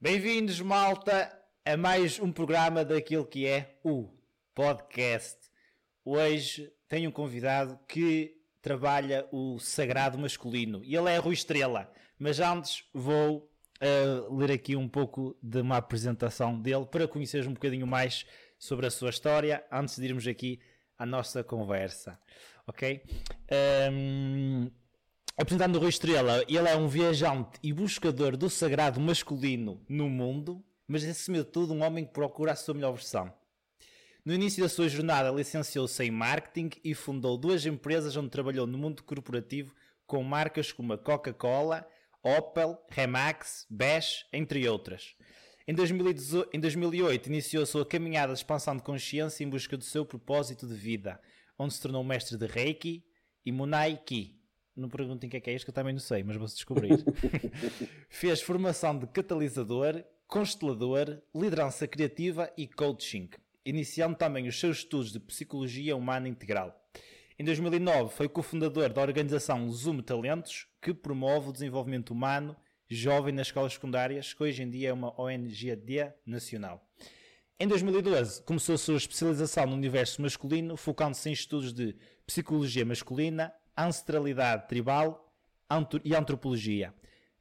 [0.00, 1.28] Bem-vindos, malta,
[1.64, 4.08] a mais um programa daquilo que é o
[4.54, 5.36] podcast.
[6.04, 8.32] Hoje tenho um convidado que
[8.62, 11.92] trabalha o sagrado masculino e ele é Rui Estrela.
[12.16, 13.50] Mas antes vou
[13.82, 18.24] uh, ler aqui um pouco de uma apresentação dele para conheceres um bocadinho mais
[18.56, 20.60] sobre a sua história antes de irmos aqui
[20.96, 22.16] à nossa conversa.
[22.68, 23.02] Ok?
[23.90, 24.70] Um,
[25.38, 30.64] apresentando o Rui Estrela, ele é um viajante e buscador do sagrado masculino no mundo,
[30.86, 33.32] mas acima de tudo um homem que procura a sua melhor versão.
[34.24, 38.76] No início da sua jornada, licenciou-se em marketing e fundou duas empresas onde trabalhou no
[38.76, 39.72] mundo corporativo
[40.08, 41.86] com marcas como a Coca-Cola,
[42.20, 45.14] Opel, Remax, Bash, entre outras.
[45.68, 50.04] Em, 2018, em 2008, iniciou sua caminhada de expansão de consciência em busca do seu
[50.04, 51.20] propósito de vida,
[51.56, 53.04] onde se tornou mestre de Reiki
[53.46, 54.37] e Munai Ki.
[54.78, 56.54] Não perguntem o que é que é isto, que eu também não sei, mas vou-se
[56.54, 57.04] descobrir.
[58.08, 63.28] Fez formação de catalisador, constelador, liderança criativa e coaching,
[63.64, 66.72] iniciando também os seus estudos de psicologia humana integral.
[67.36, 72.56] Em 2009, foi cofundador da organização Zoom Talentos, que promove o desenvolvimento humano
[72.88, 76.88] jovem nas escolas secundárias, que hoje em dia é uma ONGD nacional.
[77.60, 83.52] Em 2012, começou a sua especialização no universo masculino, focando-se em estudos de psicologia masculina,
[83.78, 85.32] ancestralidade tribal
[86.04, 86.92] e antropologia,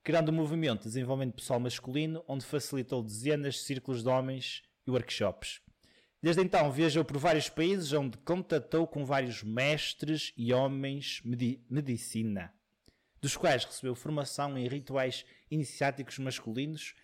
[0.03, 4.91] criando um movimento de desenvolvimento pessoal masculino, onde facilitou dezenas de círculos de homens e
[4.91, 5.61] workshops.
[6.21, 12.53] Desde então viajou por vários países onde contatou com vários mestres e homens de medicina,
[13.21, 16.95] dos quais recebeu formação em rituais iniciáticos masculinos,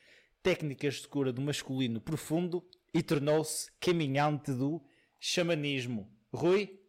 [0.41, 4.83] técnicas de cura do masculino profundo e tornou-se caminhante do
[5.19, 6.11] xamanismo.
[6.33, 6.82] Rui,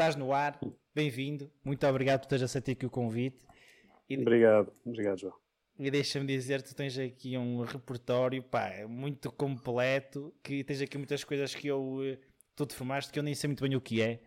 [0.00, 0.58] estás no ar,
[0.94, 3.44] bem-vindo, muito obrigado por teres aceito aqui o convite.
[4.08, 4.16] E...
[4.16, 5.34] Obrigado, obrigado João.
[5.78, 11.22] E deixa-me dizer, tu tens aqui um repertório pá, muito completo, que tens aqui muitas
[11.22, 12.18] coisas que eu eh,
[12.56, 14.22] tu te formaste que eu nem sei muito bem o que é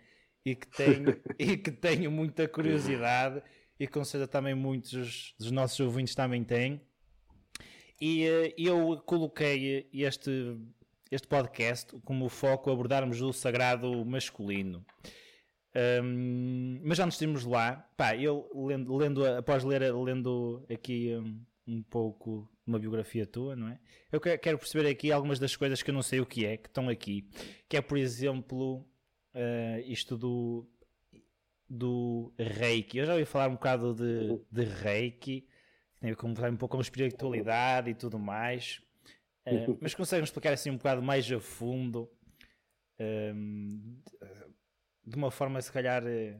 [0.45, 3.41] e que tenho, e que tenho muita curiosidade
[3.79, 6.79] e com certeza também muitos dos nossos ouvintes também têm.
[7.99, 10.55] E uh, eu coloquei este,
[11.09, 14.85] este podcast como foco abordarmos o sagrado masculino.
[15.75, 21.43] Um, mas antes de irmos lá, pá, eu lendo, lendo após ler lendo aqui um,
[21.67, 23.79] um, pouco uma biografia tua, não é?
[24.11, 26.67] Eu quero perceber aqui algumas das coisas que eu não sei o que é, que
[26.67, 27.27] estão aqui.
[27.67, 28.85] Que é, por exemplo,
[29.33, 30.69] uh, isto do,
[31.67, 32.99] do Reiki.
[32.99, 35.47] Eu já ouvi falar um bocado de, de Reiki, que
[35.99, 38.79] tem a ver um pouco com espiritualidade e tudo mais.
[39.47, 42.09] Uh, mas conseguem explicar assim um bocado mais a fundo?
[42.99, 43.99] Um,
[45.05, 46.37] de uma forma se calhar eh,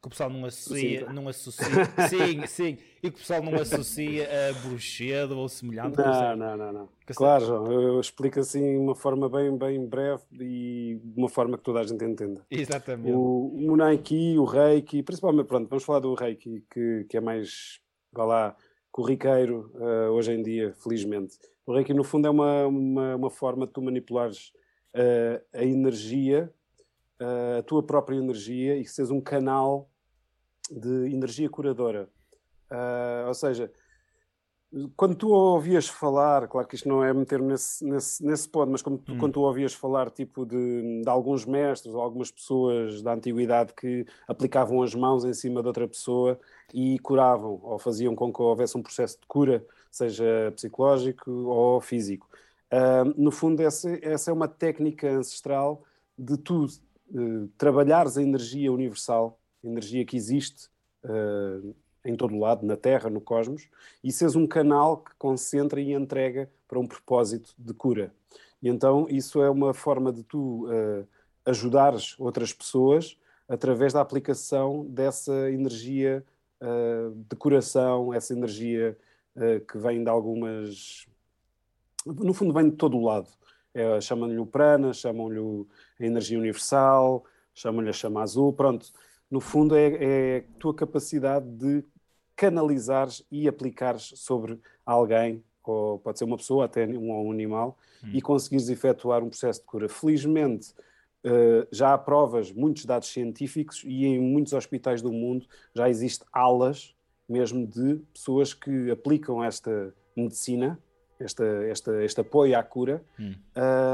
[0.00, 1.12] que o pessoal não associa, sim.
[1.12, 5.98] não associa sim, sim, e que o pessoal não associa a bruxedo ou semelhante.
[5.98, 6.88] Não, não, não, não.
[7.14, 11.58] Claro, João, eu explico assim de uma forma bem, bem breve e de uma forma
[11.58, 12.46] que toda a gente entenda.
[12.50, 13.14] Exatamente.
[13.14, 17.78] O, o Munaiki, o Reiki, principalmente, pronto, vamos falar do Reiki, que, que é mais,
[18.10, 18.56] vá lá,
[18.90, 21.36] corriqueiro uh, hoje em dia, felizmente.
[21.66, 24.50] O Reiki, no fundo, é uma, uma, uma forma de tu manipulares
[24.94, 26.50] uh, a energia
[27.58, 29.88] a tua própria energia e que sejas um canal
[30.70, 32.08] de energia curadora.
[32.70, 33.70] Uh, ou seja,
[34.96, 38.82] quando tu ouvias falar, claro que isto não é meter-me nesse, nesse, nesse ponto, mas
[38.82, 39.18] tu, hum.
[39.18, 44.06] quando tu ouvias falar tipo de, de, alguns mestres ou algumas pessoas da antiguidade que
[44.28, 46.38] aplicavam as mãos em cima de outra pessoa
[46.72, 52.28] e curavam ou faziam com que houvesse um processo de cura, seja psicológico ou físico.
[52.72, 55.82] Uh, no fundo, essa, essa é uma técnica ancestral
[56.16, 56.66] de tu
[57.10, 60.68] uh, trabalhares a energia universal, a energia que existe
[61.04, 63.68] uh, em todo o lado, na Terra, no cosmos,
[64.02, 68.12] e seres um canal que concentra e entrega para um propósito de cura.
[68.62, 71.06] E então isso é uma forma de tu uh,
[71.44, 73.18] ajudares outras pessoas
[73.48, 76.24] através da aplicação dessa energia
[76.60, 78.96] uh, de curação, essa energia
[79.34, 81.06] uh, que vem de algumas.
[82.06, 83.28] No fundo, vem de todo o lado.
[83.74, 85.38] É, chamam-lhe o prana, chamam-lhe
[86.00, 87.24] a energia universal,
[87.54, 88.86] chamam-lhe a chama azul, pronto.
[89.30, 91.84] No fundo é, é a tua capacidade de
[92.34, 98.10] canalizares e aplicares sobre alguém, ou pode ser uma pessoa, até um, um animal, hum.
[98.12, 99.88] e conseguires efetuar um processo de cura.
[99.88, 100.74] Felizmente,
[101.22, 106.26] Uh, já há provas, muitos dados científicos e em muitos hospitais do mundo já existem
[106.32, 106.94] alas
[107.30, 110.78] mesmo de pessoas que aplicam esta medicina
[111.22, 113.34] esta, esta, este apoio à cura, hum.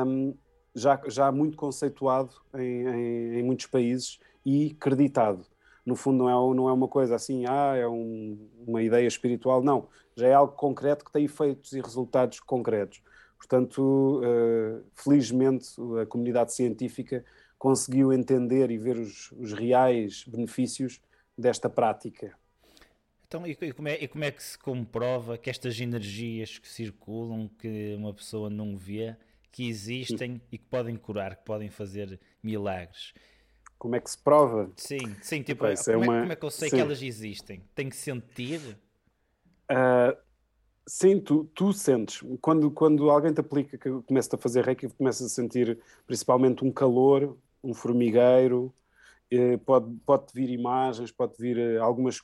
[0.06, 0.34] um,
[0.74, 5.44] já, já muito conceituado em, em, em, muitos países e creditado.
[5.84, 9.62] no fundo não é, não é uma coisa assim, ah, é um, uma ideia espiritual,
[9.62, 13.02] não, já é algo concreto que tem efeitos e resultados concretos.
[13.38, 15.68] Portanto, uh, felizmente
[16.02, 17.24] a comunidade científica
[17.58, 21.00] conseguiu entender e ver os, os reais benefícios
[21.36, 22.34] desta prática.
[23.26, 27.48] Então, e como, é, e como é que se comprova que estas energias que circulam,
[27.58, 29.16] que uma pessoa não vê,
[29.50, 33.12] que existem e que podem curar, que podem fazer milagres?
[33.78, 34.70] Como é que se prova?
[34.76, 36.20] Sim, sim, tipo, como, é, é uma...
[36.20, 36.76] como, é, que eu sei sim.
[36.76, 37.62] que elas existem?
[37.74, 38.60] Tenho que sentir?
[39.70, 40.16] Uh,
[40.86, 42.22] sim, tu, tu sentes.
[42.40, 46.70] Quando, quando alguém te aplica, que começa a fazer reiki, começas a sentir principalmente um
[46.70, 48.72] calor, um formigueiro,
[49.30, 52.22] eh, pode, pode vir imagens, pode vir eh, algumas,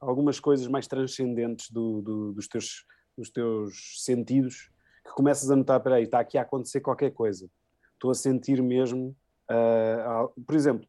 [0.00, 2.84] algumas coisas mais transcendentes do, do, dos, teus,
[3.16, 4.70] dos teus sentidos,
[5.04, 7.48] que começas a notar, peraí, está aqui a acontecer qualquer coisa.
[7.94, 9.14] Estou a sentir mesmo
[9.50, 10.86] Uh, por exemplo,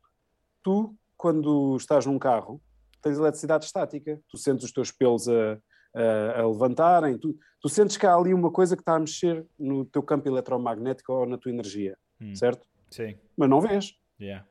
[0.64, 2.62] tu, quando estás num carro,
[3.02, 5.60] tens eletricidade estática, tu sentes os teus pelos a,
[5.96, 9.44] a, a levantarem, tu, tu, sentes que há ali uma coisa que está a mexer
[9.58, 12.36] no teu campo eletromagnético ou na tua energia, hum.
[12.36, 12.68] certo?
[12.92, 13.18] Sim.
[13.36, 13.96] Mas não vês.
[14.20, 14.46] Yeah.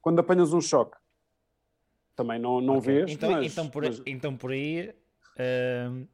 [0.00, 0.96] Quando apanhas um choque,
[2.22, 2.94] também não, não okay.
[2.94, 3.12] vês.
[3.12, 4.02] Então, mas, então, por, mas...
[4.06, 4.90] então por aí.
[5.36, 6.06] Uh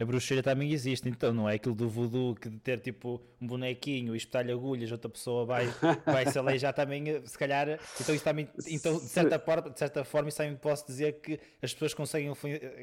[0.00, 3.46] a bruxaria também existe, então não é aquilo do voodoo que de ter tipo um
[3.46, 5.66] bonequinho e espetar agulhas, outra pessoa vai,
[6.06, 10.02] vai se aleijar também, se calhar, então isso também, então de certa, forma, de certa
[10.02, 12.32] forma, isso também posso dizer que as pessoas conseguem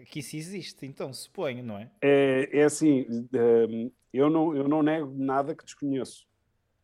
[0.05, 1.89] que isso existe, então suponho, não é?
[2.03, 3.07] É, é assim,
[4.13, 6.27] eu não, eu não nego nada que desconheço.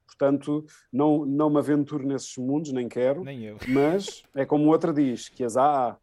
[0.06, 3.24] Portanto, não, não me aventuro nesses mundos, nem quero.
[3.24, 3.58] Nem eu.
[3.68, 5.98] Mas é como outra diz, que as há.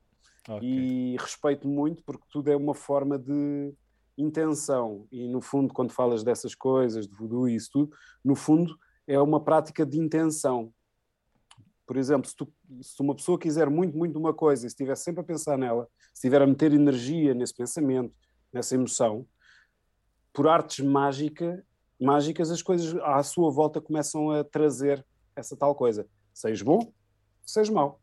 [0.49, 0.69] Okay.
[0.69, 3.75] E respeito muito porque tudo é uma forma de
[4.17, 5.07] intenção.
[5.13, 8.77] E no fundo, quando falas dessas coisas, de voodoo e isso tudo, no fundo
[9.07, 10.73] é uma prática de intenção.
[11.87, 15.23] Por exemplo, se, tu, se uma pessoa quiser muito, muito uma coisa e estiver sempre
[15.23, 18.15] a pensar nela, se estiver a meter energia nesse pensamento,
[18.53, 19.27] nessa emoção,
[20.33, 21.65] por artes mágica,
[22.01, 25.05] mágicas, as coisas à sua volta começam a trazer
[25.37, 26.09] essa tal coisa.
[26.33, 26.93] Seja bom,
[27.45, 28.01] seja mau.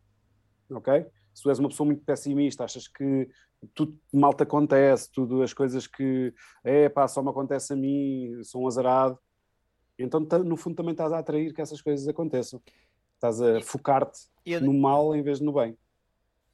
[0.70, 1.06] Ok?
[1.34, 3.30] Se tu és uma pessoa muito pessimista, achas que
[3.74, 6.34] tudo mal te acontece, tudo as coisas que
[6.64, 9.18] é pá, só me acontece a mim, sou um azarado.
[9.98, 12.62] Então, no fundo, também estás a atrair que essas coisas aconteçam.
[13.16, 14.28] Estás a focar-te
[14.62, 15.78] no mal em vez de no bem.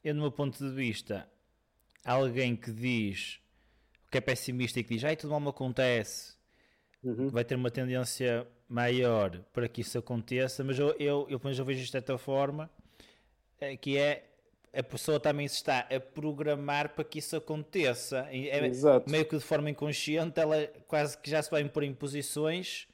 [0.02, 1.28] Eu, no meu ponto de vista,
[2.04, 3.40] alguém que diz
[4.10, 6.36] que é pessimista e que diz ai, tudo mal me acontece,
[7.04, 7.28] uhum.
[7.28, 11.80] vai ter uma tendência maior para que isso aconteça, mas eu, eu, eu, eu vejo
[11.80, 12.70] isto de certa forma,
[13.60, 14.24] eh, que é
[14.72, 18.26] a pessoa também se está a programar para que isso aconteça.
[18.30, 19.08] É, Exato.
[19.08, 22.88] Meio que de forma inconsciente, ela quase que já se vai impor em posições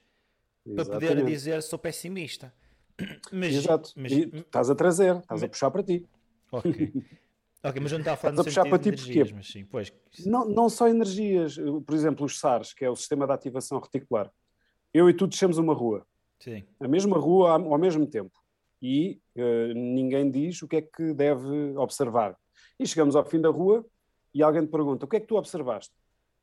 [0.75, 2.53] para poder dizer sou pessimista.
[3.33, 3.93] Mas, Exato.
[3.97, 6.07] Mas, e estás a trazer, estás mas, a puxar para ti.
[6.53, 6.93] Ok.
[7.63, 9.93] ok, mas eu não estava a falar a puxar para ti porque mas sim, pois.
[10.25, 14.31] Não, não só energias, por exemplo, os SARS, que é o Sistema de Ativação Reticular.
[14.93, 16.07] Eu e tu descemos uma rua.
[16.41, 16.65] Sim.
[16.81, 18.41] A mesma rua ao mesmo tempo
[18.83, 22.37] e uh, ninguém diz o que é que deve observar.
[22.79, 23.85] E chegamos ao fim da rua
[24.33, 25.93] e alguém te pergunta: o que é que tu observaste?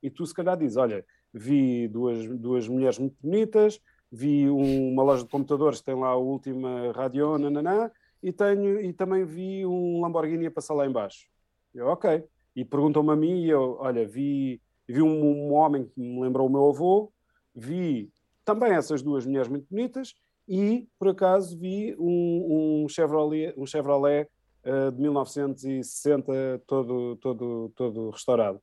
[0.01, 3.79] E tu, se calhar, dizes: olha, vi duas, duas mulheres muito bonitas,
[4.11, 7.91] vi um, uma loja de computadores que tem lá a última radio, nananã,
[8.21, 11.27] e, tenho, e também vi um Lamborghini a passar lá embaixo.
[11.73, 12.23] Eu, ok.
[12.55, 16.47] E perguntam-me a mim, e eu, olha, vi, vi um, um homem que me lembrou
[16.47, 17.11] o meu avô,
[17.53, 18.11] vi
[18.43, 20.15] também essas duas mulheres muito bonitas,
[20.47, 24.29] e por acaso vi um, um Chevrolet, um Chevrolet
[24.65, 28.59] uh, de 1960 todo, todo, todo restaurado.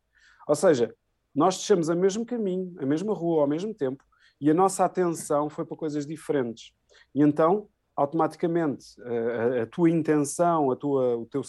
[0.49, 0.95] Ou seja,
[1.35, 4.03] nós deixamos o mesmo caminho, a mesma rua ao mesmo tempo
[4.41, 6.73] e a nossa atenção foi para coisas diferentes.
[7.15, 11.43] E então, automaticamente, a, a tua intenção, a tua, o teu,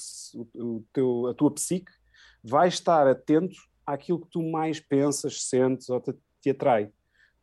[0.56, 1.92] o teu, a tua psique
[2.44, 6.92] vai estar atento àquilo que tu mais pensas, sentes ou te, te atrai.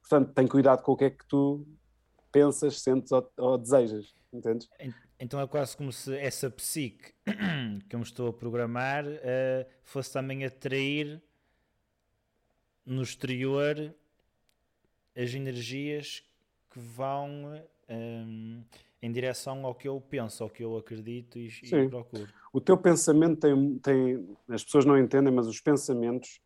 [0.00, 1.66] Portanto, tem cuidado com o que é que tu
[2.30, 4.68] pensas, sentes ou, ou desejas, entendes?
[5.18, 7.12] Então é quase como se essa psique
[7.88, 11.22] que eu me estou a programar uh, fosse também atrair
[12.84, 13.94] no exterior
[15.14, 16.24] as energias
[16.70, 18.64] que vão um,
[19.02, 22.28] em direção ao que eu penso, ao que eu acredito e, e procuro.
[22.52, 26.40] O teu pensamento tem, tem, as pessoas não entendem, mas os pensamentos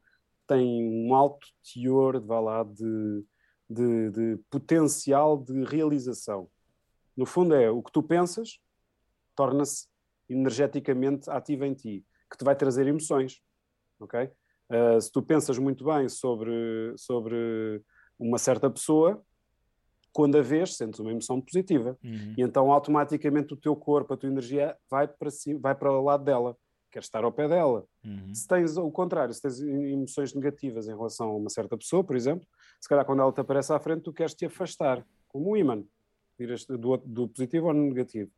[0.47, 3.25] têm um alto teor, vá lá, de
[3.69, 6.49] de, de potencial de realização.
[7.17, 8.61] No fundo, é o que tu pensas
[9.35, 9.87] torna-se
[10.29, 13.43] energeticamente ativo em ti, que te vai trazer emoções.
[14.01, 14.31] Ok?
[14.71, 17.83] Uh, se tu pensas muito bem sobre, sobre
[18.19, 19.23] uma certa pessoa,
[20.17, 21.95] quando a vês, sentes uma emoção positiva.
[22.03, 22.35] Uhum.
[22.39, 26.03] E então automaticamente o teu corpo, a tua energia vai para, cima, vai para o
[26.03, 26.57] lado dela.
[26.91, 27.85] Queres estar ao pé dela.
[28.03, 28.35] Uhum.
[28.35, 32.17] Se tens o contrário, se tens emoções negativas em relação a uma certa pessoa, por
[32.17, 32.47] exemplo,
[32.81, 35.85] se calhar quando ela te aparece à frente, tu queres te afastar, como um imã,
[36.39, 38.31] viras do, do positivo ao negativo.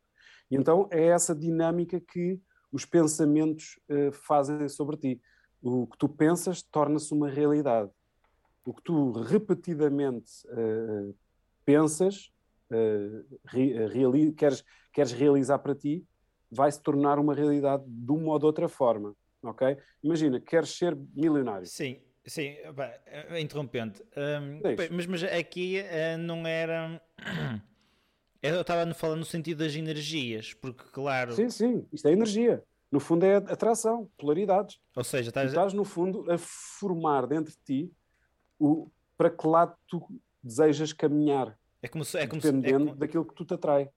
[0.51, 2.41] E então é essa dinâmica que
[2.73, 5.21] os pensamentos uh, fazem sobre ti.
[5.61, 7.89] O que tu pensas torna-se uma realidade.
[8.65, 11.15] O que tu repetidamente uh,
[11.69, 12.31] pensas,
[12.71, 13.39] uh,
[13.93, 16.03] reali queres, queres realizar para ti,
[16.49, 19.15] vai se tornar uma realidade de uma ou de outra forma.
[19.43, 19.77] Ok?
[20.03, 21.67] Imagina, queres ser milionário.
[21.67, 22.55] Sim, sim,
[23.39, 24.01] interrompente.
[24.01, 24.61] Um,
[24.91, 26.99] mas, mas aqui uh, não era.
[28.41, 31.33] Eu estava falando no sentido das energias, porque, claro.
[31.33, 32.63] Sim, sim, isto é energia.
[32.89, 34.79] No fundo, é atração, polaridades.
[34.95, 37.93] Ou seja, estás, estás no fundo, a formar dentro de ti
[38.57, 40.01] o, para que lado tu
[40.43, 41.57] desejas caminhar.
[41.81, 42.95] É como se, é como dependendo se, é como...
[42.95, 43.89] daquilo que tu te atrai.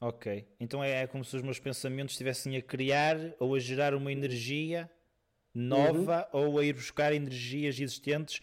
[0.00, 0.46] Ok.
[0.60, 4.12] Então é, é, como se os meus pensamentos estivessem a criar ou a gerar uma
[4.12, 4.90] energia
[5.52, 6.40] nova uhum.
[6.40, 8.40] ou a ir buscar energias existentes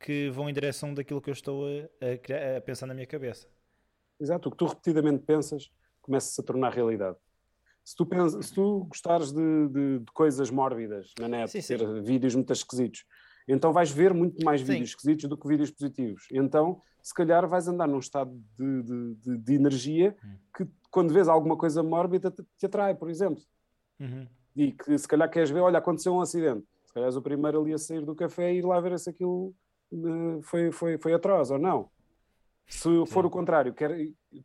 [0.00, 3.48] que vão em direção daquilo que eu estou a, a, a pensar na minha cabeça.
[4.18, 4.48] Exato.
[4.48, 7.16] O que tu repetidamente pensas começa-se a tornar realidade.
[7.84, 11.76] Se tu, pensas, se tu gostares de, de, de coisas mórbidas na net, sim, sim.
[11.76, 13.04] ter vídeos muito esquisitos,
[13.46, 14.66] então vais ver muito mais sim.
[14.66, 16.26] vídeos esquisitos do que vídeos positivos.
[16.32, 20.36] Então, se calhar vais andar num estado de, de, de energia hum.
[20.56, 23.42] que quando vês alguma coisa mórbida te, te atrai, por exemplo.
[24.00, 24.26] Uhum.
[24.56, 26.64] E que se calhar queres ver, olha, aconteceu um acidente.
[26.84, 29.10] Se calhar és o primeiro ali a sair do café e ir lá ver se
[29.10, 29.52] aquilo
[29.92, 31.90] uh, foi, foi, foi atroz ou não.
[32.66, 33.90] Se for o contrário, quer,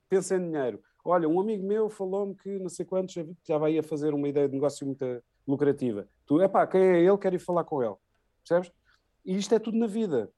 [0.09, 0.81] pensa em dinheiro.
[1.05, 3.15] Olha, um amigo meu falou-me que não sei quantos
[3.47, 5.05] já vai a fazer uma ideia de negócio muito
[5.47, 6.07] lucrativa.
[6.25, 7.17] Tu, epá, quem é ele?
[7.17, 7.95] Quero ir falar com ele.
[8.43, 8.71] Percebes?
[9.25, 10.29] E isto é tudo na vida.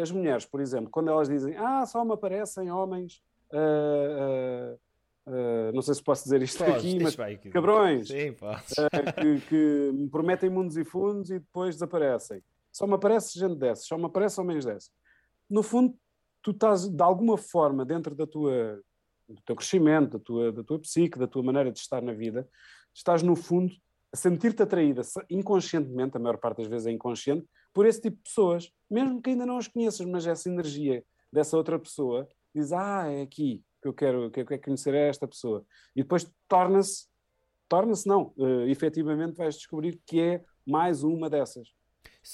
[0.00, 3.22] As mulheres, por exemplo, quando elas dizem, ah, só me aparecem homens.
[3.52, 4.78] Uh, uh,
[5.26, 9.46] Uh, não sei se posso dizer isto Podes, aqui, mas vai, cabrões Sim, uh, que,
[9.48, 12.42] que, me prometem mundos e fundos e depois desaparecem.
[12.72, 14.90] Só me aparece gente dessas, só me aparece homens desses.
[15.48, 15.94] No fundo,
[16.42, 18.80] tu estás de alguma forma dentro da tua,
[19.28, 22.48] do teu crescimento, da tua, da tua psique, da tua maneira de estar na vida,
[22.94, 23.72] estás no fundo
[24.12, 28.22] a sentir-te atraída inconscientemente, a maior parte das vezes é inconsciente, por esse tipo de
[28.22, 33.06] pessoas, mesmo que ainda não as conheças, mas essa energia dessa outra pessoa diz: Ah,
[33.06, 35.64] é aqui, que eu quero, que eu quero conhecer esta pessoa.
[35.94, 37.06] E depois torna-se,
[37.68, 41.72] torna-se não, uh, efetivamente vais descobrir que é mais uma dessas.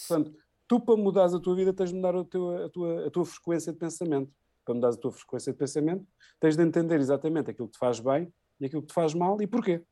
[0.09, 3.11] Portanto, tu para mudares a tua vida tens de mudar a tua, a tua, a
[3.11, 4.33] tua frequência de pensamento.
[4.65, 6.05] Para mudares a tua frequência de pensamento,
[6.41, 9.41] tens de entender exatamente aquilo que te faz bem e aquilo que te faz mal
[9.41, 9.83] e porquê.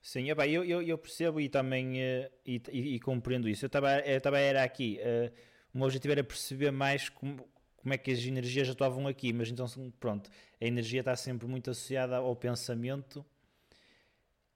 [0.00, 3.66] Sim, epá, eu, eu, eu, percebo e também uh, e, e, e, compreendo isso.
[3.66, 4.98] Eu também era aqui.
[5.00, 5.30] Uh,
[5.74, 9.50] o meu objetivo era perceber mais como, como é que as energias atuavam aqui, mas
[9.50, 9.66] então
[10.00, 10.30] pronto,
[10.60, 13.24] a energia está sempre muito associada ao pensamento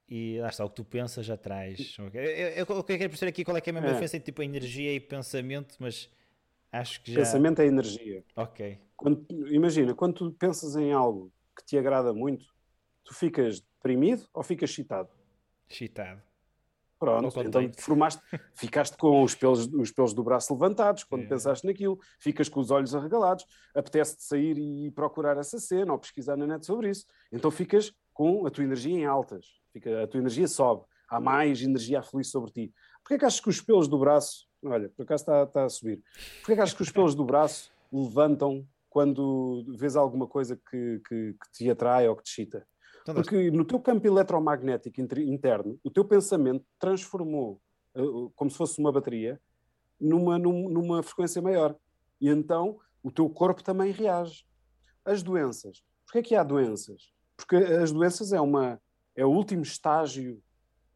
[0.07, 1.95] e lá está, o que tu pensas atrás.
[1.97, 3.91] Eu, eu, eu, quero perceber aqui qual é que é a mesma é.
[3.91, 6.09] diferença entre tipo, energia e pensamento, mas
[6.71, 7.19] acho que já.
[7.19, 8.23] Pensamento é energia.
[8.35, 8.77] Ok.
[8.95, 12.45] Quando, imagina, quando tu pensas em algo que te agrada muito,
[13.03, 15.09] tu ficas deprimido ou ficas excitado?
[15.69, 16.21] Excitado.
[16.97, 18.21] Pronto, então formaste,
[18.55, 21.27] ficaste com os pelos, os pelos do braço levantados quando é.
[21.27, 23.45] pensaste naquilo, ficas com os olhos arregalados,
[23.75, 27.05] apetece-te sair e procurar essa cena ou pesquisar na net sobre isso.
[27.31, 31.61] Então ficas com a tua energia em altas, fica, a tua energia sobe, há mais
[31.61, 32.73] energia a fluir sobre ti.
[33.03, 36.01] Porquê que achas que os pelos do braço, olha, por acaso está, está a subir,
[36.37, 41.33] porquê que achas que os pelos do braço levantam quando vês alguma coisa que, que,
[41.33, 42.65] que te atrai ou que te excita?
[43.05, 47.61] Então, Porque no teu campo eletromagnético interno, o teu pensamento transformou,
[47.93, 48.01] eh,
[48.35, 49.39] como se fosse uma bateria,
[50.01, 51.75] numa, numa frequência maior.
[52.19, 54.43] E então o teu corpo também reage.
[55.05, 55.83] As doenças.
[56.03, 57.13] Porquê é que há doenças?
[57.37, 58.81] Porque as doenças é, uma,
[59.15, 60.41] é o último estágio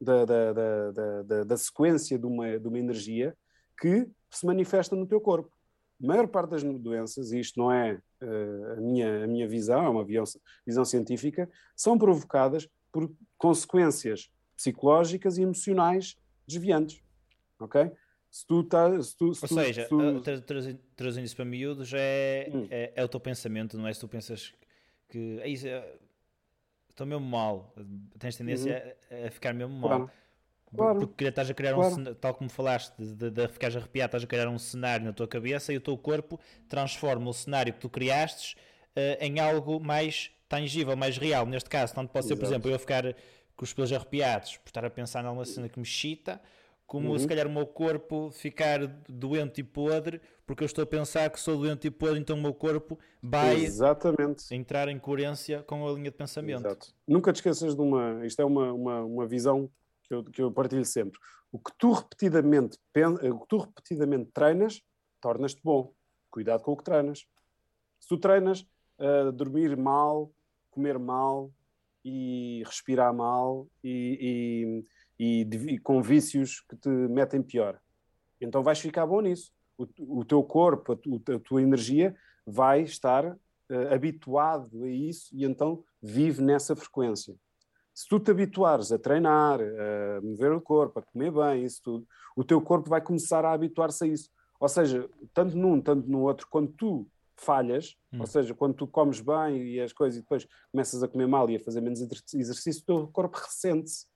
[0.02, 3.38] da, da, da, da, da sequência de uma, de uma energia
[3.80, 5.52] que se manifesta no teu corpo.
[6.02, 9.84] A maior parte das doenças, e isto não é uh, a, minha, a minha visão,
[9.86, 10.24] é uma visão,
[10.66, 17.02] visão científica, são provocadas por consequências psicológicas e emocionais desviantes.
[17.60, 17.92] Ok?
[18.32, 20.22] Se tu tá, se tu, se Ou tu, seja, se tu...
[20.96, 22.68] trazendo isso para miúdos, é, hum.
[22.70, 23.94] é, é, o teu pensamento, não é?
[23.94, 24.54] Se tu pensas
[25.08, 25.96] que é isso, é,
[26.90, 27.74] estou mesmo mal,
[28.20, 29.24] tens tendência uhum.
[29.24, 29.90] a, a, ficar mesmo mal.
[29.90, 30.12] Claro.
[30.76, 31.00] Claro.
[31.00, 31.96] Porque estás a criar claro.
[31.96, 35.14] um tal como falaste, de, de, de ficares arrepiado, estás a criar um cenário na
[35.14, 38.54] tua cabeça e o teu corpo transforma o cenário que tu criastes
[38.96, 41.46] uh, em algo mais tangível, mais real.
[41.46, 42.46] Neste caso, tanto pode ser, Exato.
[42.46, 43.16] por exemplo, eu ficar
[43.56, 46.42] com os pelos arrepiados por estar a pensar numa cena que me excita,
[46.90, 47.20] como uhum.
[47.20, 51.40] se calhar o meu corpo ficar doente e podre, porque eu estou a pensar que
[51.40, 54.54] sou doente e podre, então o meu corpo vai Exatamente.
[54.56, 56.66] entrar em coerência com a linha de pensamento.
[56.66, 56.88] Exato.
[57.08, 58.26] Nunca te esqueças de uma.
[58.26, 59.70] Isto é uma, uma, uma visão
[60.10, 61.20] que eu, que eu partilho sempre.
[61.52, 62.78] O que tu repetidamente,
[63.32, 64.82] o que tu repetidamente treinas,
[65.22, 65.94] tornas-te bom.
[66.32, 67.28] Cuidado com o que treinas.
[68.00, 68.62] Se tu treinas
[68.98, 70.32] uh, dormir mal,
[70.72, 71.52] comer mal
[72.04, 74.84] e respirar mal e,
[75.20, 77.80] e, e, e, com vícios que te metem pior,
[78.40, 79.52] então vais ficar bom nisso.
[79.78, 85.30] O, o teu corpo, a, tu, a, tua energia vai estar uh, habituado a isso
[85.34, 87.36] e então vive nessa frequência.
[88.00, 92.08] Se tu te habituares a treinar, a mover o corpo, a comer bem, isso tudo,
[92.34, 94.30] o teu corpo vai começar a habituar-se a isso.
[94.58, 98.22] Ou seja, tanto num, tanto no outro, quando tu falhas, hum.
[98.22, 101.50] ou seja, quando tu comes bem e as coisas e depois começas a comer mal
[101.50, 104.08] e a fazer menos exercício, o teu corpo ressente-se.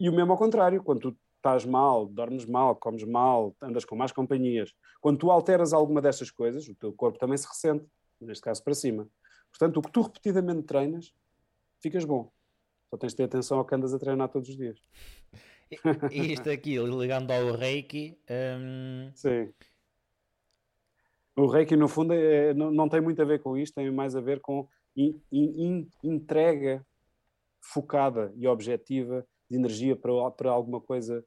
[0.00, 3.94] E o mesmo ao contrário, quando tu estás mal, dormes mal, comes mal, andas com
[3.94, 7.84] más companhias, quando tu alteras alguma destas coisas, o teu corpo também se ressente,
[8.18, 9.06] neste caso para cima.
[9.50, 11.12] Portanto, o que tu repetidamente treinas,
[11.82, 12.34] ficas bom.
[12.90, 14.78] Só tens de ter atenção ao que andas a treinar todos os dias.
[16.10, 18.16] E isto aqui, ligando ao Reiki.
[18.30, 19.10] Um...
[19.14, 19.52] Sim.
[21.36, 24.16] O Reiki, no fundo, é, não, não, tem muito a ver com isto, tem mais
[24.16, 24.66] a ver com
[24.96, 26.86] in, in, entrega
[27.60, 31.22] focada e objetiva de energia para, para alguma coisa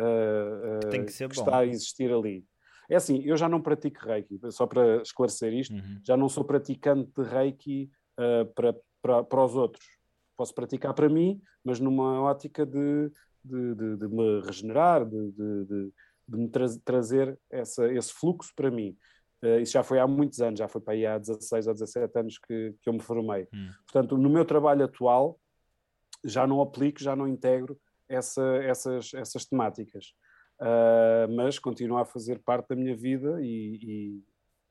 [0.00, 2.44] uh, uh, que, que, que está a existir ali.
[2.90, 6.00] É assim, eu já não pratico Reiki, só para esclarecer isto, uhum.
[6.04, 10.01] já não sou praticante de Reiki uh, para, para, para os outros
[10.36, 13.10] posso praticar para mim, mas numa ótica de,
[13.44, 15.92] de, de, de me regenerar, de,
[16.28, 18.96] me tra trazer essa, esse fluxo para mim.
[19.42, 22.18] Uh, isso já foi há muitos anos, já foi para aí há 16 ou 17
[22.18, 23.48] anos que, que eu me formei.
[23.52, 23.70] Hum.
[23.86, 25.38] Portanto, no meu trabalho atual,
[26.24, 30.14] já não aplico, já não integro essa, essas, essas temáticas.
[30.60, 34.24] Uh, mas continua a fazer parte da minha vida e, e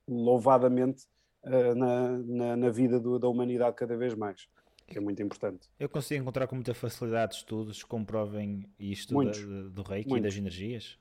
[0.07, 1.03] louvadamente
[1.43, 4.47] uh, na, na, na, vida do, da humanidade cada vez mais
[4.91, 5.69] que é muito importante.
[5.79, 9.31] Eu consigo encontrar com muita facilidade estudos que comprovem isto da,
[9.69, 10.25] do reiki Muitos.
[10.25, 10.99] e das energias?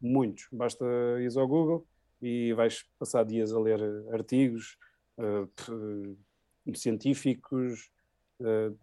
[0.00, 0.48] Muitos.
[0.52, 0.84] Basta
[1.20, 1.86] ir ao Google
[2.20, 3.80] e vais passar dias a ler
[4.12, 4.76] artigos
[5.18, 6.16] uh,
[6.74, 7.90] científicos.
[8.40, 8.76] Uh,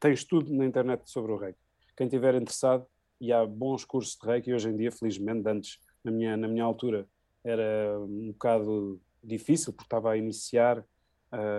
[0.00, 1.58] tens tudo na internet sobre o reiki.
[1.96, 2.86] Quem estiver interessado,
[3.20, 6.64] e há bons cursos de reiki hoje em dia, felizmente, antes, na minha, na minha
[6.64, 7.08] altura,
[7.42, 10.84] era um bocado difícil, porque estava a iniciar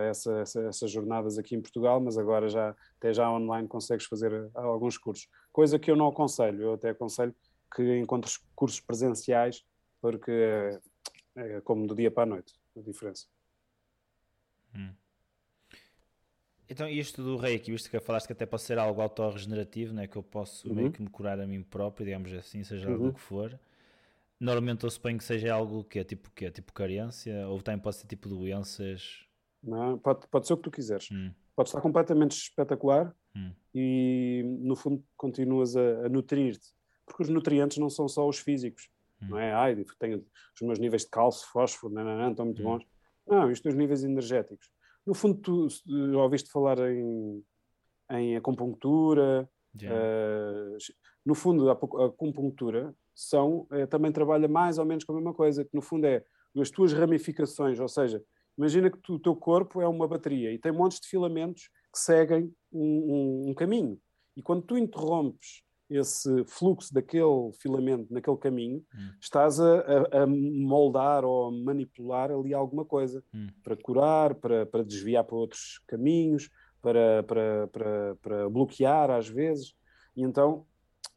[0.10, 4.32] essa, essa, essas jornadas aqui em Portugal, mas agora já até já online consegues fazer
[4.32, 5.28] eh, alguns cursos.
[5.52, 7.36] Coisa que eu não aconselho, eu até aconselho
[7.76, 9.64] que encontres cursos presenciais,
[10.02, 13.28] porque é, é como do dia para a noite a diferença.
[14.76, 14.94] Hum.
[16.70, 20.06] Então, isto do reiki, visto que falaste que até pode ser algo autorregenerativo, né?
[20.06, 20.76] que eu posso uhum.
[20.76, 22.94] meio que me curar a mim próprio, digamos assim, seja uhum.
[22.94, 23.58] algo que for.
[24.40, 27.80] Normalmente eu suponho que seja algo que é tipo que é tipo carência, ou também
[27.80, 29.27] pode ser tipo doenças
[29.64, 29.98] não, é?
[29.98, 31.10] pode, pode ser o que tu quiseres.
[31.12, 31.32] Hum.
[31.56, 33.52] Pode estar completamente espetacular hum.
[33.74, 36.74] e, no fundo, continuas a, a nutrir-te.
[37.06, 38.90] Porque os nutrientes não são só os físicos.
[39.22, 39.28] Hum.
[39.30, 39.54] Não é?
[39.54, 42.66] Ai, tenho os meus níveis de cálcio, fósforo, não, estão muito hum.
[42.66, 42.86] bons.
[43.28, 44.70] Não, isto é os níveis energéticos.
[45.06, 47.44] No fundo, tu já ouviste falar em,
[48.12, 49.50] em acupuntura.
[49.76, 50.78] Uh,
[51.26, 55.34] no fundo, a, a acupuntura são, é, também trabalha mais ou menos com a mesma
[55.34, 56.24] coisa, que no fundo é
[56.60, 58.24] as tuas ramificações, ou seja,
[58.58, 62.00] Imagina que tu, o teu corpo é uma bateria e tem montes de filamentos que
[62.00, 64.00] seguem um, um, um caminho.
[64.36, 69.12] E quando tu interrompes esse fluxo daquele filamento naquele caminho, hum.
[69.22, 73.48] estás a, a, a, moldar ou a manipular ali alguma coisa hum.
[73.64, 76.50] para curar, para, para desviar para outros caminhos,
[76.82, 79.74] para, para, para, para bloquear às vezes.
[80.16, 80.66] E então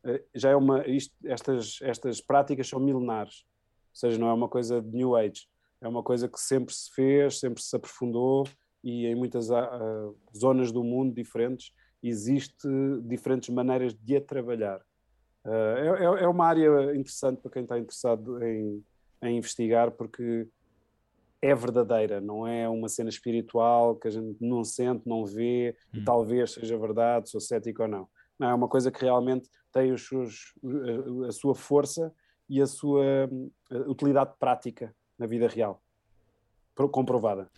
[0.05, 0.87] eh, já é uma.
[0.87, 3.45] Isto, estas, estas práticas são milenares,
[3.91, 5.49] ou seja, não é uma coisa de New Age
[5.81, 8.47] é uma coisa que sempre se fez, sempre se aprofundou
[8.85, 12.69] e em muitas uh, zonas do mundo diferentes existe
[13.03, 14.81] diferentes maneiras de a trabalhar.
[15.45, 18.85] Uh, é, é, uma área interessante para quem está interessado em,
[19.23, 20.47] em investigar porque
[21.43, 25.99] é verdadeira, não é uma cena espiritual que a gente não sente, não vê hum.
[25.99, 28.09] e talvez seja verdade, sou cético ou não.
[28.39, 30.55] Não, é uma coisa que realmente tem os seus,
[31.27, 32.13] a sua força
[32.49, 33.29] e a sua
[33.87, 35.81] utilidade prática na vida real.
[36.75, 37.51] Comprovada.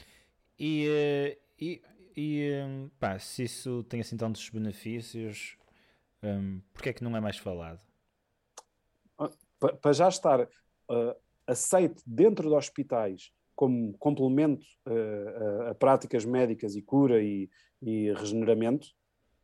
[0.59, 1.83] E, eh, e,
[2.17, 5.57] e eh, pá, se isso tem assim tantos benefícios,
[6.23, 7.81] um, porquê é que não é mais falado?
[9.17, 9.31] Ah,
[9.81, 16.75] para já estar uh, aceite dentro de hospitais como complemento uh, a, a, práticas médicas
[16.75, 17.49] e cura e,
[17.81, 18.89] e regeneramento,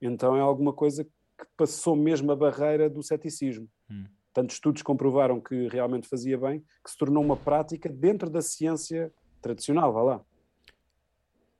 [0.02, 3.68] então é alguma coisa que passou mesmo a barreira do ceticismo.
[3.88, 4.06] Hum.
[4.32, 9.12] Tantos estudos comprovaram que realmente fazia bem, que se tornou uma prática dentro da ciência
[9.40, 10.24] tradicional, vá lá.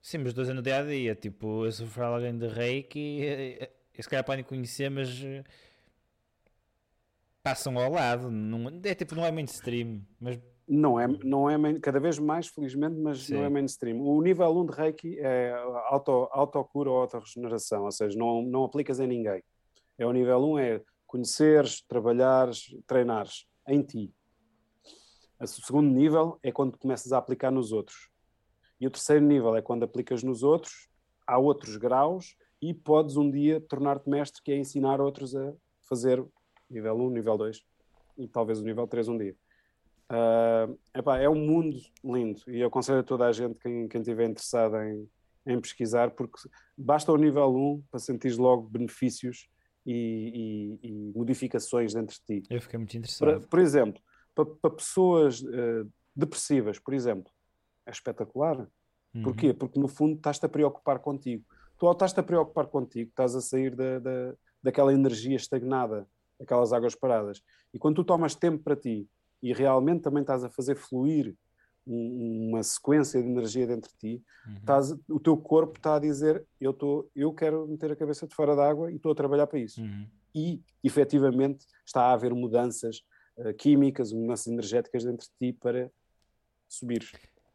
[0.01, 4.01] Sim, mas dois no dia a dia, tipo, eu sou alguém de reiki, eh, eh,
[4.01, 5.43] se calhar podem conhecer, mas eh,
[7.43, 11.99] passam ao lado, não, é tipo, não é mainstream, mas não é, não é cada
[11.99, 13.33] vez mais, felizmente, mas Sim.
[13.33, 13.99] não é mainstream.
[13.99, 15.51] O nível 1 de Reiki é
[15.87, 19.43] auto, autocura ou autorregeneração, ou seja, não, não aplicas em ninguém.
[19.97, 24.13] É o nível 1 é conheceres, trabalhares, treinares em ti.
[25.41, 28.09] O segundo nível é quando começas a aplicar nos outros.
[28.79, 30.87] E o terceiro nível é quando aplicas nos outros,
[31.25, 36.23] há outros graus e podes um dia tornar-te mestre, que é ensinar outros a fazer
[36.69, 37.65] nível 1, nível 2
[38.19, 39.35] e talvez o nível 3 um dia.
[40.11, 44.01] Uh, epá, é um mundo lindo e eu aconselho a toda a gente, quem, quem
[44.01, 45.09] estiver interessado em,
[45.47, 46.37] em pesquisar, porque
[46.77, 49.49] basta o nível 1 para sentir logo benefícios
[49.91, 52.47] e, e, e, modificações dentro de ti.
[52.49, 53.47] Eu fiquei muito interessado.
[53.47, 54.01] por exemplo,
[54.35, 57.31] para, para pessoas uh, depressivas, por exemplo,
[57.85, 58.67] é espetacular.
[59.13, 59.23] Uhum.
[59.23, 59.53] Porquê?
[59.53, 61.43] Porque no fundo estás-te a preocupar contigo.
[61.77, 66.05] Tu ao estás-te a preocupar contigo, estás a sair da, da, daquela energia estagnada,
[66.39, 67.41] aquelas águas paradas.
[67.73, 69.07] E quando tu tomas tempo para ti
[69.41, 71.35] e realmente também estás a fazer fluir
[71.85, 74.53] uma sequência de energia dentro de ti, uhum.
[74.57, 78.35] estás, o teu corpo está a dizer eu, tô, eu quero meter a cabeça de
[78.35, 79.81] fora d'água e estou a trabalhar para isso.
[79.81, 80.07] Uhum.
[80.33, 83.01] E, efetivamente, está a haver mudanças
[83.37, 85.91] uh, químicas, mudanças energéticas dentro de ti para
[86.67, 87.09] subir.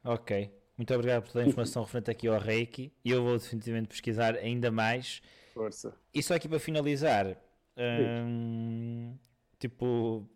[0.05, 0.53] Ok.
[0.77, 2.93] Muito obrigado por toda a informação referente aqui ao Reiki.
[3.05, 5.23] E eu vou definitivamente pesquisar ainda mais.
[5.53, 5.95] Força.
[6.13, 7.37] E só aqui para finalizar,
[7.79, 9.17] hum,
[9.59, 10.29] tipo,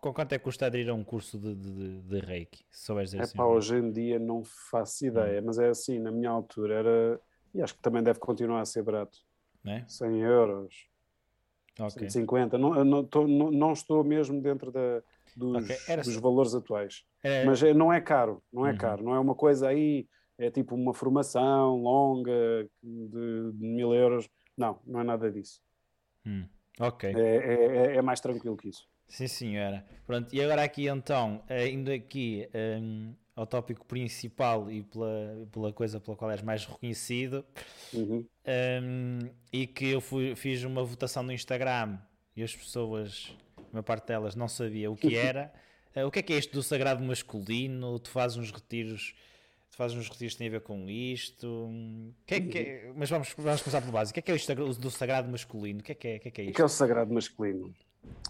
[0.00, 2.64] com quanto é que custa aderir a um curso de, de, de Reiki?
[2.70, 3.36] Se souberes é assim.
[3.36, 5.44] Pá, hoje em dia não faço ideia, hum.
[5.46, 7.20] mas é assim, na minha altura era,
[7.54, 9.18] e acho que também deve continuar a ser barato.
[9.64, 9.84] É?
[9.86, 10.88] 100 euros,
[11.78, 12.10] okay.
[12.10, 15.02] 150, não, não, tô, não, não estou mesmo dentro da,
[15.36, 15.96] dos, okay.
[15.98, 17.04] dos valores atuais.
[17.22, 17.44] É...
[17.44, 18.78] Mas é, não é caro, não é uhum.
[18.78, 24.28] caro, não é uma coisa aí, é tipo uma formação longa de, de mil euros.
[24.56, 25.62] Não, não é nada disso.
[26.26, 26.46] Hum.
[26.80, 27.12] Ok.
[27.14, 28.88] É, é, é, é mais tranquilo que isso.
[29.12, 29.84] Sim, senhora.
[30.06, 32.48] Pronto, e agora aqui então, eh, indo aqui
[32.80, 37.44] um, ao tópico principal e pela, pela coisa pela qual és mais reconhecido,
[37.92, 38.24] uhum.
[38.82, 39.18] um,
[39.52, 41.98] e que eu fui, fiz uma votação no Instagram
[42.34, 45.52] e as pessoas, a maior parte delas, não sabia o que era.
[45.94, 47.98] uh, o que é que é isto do sagrado masculino?
[47.98, 49.14] Tu fazes uns retiros
[49.70, 51.68] tu fazes uns retiros que têm a ver com isto.
[52.26, 54.18] Que é, que é, mas vamos, vamos começar pelo básico.
[54.18, 55.80] O que é que é o do sagrado masculino?
[55.80, 56.52] O que é que é, que é, que é isto?
[56.52, 57.74] O que é o sagrado masculino?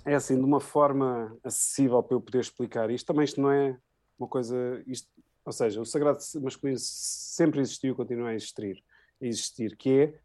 [0.04, 3.06] É assim, de uma forma acessível para eu poder explicar isto.
[3.06, 3.78] Também isto não é
[4.18, 4.82] uma coisa.
[4.86, 5.08] Isto,
[5.44, 8.82] ou seja, o sagrado masculino sempre existiu e continua a existir,
[9.20, 10.20] a existir, que é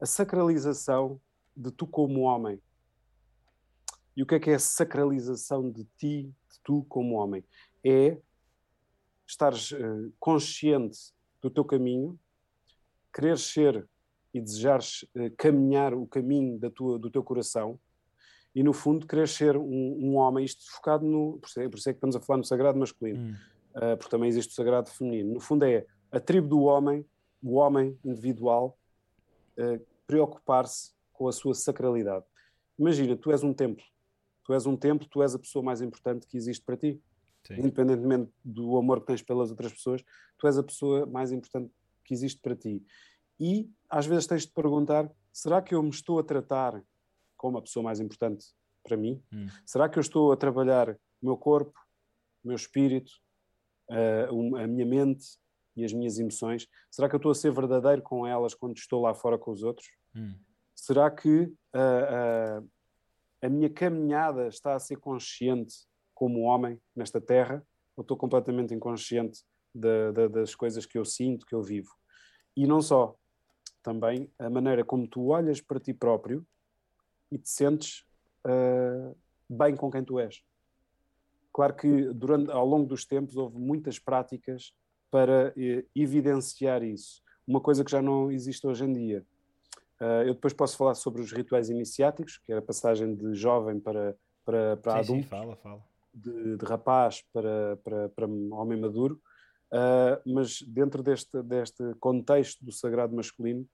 [0.00, 1.20] a sacralização
[1.56, 2.60] de tu como homem.
[4.16, 7.44] E o que é que é a sacralização de ti, de tu como homem?
[7.84, 8.18] É
[9.26, 12.18] estares uh, consciente do teu caminho,
[13.12, 13.86] querer ser
[14.32, 17.78] e desejares uh, caminhar o caminho da tua, do teu coração,
[18.56, 21.38] e no fundo querer ser um, um homem, isto focado no.
[21.38, 23.34] Por isso, é, por isso, é, que estamos a falar no sagrado masculino, hum.
[23.74, 25.34] uh, porque também existe o sagrado feminino.
[25.34, 27.04] No fundo é a tribo do homem,
[27.42, 28.78] o homem individual,
[29.58, 32.24] uh, preocupar-se com a sua sacralidade.
[32.78, 33.84] Imagina, tu és um templo,
[34.42, 36.98] tu és um templo, tu és a pessoa mais importante que existe para ti.
[37.46, 37.58] Sim.
[37.58, 40.02] Independentemente do amor que tens pelas outras pessoas,
[40.38, 41.70] tu és a pessoa mais importante
[42.02, 42.82] que existe para ti.
[43.38, 46.82] E às vezes tens de perguntar: será que eu me estou a tratar
[47.36, 48.46] como a pessoa mais importante
[48.82, 49.22] para mim?
[49.32, 49.46] Hum.
[49.64, 51.78] Será que eu estou a trabalhar o meu corpo,
[52.44, 53.12] o meu espírito,
[53.90, 55.26] uh, a minha mente
[55.76, 56.68] e as minhas emoções?
[56.90, 59.62] Será que eu estou a ser verdadeiro com elas quando estou lá fora com os
[59.62, 59.88] outros?
[60.14, 60.34] Hum.
[60.74, 62.70] Será que uh, uh,
[63.42, 65.74] a minha caminhada está a ser consciente
[66.14, 67.66] como homem nesta terra?
[67.96, 69.40] Ou estou completamente inconsciente
[69.74, 71.90] de, de, das coisas que eu sinto, que eu vivo?
[72.54, 73.16] E não só,
[73.82, 76.46] também a maneira como tu olhas para ti próprio
[77.30, 78.04] e te sentes
[78.46, 79.16] uh,
[79.48, 80.42] bem com quem tu és.
[81.52, 84.72] Claro que durante, ao longo dos tempos houve muitas práticas
[85.10, 87.22] para uh, evidenciar isso.
[87.46, 89.26] Uma coisa que já não existe hoje em dia.
[90.00, 93.80] Uh, eu depois posso falar sobre os rituais iniciáticos, que é a passagem de jovem
[93.80, 95.82] para, para, para sim, adulto, sim, fala, fala.
[96.12, 99.20] De, de, rapaz para, para, para homem maduro,
[99.72, 103.66] uh, mas dentro deste, deste contexto do sagrado masculino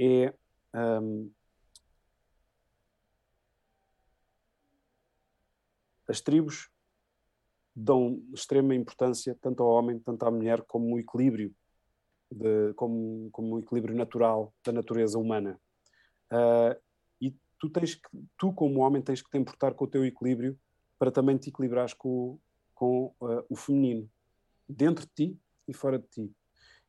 [0.00, 0.34] é
[0.74, 1.30] um,
[6.08, 6.70] as tribos
[7.74, 11.52] dão extrema importância tanto ao homem, tanto à mulher, como o equilíbrio,
[12.30, 15.60] de, como, como o equilíbrio natural da natureza humana.
[16.30, 16.80] Uh,
[17.20, 20.58] e tu tens que, tu como homem tens que te importar com o teu equilíbrio
[20.98, 22.38] para também te equilibrares com,
[22.74, 24.08] com uh, o feminino,
[24.68, 26.32] dentro de ti e fora de ti.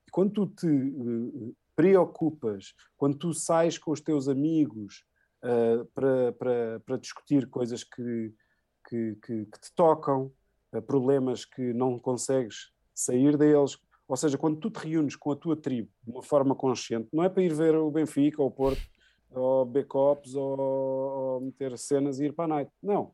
[0.08, 5.04] E quando tu te uh, preocupas, quando tu sais com os teus amigos
[5.94, 8.34] para, para, para discutir coisas que,
[8.88, 10.32] que, que, que te tocam,
[10.82, 15.56] problemas que não consegues sair deles, ou seja, quando tu te reúnes com a tua
[15.56, 18.82] tribo de uma forma consciente, não é para ir ver o Benfica ou o Porto,
[19.32, 22.72] ou Becopes, ou, ou meter cenas e ir para a night.
[22.82, 23.12] Não.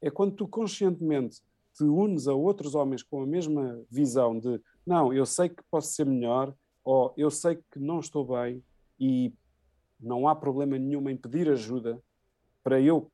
[0.00, 1.40] É quando tu conscientemente
[1.74, 5.92] te unes a outros homens com a mesma visão de não, eu sei que posso
[5.92, 8.62] ser melhor, ou eu sei que não estou bem
[9.00, 9.32] e
[9.98, 12.00] não há problema nenhum em pedir ajuda
[12.62, 13.10] para eu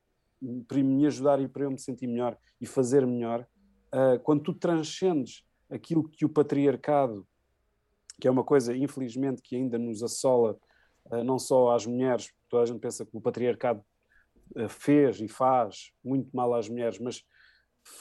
[0.67, 3.45] para me ajudar e para eu me sentir melhor e fazer melhor.
[3.93, 7.27] Uh, quando tu transcendes aquilo que o patriarcado,
[8.19, 10.57] que é uma coisa, infelizmente, que ainda nos assola,
[11.05, 13.83] uh, não só às mulheres, toda a gente pensa que o patriarcado
[14.55, 17.23] uh, fez e faz muito mal às mulheres, mas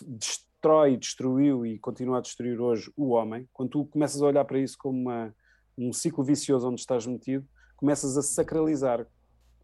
[0.07, 3.49] destrói, destruiu e continua a destruir hoje o homem.
[3.53, 5.35] Quando tu começas a olhar para isso como uma,
[5.77, 9.07] um ciclo vicioso onde estás metido, começas a sacralizar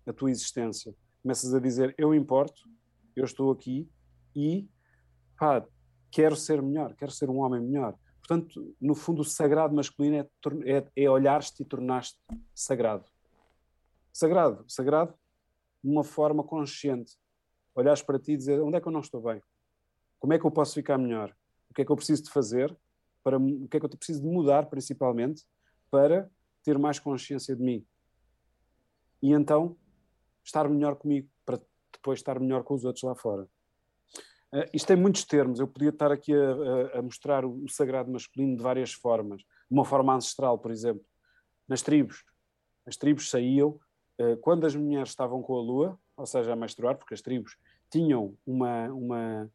[0.06, 0.94] a tua existência.
[1.26, 2.70] Começas a dizer: Eu importo,
[3.16, 3.90] eu estou aqui
[4.32, 4.70] e
[5.36, 5.66] pá,
[6.08, 7.98] quero ser melhor, quero ser um homem melhor.
[8.20, 10.28] Portanto, no fundo, o sagrado masculino é,
[10.64, 12.16] é, é olhar-te e tornar-te
[12.54, 13.10] sagrado.
[14.12, 15.14] Sagrado, sagrado
[15.82, 17.16] de uma forma consciente.
[17.74, 19.42] Olhares para ti e dizer onde é que eu não estou bem?
[20.20, 21.36] Como é que eu posso ficar melhor?
[21.68, 22.72] O que é que eu preciso de fazer?
[23.24, 25.42] Para, o que é que eu preciso de mudar, principalmente,
[25.90, 26.30] para
[26.62, 27.84] ter mais consciência de mim?
[29.20, 29.76] E então,
[30.46, 31.60] estar melhor comigo, para
[31.92, 33.48] depois estar melhor com os outros lá fora.
[34.52, 37.68] Uh, isto tem muitos termos, eu podia estar aqui a, a, a mostrar o, o,
[37.68, 39.40] sagrado masculino de várias formas.
[39.40, 41.04] De uma forma ancestral, por exemplo,
[41.68, 42.24] nas tribos.
[42.86, 43.80] As tribos saíam
[44.20, 47.56] uh, quando as mulheres estavam com a lua, ou seja, a menstruar, porque as tribos
[47.90, 48.88] tinham uma.
[48.92, 49.50] uma,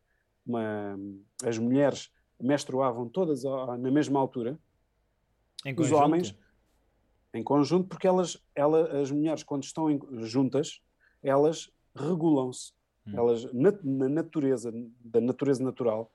[0.46, 1.00] uma
[1.44, 4.60] as mulheres menstruavam todas na mesma altura.
[5.78, 6.36] Os homens
[7.34, 10.82] em conjunto, porque elas, ela, as mulheres, quando estão em, juntas,
[11.24, 12.74] elas regulam-se
[13.08, 13.14] Hum.
[13.16, 16.12] Elas, na, na, natureza, da natureza natural,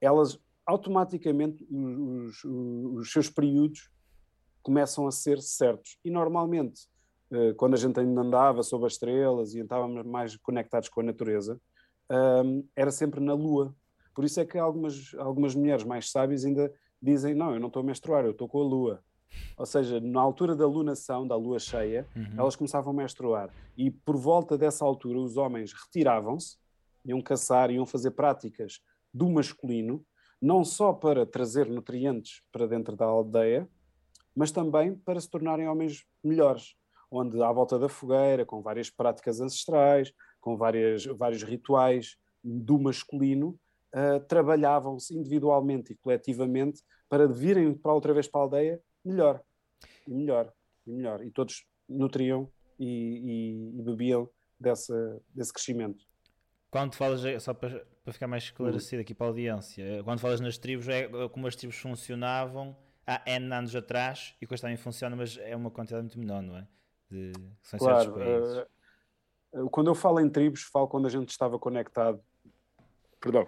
[0.00, 3.90] elas automaticamente, os, os, os, seus períodos
[4.62, 5.98] começam a ser certos.
[6.04, 6.82] E normalmente,
[7.30, 11.04] eh, quando a gente ainda andava sob as estrelas e estávamos mais conectados com a
[11.04, 11.60] natureza,
[12.44, 13.74] um, era sempre na lua.
[14.14, 17.80] Por isso é que algumas, algumas mulheres mais sábias ainda dizem: Não, eu não estou
[17.80, 19.04] a menstruar, eu estou com a lua.
[19.56, 22.34] Ou seja, na altura da lunação, da lua cheia, uhum.
[22.38, 23.50] elas começavam a menstruar.
[23.76, 26.56] E por volta dessa altura, os homens retiravam-se,
[27.04, 28.80] iam caçar, iam fazer práticas
[29.12, 30.04] do masculino,
[30.40, 33.68] não só para trazer nutrientes para dentro da aldeia,
[34.34, 36.74] mas também para se tornarem homens melhores,
[37.10, 43.58] onde à volta da fogueira, com várias práticas ancestrais, com várias, vários rituais do masculino,
[43.94, 49.42] uh, trabalhavam-se individualmente e coletivamente para virem para outra vez para a aldeia melhor,
[50.06, 50.52] e melhor,
[50.86, 51.24] e melhor.
[51.24, 56.04] E todos nutriam e, e, e bebiam dessa, desse crescimento.
[56.70, 59.02] Quando falas, só para, para ficar mais esclarecido uhum.
[59.02, 63.52] aqui para a audiência, quando falas nas tribos, é como as tribos funcionavam há N
[63.54, 66.66] anos atrás e que hoje também funciona, mas é uma quantidade muito menor, não é?
[67.10, 68.14] De, são claro,
[69.52, 72.22] uh, quando eu falo em tribos, falo quando a gente estava conectado,
[73.20, 73.46] perdão,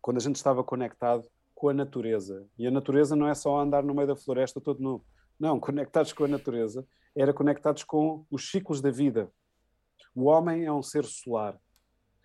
[0.00, 2.46] quando a gente estava conectado com a natureza.
[2.58, 5.02] E a natureza não é só andar no meio da floresta todo nu.
[5.40, 9.32] Não, conectados com a natureza era conectados com os ciclos da vida.
[10.14, 11.58] O homem é um ser solar,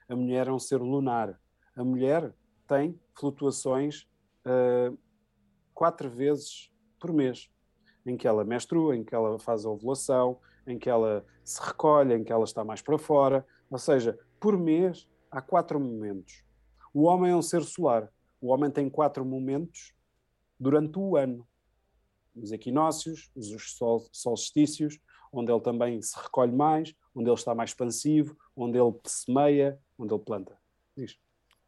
[0.08, 1.40] a mulher é um ser lunar.
[1.76, 2.34] A mulher
[2.68, 4.06] tem flutuações
[4.46, 4.98] uh,
[5.74, 7.50] quatro vezes por mês,
[8.06, 12.14] em que ela menstrua, em que ela faz a ovulação, em que ela se recolhe,
[12.14, 13.46] em que ela está mais para fora.
[13.70, 16.44] Ou seja, por mês há quatro momentos.
[16.94, 19.94] O homem é um ser solar o homem tem quatro momentos
[20.60, 21.48] durante o ano:
[22.36, 23.78] os equinócios, os
[24.12, 25.00] solstícios,
[25.32, 30.14] onde ele também se recolhe mais, onde ele está mais expansivo, onde ele semeia, onde
[30.14, 30.58] ele planta.
[30.98, 31.18] Diz.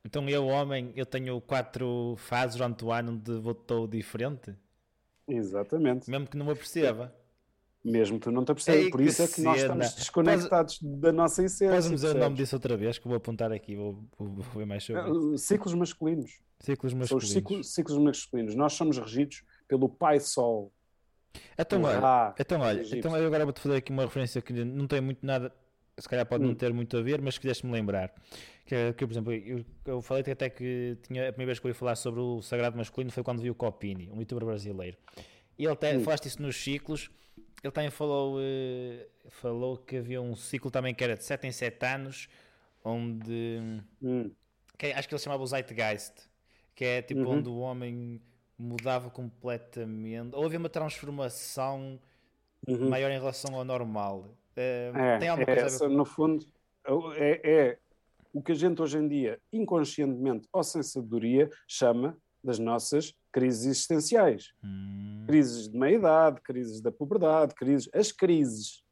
[0.04, 4.54] Então eu, homem, eu tenho quatro fases durante o ano onde votou diferente?
[5.26, 6.10] Exatamente.
[6.10, 7.16] Mesmo que não me perceba.
[7.84, 8.90] Mesmo tu não te apercebas.
[8.90, 10.96] Por isso é que nós estamos desconectados Pode...
[11.02, 11.70] da nossa essência.
[11.70, 14.66] Podes-me dizer o nome disso outra vez, que vou apontar aqui, vou, vou, vou ver
[14.66, 15.38] mais sobre isso.
[15.40, 16.40] Ciclos masculinos.
[16.62, 17.30] Ciclos masculinos.
[17.30, 18.56] São os ciclos, masculinos.
[18.56, 20.72] Nós somos regidos pelo Pai Sol.
[21.58, 25.02] Então, olha, então, olha então eu agora vou-te fazer aqui uma referência que não tem
[25.02, 25.52] muito nada,
[25.98, 26.48] se calhar pode hum.
[26.48, 28.14] não ter muito a ver, mas quiseste-me lembrar.
[28.66, 31.70] Que, que, por exemplo, eu, eu falei até que tinha, a primeira vez que eu
[31.70, 34.96] ia falar sobre o sagrado masculino foi quando vi o Copini, um youtuber brasileiro.
[35.58, 36.04] E ele até, hum.
[36.04, 37.12] falaste isso nos ciclos,
[37.64, 41.52] ele também falou, uh, falou que havia um ciclo também que era de 7 em
[41.52, 42.28] 7 anos,
[42.84, 44.30] onde hum.
[44.78, 46.14] que, é, acho que ele chamava o Zeitgeist,
[46.76, 47.38] que é tipo uhum.
[47.38, 48.22] onde o homem
[48.60, 52.00] mudava completamente, ou havia uma transformação
[52.68, 52.90] uhum.
[52.90, 54.26] maior em relação ao normal.
[54.58, 56.46] Uh, é, tem alguma é coisa essa, no fundo,
[57.16, 57.78] é, é
[58.34, 63.66] o que a gente hoje em dia, inconscientemente ou sem sabedoria, chama das nossas crises
[63.66, 64.54] existenciais.
[64.64, 65.26] Hum.
[65.28, 67.90] Crises de meia-idade, crises da puberdade, crises...
[67.94, 68.84] As crises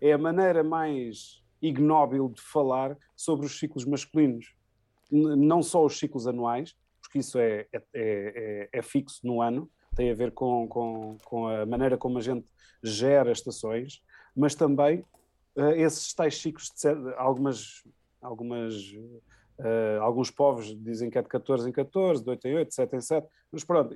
[0.00, 4.54] é a maneira mais ignóbil de falar sobre os ciclos masculinos.
[5.10, 10.10] não só os ciclos anuais, porque isso é, é, é, é, fixo no ano, tem
[10.10, 12.46] a ver com, com, com a maneira como a gente
[12.82, 14.02] gera estações,
[14.36, 15.02] mas também
[15.56, 17.82] uh, esses tais ciclos de algumas,
[18.20, 18.74] algumas
[19.58, 22.74] Uh, alguns povos dizem que é de 14 em 14, de 8 em 8, de
[22.74, 23.94] 7 em 7, mas pronto,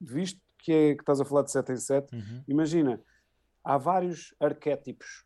[0.00, 2.44] visto que, é, que estás a falar de 7 em 7, uhum.
[2.46, 3.02] imagina,
[3.64, 5.24] há vários arquétipos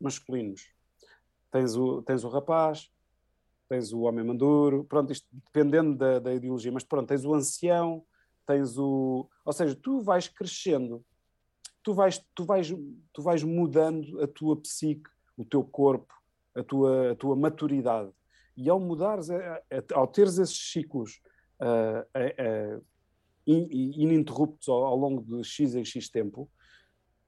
[0.00, 0.70] masculinos.
[1.50, 2.90] Tens o, tens o rapaz,
[3.68, 8.04] tens o homem maduro, pronto, isto dependendo da, da ideologia, mas pronto, tens o ancião,
[8.46, 9.28] tens o.
[9.44, 11.04] Ou seja, tu vais crescendo,
[11.82, 12.68] tu vais, tu vais,
[13.12, 16.14] tu vais mudando a tua psique, o teu corpo,
[16.54, 18.10] a tua, a tua maturidade.
[18.56, 19.28] E ao mudares,
[19.94, 21.20] ao teres esses ciclos
[21.60, 22.84] uh, uh,
[23.46, 26.50] ininterruptos ao, ao, longo de X em X tempo,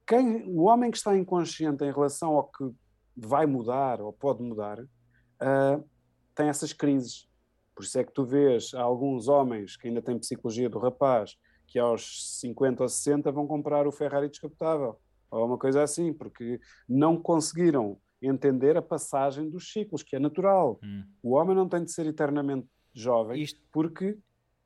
[0.06, 2.70] quem, o homem que está inconsciente em relação ao que
[3.16, 5.88] vai mudar ou pode mudar, uh,
[6.34, 7.28] tem essas crises.
[7.74, 11.78] Por isso é que tu vês alguns homens que ainda têm psicologia do rapaz, que
[11.78, 14.98] aos 50 ou 60 vão comprar o Ferrari descapotável,
[15.30, 20.78] ou uma coisa assim, porque não conseguiram entender a passagem dos ciclos, que é natural.
[20.82, 21.04] Hum.
[21.22, 24.16] O homem não tem de ser eternamente jovem, isto, porque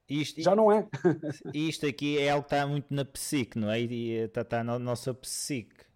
[0.08, 0.86] isto, já não é.
[1.54, 3.80] isto aqui é algo que está muito na psique, não é?
[3.80, 5.86] E está, está na nossa psique.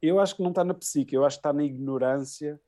[0.00, 2.60] Eu acho que não está na psique, eu acho que está na ignorância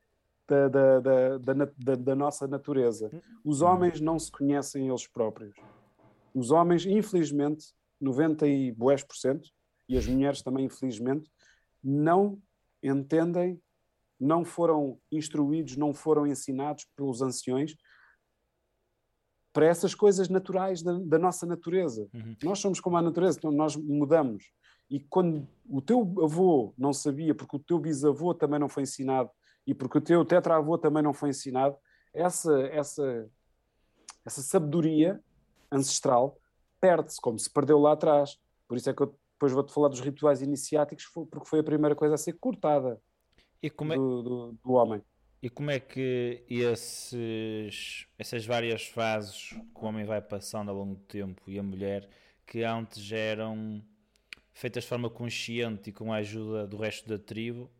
[0.48, 3.11] da, da, da, da, da nossa natureza.
[3.44, 3.66] Os hum.
[3.66, 5.57] homens não se conhecem eles próprios.
[6.35, 7.66] Os homens, infelizmente,
[8.00, 9.48] 90 e boés por cento,
[9.88, 11.31] e as mulheres também, infelizmente,
[11.83, 12.40] não
[12.83, 13.61] entendem
[14.20, 17.74] não foram instruídos, não foram ensinados pelos anciões
[19.52, 22.09] para essas coisas naturais da, da nossa natureza.
[22.14, 22.37] Uhum.
[22.42, 24.52] Nós somos como a natureza, então nós mudamos.
[24.88, 29.30] E quando o teu avô não sabia, porque o teu bisavô também não foi ensinado,
[29.66, 31.76] e porque o teu tetravô também não foi ensinado,
[32.12, 33.30] essa, essa,
[34.24, 35.20] essa sabedoria
[35.70, 36.38] ancestral
[36.80, 38.37] perde-se, como se perdeu lá atrás.
[38.66, 41.94] Por isso é que eu depois vou-te falar dos rituais iniciáticos, porque foi a primeira
[41.94, 43.00] coisa a ser cortada
[43.62, 43.96] e como é...
[43.96, 45.03] do, do, do homem.
[45.42, 50.96] E como é que esses, essas várias fases que o homem vai passando ao longo
[50.96, 52.07] do tempo e a mulher,
[52.46, 53.83] que antes eram
[54.53, 57.70] feitas de forma consciente e com a ajuda do resto da tribo,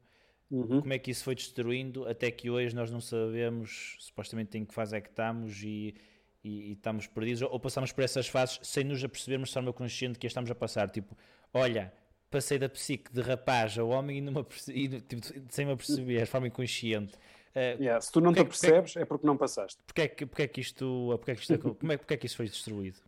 [0.51, 0.81] uhum.
[0.81, 4.73] como é que isso foi destruindo até que hoje nós não sabemos supostamente em que
[4.73, 5.95] fase é que estamos e,
[6.43, 10.19] e, e estamos perdidos ou passamos por essas fases sem nos apercebermos de forma consciente
[10.19, 10.89] que estamos a passar.
[10.89, 11.15] Tipo,
[11.53, 11.93] olha,
[12.31, 16.27] passei da psique de rapaz a homem e, numa, e tipo, sem me aperceber, de
[16.27, 17.15] forma inconsciente.
[17.51, 19.83] Uh, yeah, se tu não te apercebes, é porque não passaste.
[19.85, 22.17] Porquê é que, porque é que isto, porque é que isto como é, porque é
[22.17, 22.99] que isso foi destruído?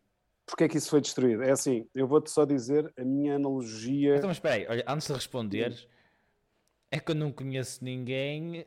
[0.45, 1.45] Porquê é que isso foi destruído?
[1.45, 4.17] É assim, eu vou-te só dizer a minha analogia.
[4.17, 5.87] Então, mas espera aí, olha, antes de responderes,
[6.91, 8.67] é que eu não conheço ninguém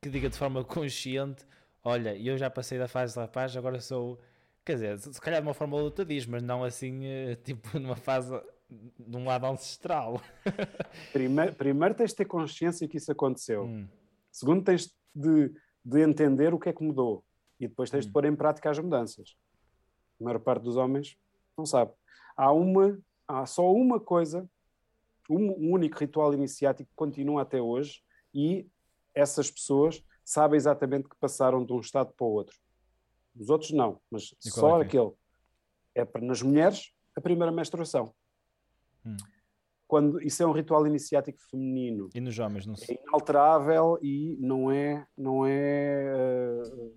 [0.00, 1.44] que diga de forma consciente:
[1.82, 4.20] olha, eu já passei da fase de rapaz, agora sou.
[4.64, 7.68] Quer dizer, se calhar de uma forma ou outra diz, mas não assim, eh, tipo,
[7.80, 8.30] numa fase
[8.98, 10.20] de um lado ancestral.
[11.12, 13.64] primeiro, primeiro tens de ter consciência que isso aconteceu.
[13.64, 13.88] Hum.
[14.30, 15.52] Segundo, tens de,
[15.84, 17.24] de entender o que é que mudou.
[17.58, 18.08] E depois tens hum.
[18.08, 19.36] de pôr em prática as mudanças.
[20.20, 21.16] A maior parte dos homens
[21.56, 21.92] não sabe.
[22.36, 24.48] Há uma, há só uma coisa,
[25.28, 28.02] um, um único ritual iniciático que continua até hoje
[28.32, 28.68] e
[29.14, 32.56] essas pessoas sabem exatamente que passaram de um estado para o outro.
[33.36, 35.12] Os outros não, mas só é, é aquele.
[35.94, 38.14] É para nas mulheres a primeira menstruação.
[39.04, 39.16] Hum.
[39.86, 42.08] Quando, isso é um ritual iniciático feminino.
[42.14, 42.96] E nos homens, não sei.
[42.96, 45.04] É inalterável e não é.
[45.18, 46.94] Não, é, uh,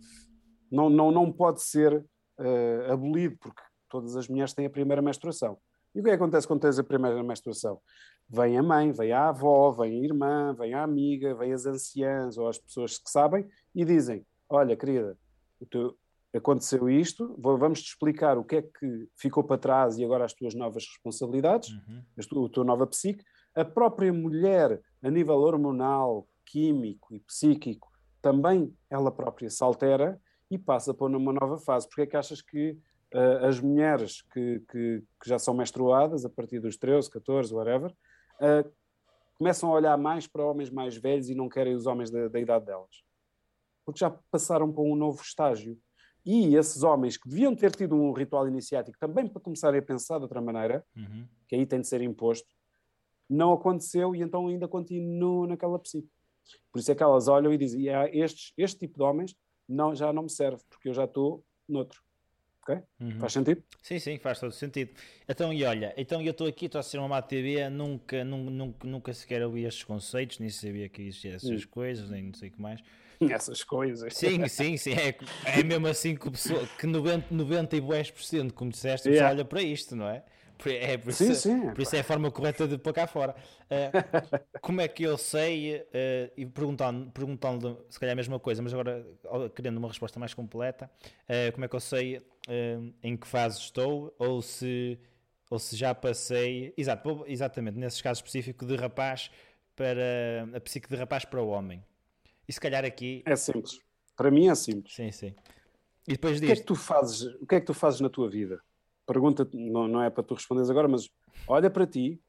[0.71, 2.05] não, não, não pode ser
[2.39, 5.57] uh, abolido, porque todas as mulheres têm a primeira menstruação.
[5.95, 7.79] E o que, é que acontece quando tens a primeira menstruação?
[8.27, 12.37] Vem a mãe, vem a avó, vem a irmã, vem a amiga, vem as anciãs
[12.37, 15.17] ou as pessoas que sabem e dizem: Olha, querida,
[15.59, 15.97] o teu,
[16.33, 20.33] aconteceu isto, vamos te explicar o que é que ficou para trás e agora as
[20.33, 22.03] tuas novas responsabilidades, uhum.
[22.45, 23.23] a, tua, nova psique.
[23.55, 30.19] A própria mulher, a nível hormonal, químico e psíquico, também ela própria se altera
[30.49, 31.87] e passa por uma nova fase.
[31.87, 32.71] Porque é que achas que
[33.13, 37.91] uh, as mulheres que, que, que, já são menstruadas, a partir dos 13, 14, whatever,
[37.91, 38.71] uh,
[39.37, 42.39] começam a olhar mais para homens mais velhos e não querem os homens da, da
[42.39, 43.03] idade delas.
[43.85, 45.77] Porque já passaram para um novo estágio.
[46.25, 50.17] E esses homens que deviam ter tido um ritual iniciático também para começarem a pensar
[50.17, 51.25] de outra maneira, uhum.
[51.47, 52.47] que aí tem de ser imposto,
[53.29, 56.09] não aconteceu e então ainda continuam naquela psique.
[56.71, 59.35] Por isso é que elas olham e dizem: estes, este tipo de homens
[59.67, 62.01] não, já não me serve, porque eu já estou noutro.
[62.61, 62.81] Ok?
[62.99, 63.19] Uhum.
[63.19, 63.61] Faz sentido?
[63.81, 64.91] Sim, sim, faz todo sentido.
[65.27, 68.87] Então, e olha, então eu estou aqui, estou a ser uma TV, nunca, nunca, nunca,
[68.87, 71.69] nunca sequer ouvi estes conceitos, nem sabia que existiam essas uhum.
[71.69, 72.81] coisas, nem não sei o que mais.
[73.31, 74.13] Essas coisas.
[74.13, 74.93] Sim, sim, sim.
[74.93, 75.15] É,
[75.59, 79.29] é mesmo assim que, pessoa, que 90, 90 e 10%, como disseste, yeah.
[79.29, 80.23] olha para isto, não é?
[80.65, 81.71] É, por, isso, sim.
[81.71, 83.35] por isso é a forma correta de pôr cá fora.
[83.63, 88.61] Uh, como é que eu sei, uh, e perguntando, perguntando se calhar a mesma coisa,
[88.61, 89.05] mas agora
[89.55, 90.89] querendo uma resposta mais completa,
[91.23, 92.21] uh, como é que eu sei
[93.01, 94.99] em que fase estou ou se,
[95.49, 99.31] ou se já passei, exato, exatamente, nesse caso específico de rapaz
[99.75, 101.83] para a psique de rapaz para o homem.
[102.47, 103.23] E se calhar aqui.
[103.25, 103.79] É simples.
[104.15, 104.95] Para mim é simples.
[104.95, 105.35] Sim, sim.
[106.07, 106.43] E depois disto...
[106.43, 107.21] o que é que tu fazes?
[107.41, 108.61] O que é que tu fazes na tua vida?
[109.05, 111.09] pergunta não, não é para tu responderes agora, mas
[111.47, 112.21] olha para ti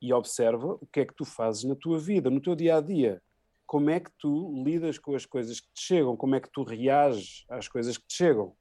[0.00, 2.80] e observa o que é que tu fazes na tua vida, no teu dia a
[2.80, 3.22] dia.
[3.66, 6.16] Como é que tu lidas com as coisas que te chegam?
[6.16, 8.54] Como é que tu reages às coisas que te chegam?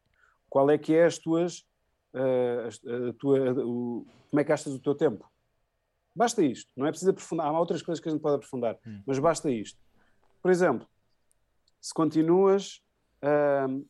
[0.49, 1.65] Qual é que é as tuas.
[2.13, 5.29] Uh, a tua, o, como é que gastas o teu tempo?
[6.15, 6.71] Basta isto.
[6.75, 7.47] Não é preciso aprofundar.
[7.47, 9.01] Há outras coisas que a gente pode aprofundar, hum.
[9.05, 9.79] mas basta isto.
[10.41, 10.87] Por exemplo,
[11.79, 12.81] se continuas
[13.23, 13.85] uh,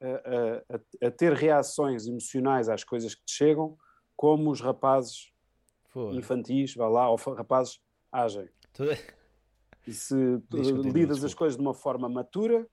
[0.00, 3.76] a, a, a, ter reações emocionais às coisas que te chegam,
[4.16, 5.32] como os rapazes
[6.12, 7.80] infantis, vá lá, ou rapazes
[8.12, 8.48] agem.
[9.86, 10.14] E se
[10.92, 12.66] lidas as coisas de uma forma matura,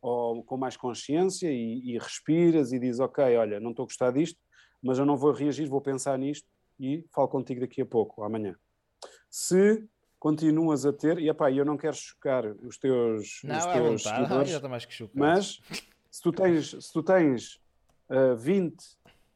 [0.00, 4.10] ou com mais consciência, e, e respiras e dizes, ok, olha, não estou a gostar
[4.12, 4.38] disto,
[4.82, 6.46] mas eu não vou reagir, vou pensar nisto
[6.78, 8.54] e falo contigo daqui a pouco, amanhã.
[9.30, 9.88] Se
[10.18, 14.02] continuas a ter, e epá, eu não quero chocar os teus, não, os teus vontade,
[14.02, 15.60] seguidores, não, mais que mas
[16.10, 17.60] se tu tens, se tu tens
[18.10, 18.76] uh, 20,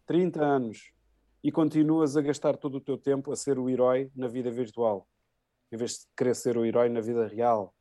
[0.07, 0.93] 30 anos
[1.43, 5.07] e continuas a gastar todo o teu tempo a ser o herói na vida virtual,
[5.71, 7.75] em vez de querer ser o herói na vida real,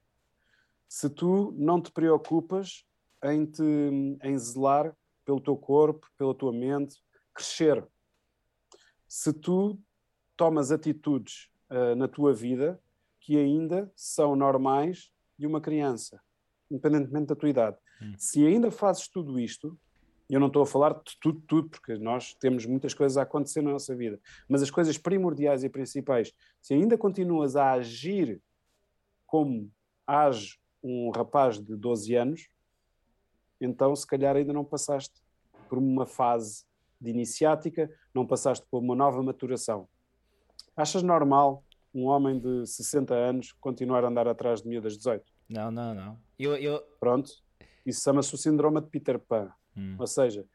[0.88, 2.86] se tu não te preocupas
[3.24, 3.64] em, te,
[4.24, 4.95] em zelar
[5.26, 6.97] pelo teu corpo, pela tua mente,
[7.34, 7.84] crescer,
[9.08, 9.80] se tu
[10.36, 12.80] tomas atitudes uh, na tua vida
[13.22, 16.19] que ainda são normais de uma criança,
[16.69, 17.78] independentemente da tua idade.
[18.01, 18.13] Hum.
[18.17, 19.80] Se ainda fazes tudo isto,
[20.30, 23.61] eu não estou a falar de tudo, tudo, porque nós temos muitas coisas a acontecer
[23.61, 24.19] na nossa vida,
[24.49, 28.41] mas as coisas primordiais e principais, se ainda continuas a agir
[29.28, 29.69] como
[30.07, 32.49] age um rapaz de 12 anos,
[33.59, 35.22] então se calhar ainda não passaste
[35.69, 36.65] por uma fase
[36.99, 39.88] de iniciática, não passaste por uma nova maturação.
[40.76, 41.63] Achas normal
[41.94, 45.24] um homem de 60 anos continuar a andar atrás de miúdas de 18?
[45.50, 46.20] Não, não, não.
[46.39, 46.82] Eu, eu...
[47.00, 47.32] Pronto.
[47.86, 49.52] Isso chama-se o síndrome de Peter Pan.
[49.76, 49.96] Hum.
[50.00, 50.46] Ou seja,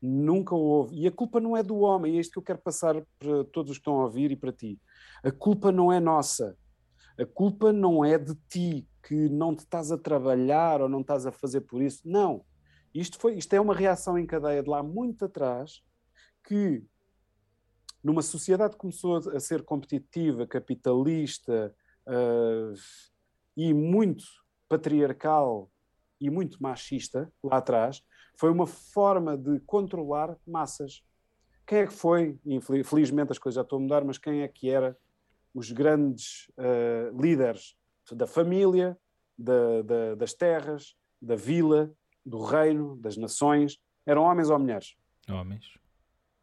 [0.00, 0.96] nunca houve.
[0.96, 3.72] E a culpa não é do homem, é isto que eu quero passar para todos
[3.72, 4.80] os que estão a ouvir e para ti.
[5.22, 6.56] A culpa não é nossa.
[7.18, 11.26] A culpa não é de ti que não te estás a trabalhar ou não estás
[11.26, 12.02] a fazer por isso.
[12.04, 12.44] Não.
[12.94, 15.82] Isto, foi, isto é uma reação em cadeia de lá muito atrás
[16.46, 16.82] que
[18.02, 21.74] numa sociedade que começou a ser competitiva, capitalista
[22.06, 22.74] uh,
[23.56, 24.24] e muito
[24.68, 25.70] patriarcal
[26.20, 28.02] e muito machista lá atrás,
[28.36, 31.02] foi uma forma de controlar massas.
[31.66, 32.38] Quem é que foi?
[32.44, 34.96] Infelizmente as coisas já estão a mudar, mas quem é que era
[35.54, 37.76] os grandes uh, líderes
[38.12, 38.96] da família,
[39.36, 41.92] da, da, das terras, da vila,
[42.24, 43.78] do reino, das nações?
[44.04, 44.96] Eram homens ou mulheres?
[45.28, 45.78] Homens.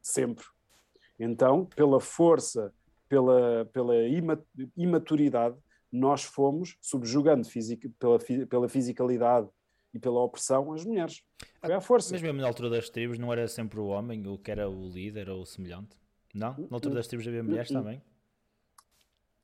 [0.01, 0.45] Sempre.
[1.19, 2.73] Então, pela força,
[3.07, 3.93] pela, pela
[4.75, 5.55] imaturidade,
[5.91, 9.47] nós fomos subjugando fisica, pela, pela fisicalidade
[9.93, 11.21] e pela opressão as mulheres.
[11.61, 12.13] Foi à força.
[12.13, 14.89] Mas mesmo na altura das tribos não era sempre o homem o que era o
[14.89, 15.95] líder ou o semelhante?
[16.33, 16.57] Não?
[16.69, 18.01] Na altura das tribos havia mulheres também?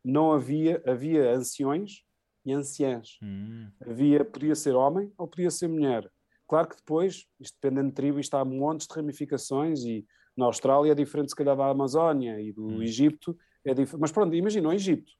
[0.03, 2.03] Não havia, havia anciões
[2.43, 3.19] e anciãs.
[3.21, 3.69] Hum.
[3.81, 6.09] Havia, podia ser homem ou podia ser mulher.
[6.47, 10.03] Claro que depois, isto dependendo de tribo, isto há montes de ramificações e
[10.39, 12.81] na Austrália é diferente se calhar da Amazónia e do hum.
[12.81, 13.37] Egito.
[13.65, 15.11] É Mas pronto, imagina o Egito.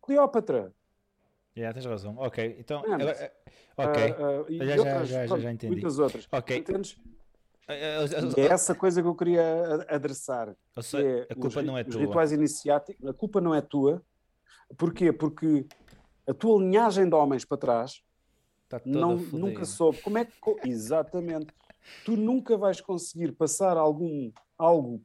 [0.00, 0.72] Cleópatra
[1.58, 2.14] Yeah, tens razão.
[2.18, 2.84] Ok, então.
[2.86, 3.32] Eh,
[3.76, 4.12] ok.
[4.12, 5.72] Uh, uh, já, outras, já, já, já, entendi.
[5.72, 6.28] Muitas outras.
[6.30, 6.56] Ok.
[6.56, 6.96] Entendes?
[7.66, 10.50] É essa coisa que eu queria adressar.
[10.50, 12.00] É a culpa os, não é tua.
[12.00, 14.02] Os rituais iniciáticos, a culpa não é tua.
[14.76, 15.12] Porquê?
[15.12, 15.66] Porque
[16.26, 18.02] a tua linhagem de homens para trás
[18.68, 20.00] tá não, nunca soube.
[20.00, 20.32] Como é que.
[20.64, 21.48] Exatamente.
[22.04, 25.02] Tu nunca vais conseguir passar algum, algo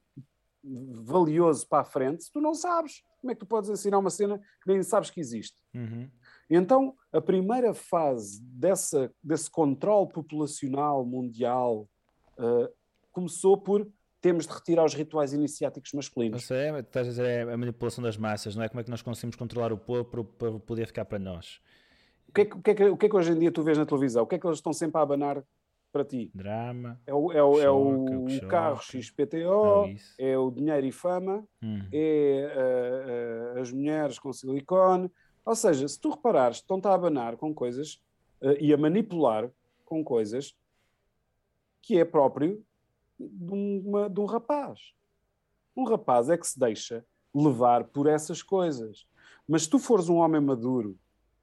[0.64, 3.04] valioso para a frente se tu não sabes.
[3.20, 5.58] Como é que tu podes ensinar uma cena que nem sabes que existe?
[5.74, 6.10] Uhum.
[6.50, 11.88] Então, a primeira fase dessa, desse controle populacional mundial
[12.38, 12.70] uh,
[13.12, 13.88] começou por
[14.22, 16.46] temos de retirar os rituais iniciáticos masculinos.
[16.46, 18.70] Você é, estás a dizer, é a manipulação das massas, não é?
[18.70, 21.60] Como é que nós conseguimos controlar o povo para, para poder ficar para nós?
[22.30, 23.52] O que, é que, o, que é que, o que é que hoje em dia
[23.52, 24.24] tu vês na televisão?
[24.24, 25.44] O que é que eles estão sempre a abanar
[25.94, 26.32] para ti?
[26.34, 27.00] Drama.
[27.06, 28.48] É o, é o, é o, choque.
[28.48, 30.16] carro XPTO, isso.
[30.18, 31.88] é o dinheiro e fama, Hum.
[31.94, 35.10] é uh, uh, as mulheres com silicone.
[35.46, 38.02] Ou seja, se tu reparares, estão-te a abanar com coisas
[38.42, 39.50] uh, e a manipular
[39.86, 40.58] com coisas
[41.82, 42.66] que é próprio
[43.20, 44.94] de, uma, de um rapaz.
[45.78, 49.06] Um rapaz é que se deixa levar por essas coisas.
[49.48, 50.98] Mas se tu fores um homem maduro,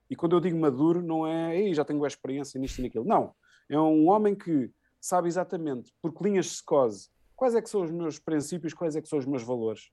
[0.09, 3.05] e quando eu digo maduro, não é Ei, já tenho a experiência nisto e naquilo.
[3.05, 3.33] Não.
[3.71, 7.83] É um homem que sabe exatamente, por que linhas se cose, quais é que são
[7.83, 9.91] os meus princípios, quais é que são os meus valores.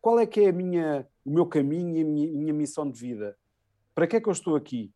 [0.00, 2.98] Qual é que é a minha, o meu caminho e a minha, minha missão de
[2.98, 3.36] vida?
[3.94, 4.92] Para que é que eu estou aqui?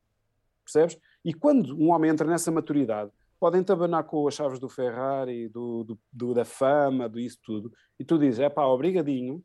[0.65, 0.99] Percebes?
[1.25, 5.85] E quando um homem entra nessa maturidade, podem tabanar com as chaves do Ferrari, do,
[5.85, 9.43] do, do- da fama, do isso tudo, e tu dizes, é pá, obrigadinho,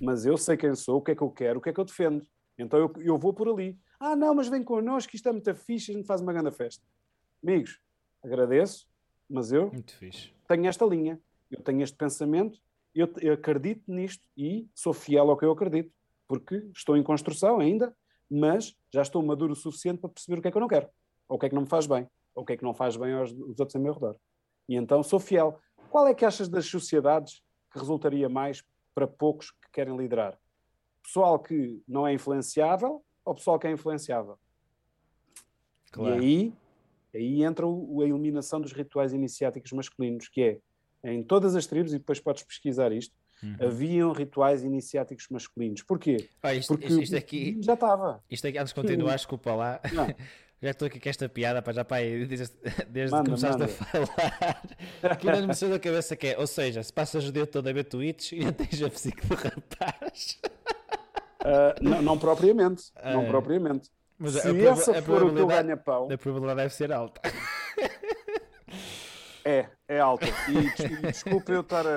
[0.00, 1.80] mas eu sei quem sou, o que é que eu quero, o que é que
[1.80, 2.26] eu defendo.
[2.58, 3.78] Então eu, eu vou por ali.
[3.98, 6.84] Ah, não, mas vem connosco, isto é muito fixe, a gente faz uma grande festa.
[7.42, 7.80] Amigos,
[8.22, 8.86] agradeço,
[9.28, 9.70] mas eu
[10.48, 12.60] tenho esta linha, eu tenho este pensamento,
[12.94, 15.92] eu, eu acredito nisto e sou fiel ao que eu acredito,
[16.26, 17.94] porque estou em construção ainda,
[18.30, 20.88] mas já estou maduro o suficiente para perceber o que é que eu não quero,
[21.28, 22.74] ou o que é que não me faz bem, ou o que é que não
[22.74, 24.16] faz bem aos, aos outros a meu redor.
[24.68, 25.58] E então sou fiel.
[25.90, 27.42] Qual é que achas das sociedades
[27.72, 28.64] que resultaria mais
[28.94, 30.38] para poucos que querem liderar?
[31.02, 34.38] Pessoal que não é influenciável ou pessoal que é influenciável?
[35.90, 36.22] Claro.
[36.22, 36.54] E aí,
[37.14, 40.58] aí entra o- a eliminação dos rituais iniciáticos masculinos, que é
[41.12, 43.56] em todas as tribos, e depois podes pesquisar isto, Uhum.
[43.66, 45.82] haviam rituais iniciáticos masculinos.
[45.82, 46.28] Porquê?
[46.42, 48.22] Ah, isto, Porque isto, isto aqui, já estava.
[48.30, 49.80] isto aqui, antes de continuar, desculpa lá.
[49.94, 50.06] Não.
[50.62, 52.50] Já estou aqui com esta piada, pá, já pá, desde,
[52.90, 53.64] desde Manda, que começaste manda.
[53.64, 57.32] a falar, que ainda me saiu da cabeça que é, ou seja, se passas o
[57.32, 60.38] dia todo a ver tweets e não tens a psique do rapaz.
[61.42, 62.92] Ah, não, não propriamente.
[63.02, 63.26] Não É.
[63.26, 63.90] propriamente.
[64.22, 67.22] Mas Se a essa a for o teu ganha-pão, A probabilidade deve ser alta.
[69.44, 70.26] é, é alta.
[70.48, 70.52] E,
[70.92, 71.90] e desculpa eu estar a,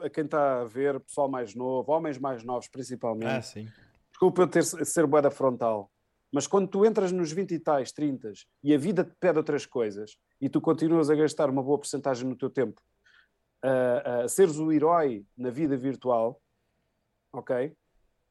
[0.00, 3.68] a- a quem está a ver, pessoal mais novo, homens mais novos principalmente, Ah, sim.
[4.12, 5.90] Desculpa eu ter, ser boeda frontal,
[6.32, 9.66] mas quando tu entras nos 20 e tais, 30 e a vida te pede outras
[9.66, 12.80] coisas e tu continuas a gastar uma boa porcentagem no teu tempo
[13.62, 16.40] a, a seres o herói na vida virtual,
[17.32, 17.74] ok?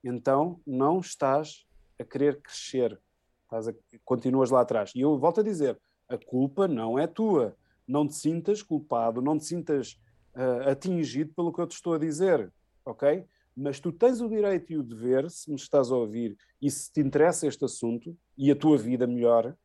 [0.03, 1.64] Então não estás
[1.99, 2.99] a querer crescer,
[3.43, 3.73] estás a-
[4.03, 4.91] continuas lá atrás.
[4.95, 7.55] E eu volto a dizer: a culpa não é tua.
[7.87, 9.99] Não te sintas culpado, não te sintas
[10.33, 12.51] ah, atingido pelo que eu te estou a dizer,
[12.83, 13.27] ok?
[13.55, 16.91] mas tu tens o direito e o dever, se me estás a ouvir e se
[16.91, 19.55] te interessa este assunto e a tua vida melhor,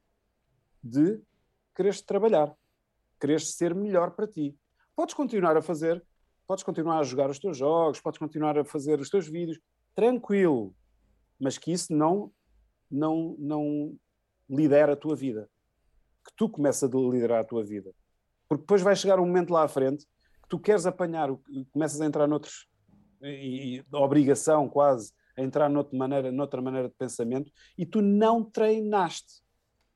[0.82, 1.20] de
[1.74, 2.54] quereres trabalhar,
[3.18, 4.56] quereres ser melhor para ti.
[4.94, 6.04] Podes continuar a fazer,
[6.46, 9.58] podes continuar a jogar os teus jogos, podes continuar a fazer os teus vídeos,
[9.94, 10.72] tranquilo,
[11.40, 12.30] mas que isso não,
[12.90, 13.96] não, não
[14.48, 15.48] lidera a tua vida.
[16.24, 17.92] Que tu comeces a liderar a tua vida.
[18.48, 20.04] Porque depois vai chegar um momento lá à frente
[20.42, 21.28] que tu queres apanhar,
[21.72, 22.68] começas a entrar noutros
[23.22, 28.44] e, e obrigação quase a entrar noutra maneira, noutra maneira de pensamento e tu não
[28.44, 29.42] treinaste.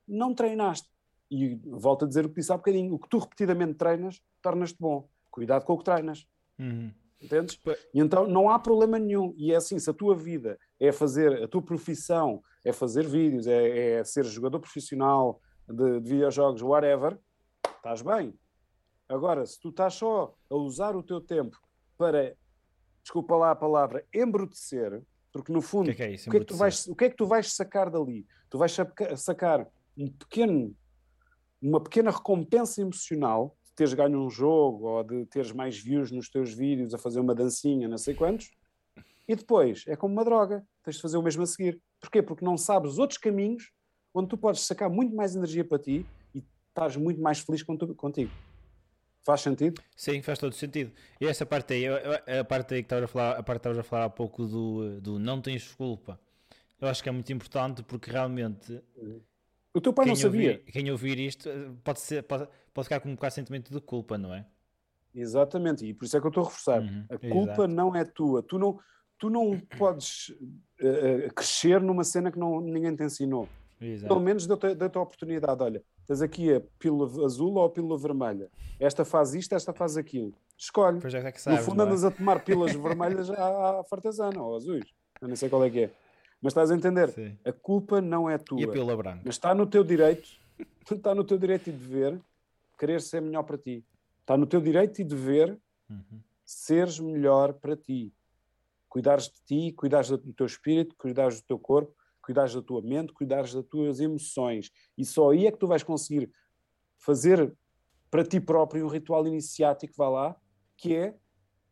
[0.07, 0.89] Não treinaste.
[1.31, 4.79] E volto a dizer o que disse há bocadinho: o que tu repetidamente treinas, tornas-te
[4.79, 5.09] bom.
[5.31, 6.27] Cuidado com o que treinas.
[6.59, 6.93] Uhum.
[7.21, 7.59] Entendes?
[7.93, 9.35] E então não há problema nenhum.
[9.37, 13.47] E é assim: se a tua vida é fazer, a tua profissão é fazer vídeos,
[13.47, 17.19] é, é ser jogador profissional de, de videojogos, whatever,
[17.77, 18.35] estás bem.
[19.09, 21.57] Agora, se tu estás só a usar o teu tempo
[21.97, 22.37] para,
[23.03, 25.03] desculpa lá a palavra, embrutecer,
[25.33, 26.29] porque no fundo, que é que é isso?
[26.29, 28.27] o que é que, tu vais, o que é que tu vais sacar dali?
[28.49, 30.75] Tu vais saca- sacar um pequeno,
[31.61, 36.29] uma pequena recompensa emocional de teres ganho um jogo ou de teres mais views nos
[36.31, 38.51] teus vídeos a fazer uma dancinha, não sei quantos,
[39.27, 41.81] e depois é como uma droga, tens de fazer o mesmo a seguir.
[42.01, 42.23] Porquê?
[42.23, 43.71] Porque não sabes os outros caminhos
[44.13, 48.31] onde tu podes sacar muito mais energia para ti e estás muito mais feliz contigo.
[49.25, 49.83] Faz sentido?
[49.97, 50.93] Sim, faz todo sentido.
[51.21, 51.85] E essa parte aí,
[52.39, 54.47] a parte aí que estavas a falar, a parte que estavas a falar há pouco
[54.47, 56.21] do, do não tens culpa,
[56.79, 58.83] eu acho que é muito importante porque realmente
[59.73, 60.51] O teu pai não sabia.
[60.53, 61.49] ouvir, quem ouvir isto
[61.83, 64.45] pode, ser, pode, pode ficar com um bocado de sentimento de culpa, não é?
[65.15, 66.83] Exatamente, e por isso é que eu estou a reforçar.
[66.83, 67.69] Uhum, a culpa exato.
[67.69, 68.43] não é tua.
[68.43, 68.79] Tu não,
[69.19, 70.35] tu não podes
[70.81, 73.49] eh, crescer numa cena que não, ninguém te ensinou.
[73.79, 74.21] Pelo Exato.
[74.21, 75.63] menos deu-te a oportunidade.
[75.63, 78.49] Olha, tens aqui a pílula azul ou a pílula vermelha.
[78.81, 80.33] Esta faz isto, esta faz aquilo.
[80.57, 81.01] Escolhe.
[81.11, 81.89] Já é que no sabes, fundo não é?
[81.89, 84.85] andas a tomar pílulas vermelhas à, à fartazana ou azuis.
[85.21, 85.91] Eu nem sei qual é que é.
[86.41, 87.09] Mas estás a entender?
[87.11, 87.37] Sim.
[87.45, 88.61] A culpa não é tua.
[88.61, 89.23] E a pílula branca?
[89.25, 90.29] Mas está no teu direito,
[90.91, 92.21] está no teu direito e dever
[92.79, 93.85] querer ser melhor para ti.
[94.21, 95.59] Está no teu direito e dever
[95.91, 96.19] Uhum.
[96.47, 98.11] seres melhor para ti.
[98.95, 101.93] Cuidares de ti, cuidares do teu espírito, cuidares do teu corpo,
[102.23, 104.71] cuidares da tua mente, cuidares das tuas emoções.
[104.97, 106.31] E só aí é que tu vais conseguir
[106.97, 107.53] fazer
[108.09, 110.37] para ti próprio um ritual iniciático, vá lá,
[110.77, 111.17] que é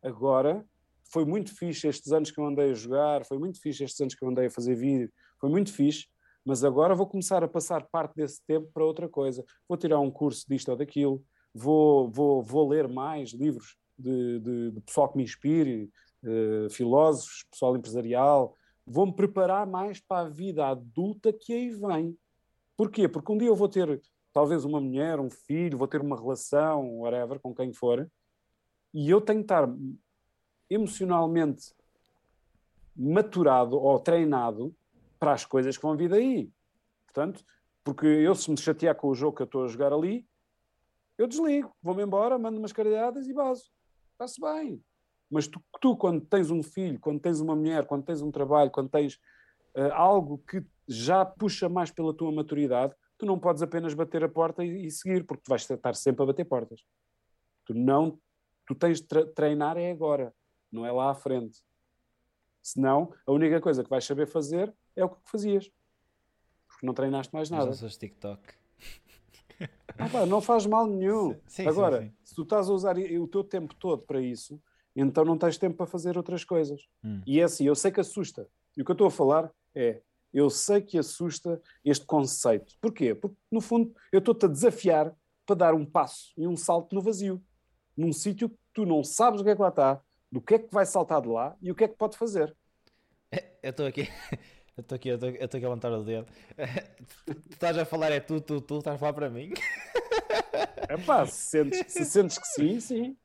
[0.01, 0.67] agora.
[1.13, 4.15] Foi muito fixe estes anos que eu andei a jogar, foi muito fixe estes anos
[4.15, 5.09] que eu andei a fazer vídeo,
[5.39, 6.07] foi muito fixe,
[6.43, 9.45] mas agora vou começar a passar parte desse tempo para outra coisa.
[9.65, 14.71] Vou tirar um curso disto ou daquilo, vou, vou, vou ler mais livros de, de,
[14.71, 15.89] de pessoal que me inspire,
[16.23, 18.55] eh, filósofos, pessoal empresarial.
[18.85, 22.17] Vou-me preparar mais para a vida adulta que aí vem.
[22.75, 23.07] Porquê?
[23.07, 24.01] Porque um dia eu vou ter
[24.33, 28.09] talvez uma mulher, um filho, vou ter uma relação, whatever, com quem for,
[28.93, 29.69] e eu tenho que estar
[30.69, 31.73] emocionalmente
[32.95, 34.75] maturado ou treinado
[35.19, 36.51] para as coisas que vão vir daí.
[37.05, 37.45] Portanto,
[37.83, 40.27] porque eu se me chatear com o jogo que eu estou a jogar ali,
[41.17, 43.71] eu desligo, vou-me embora, mando umas caralhadas e baso.
[44.13, 44.83] Está-se bem.
[45.33, 48.69] Mas tu, tu, quando tens um filho, quando tens uma mulher, quando tens um trabalho,
[48.69, 49.15] quando tens
[49.75, 54.29] uh, algo que já puxa mais pela tua maturidade, tu não podes apenas bater a
[54.29, 56.85] porta e, e seguir, porque tu vais estar sempre a bater portas.
[57.65, 58.19] Tu não,
[58.67, 60.31] tu tens de treinar é agora,
[60.71, 61.63] não é lá à frente.
[62.61, 65.67] Senão, a única coisa que vais saber fazer é o que fazias.
[66.67, 67.65] Porque não treinaste mais nada.
[67.65, 68.39] Mas não TikTok.
[69.97, 71.39] Ah, pá, não faz mal nenhum.
[71.47, 72.15] Sim, Agora, sim, sim.
[72.23, 74.61] se tu estás a usar o teu tempo todo para isso,
[75.01, 76.87] então não tens tempo para fazer outras coisas.
[77.03, 77.21] Hum.
[77.25, 78.47] E é assim, eu sei que assusta.
[78.77, 80.01] E o que eu estou a falar é,
[80.33, 82.73] eu sei que assusta este conceito.
[82.81, 83.13] Porquê?
[83.13, 85.13] Porque, no fundo, eu estou-te a desafiar
[85.45, 87.43] para dar um passo e um salto no vazio.
[87.95, 90.59] Num sítio que tu não sabes o que é que lá está, do que é
[90.59, 92.55] que vai saltar de lá e o que é que pode fazer.
[93.63, 94.09] Eu estou aqui,
[94.75, 96.27] eu estou aqui, eu estou aqui a levantar o dedo.
[97.25, 99.53] Tu estás a falar, é tu, tu, tu, estás a falar para mim?
[100.89, 103.17] É pá, se sentes, se sentes que sim, sim.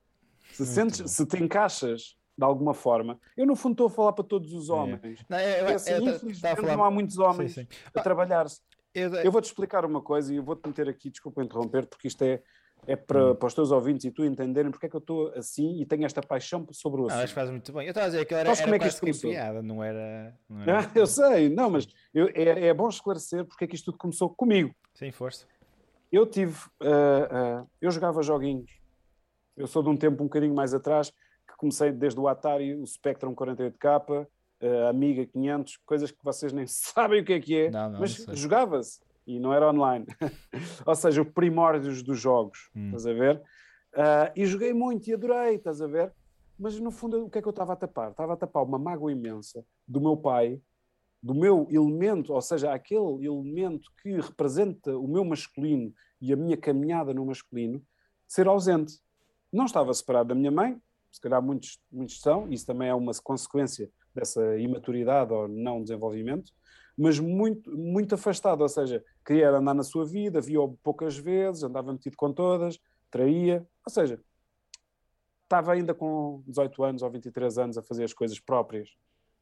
[0.64, 3.18] Se, sentes, se te encaixas de alguma forma.
[3.36, 5.20] Eu, no fundo, estou a falar para todos os homens.
[5.20, 5.24] É.
[5.28, 6.76] Não, eu, eu, assim, eu, infelizmente, falar...
[6.76, 7.68] não há muitos homens sim, sim.
[7.92, 8.60] a trabalhar-se.
[8.94, 12.42] Eu, vou-te explicar uma coisa e eu vou-te meter aqui, desculpa interromper, porque isto é,
[12.86, 13.34] é para, hum.
[13.34, 16.04] para os teus ouvintes e tu entenderem porque é que eu estou assim e tenho
[16.04, 17.20] esta paixão sobre o assunto.
[17.20, 17.86] Ah, acho que faz muito bem.
[17.86, 19.30] Eu estava a dizer que era, era como é que isto começou?
[19.30, 20.34] piada, não era...
[20.48, 20.80] Não era...
[20.80, 23.98] Ah, eu sei, não, mas eu, é, é bom esclarecer porque é que isto tudo
[23.98, 24.74] começou comigo.
[24.94, 25.46] Sem força.
[26.10, 26.56] Eu tive...
[26.80, 28.78] Uh, uh, eu jogava joguinhos.
[29.58, 32.86] Eu sou de um tempo um bocadinho mais atrás que comecei desde o Atari, o
[32.86, 34.26] Spectrum 48K,
[34.86, 38.00] a Amiga 500, coisas que vocês nem sabem o que é que é, não, não,
[38.00, 40.06] mas jogava-se e não era online.
[40.86, 42.86] Ou seja, os primórdios dos jogos, hum.
[42.86, 43.36] estás a ver?
[43.92, 46.12] Uh, e joguei muito e adorei, estás a ver?
[46.58, 48.10] Mas no fundo, o que é que eu estava a tapar?
[48.10, 50.60] Estava a tapar uma mágoa imensa do meu pai,
[51.22, 56.56] do meu elemento, ou seja, aquele elemento que representa o meu masculino e a minha
[56.56, 57.82] caminhada no masculino,
[58.26, 59.00] ser ausente.
[59.52, 60.80] Não estava separado da minha mãe,
[61.10, 66.52] se calhar muitos, muitos são, isso também é uma consequência dessa imaturidade ou não desenvolvimento,
[66.96, 71.92] mas muito, muito afastado, ou seja, queria andar na sua vida, via-o poucas vezes, andava
[71.92, 72.78] metido com todas,
[73.10, 74.20] traía, ou seja,
[75.44, 78.90] estava ainda com 18 anos ou 23 anos a fazer as coisas próprias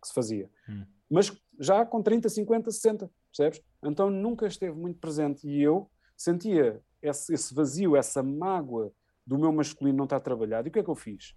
[0.01, 0.51] que se fazia.
[0.69, 0.85] Hum.
[1.11, 3.63] Mas já com 30, 50, 60, percebes?
[3.83, 8.93] Então nunca esteve muito presente e eu sentia esse, esse vazio, essa mágoa
[9.27, 10.69] do meu masculino não estar trabalhado.
[10.69, 11.35] E o que é que eu fiz?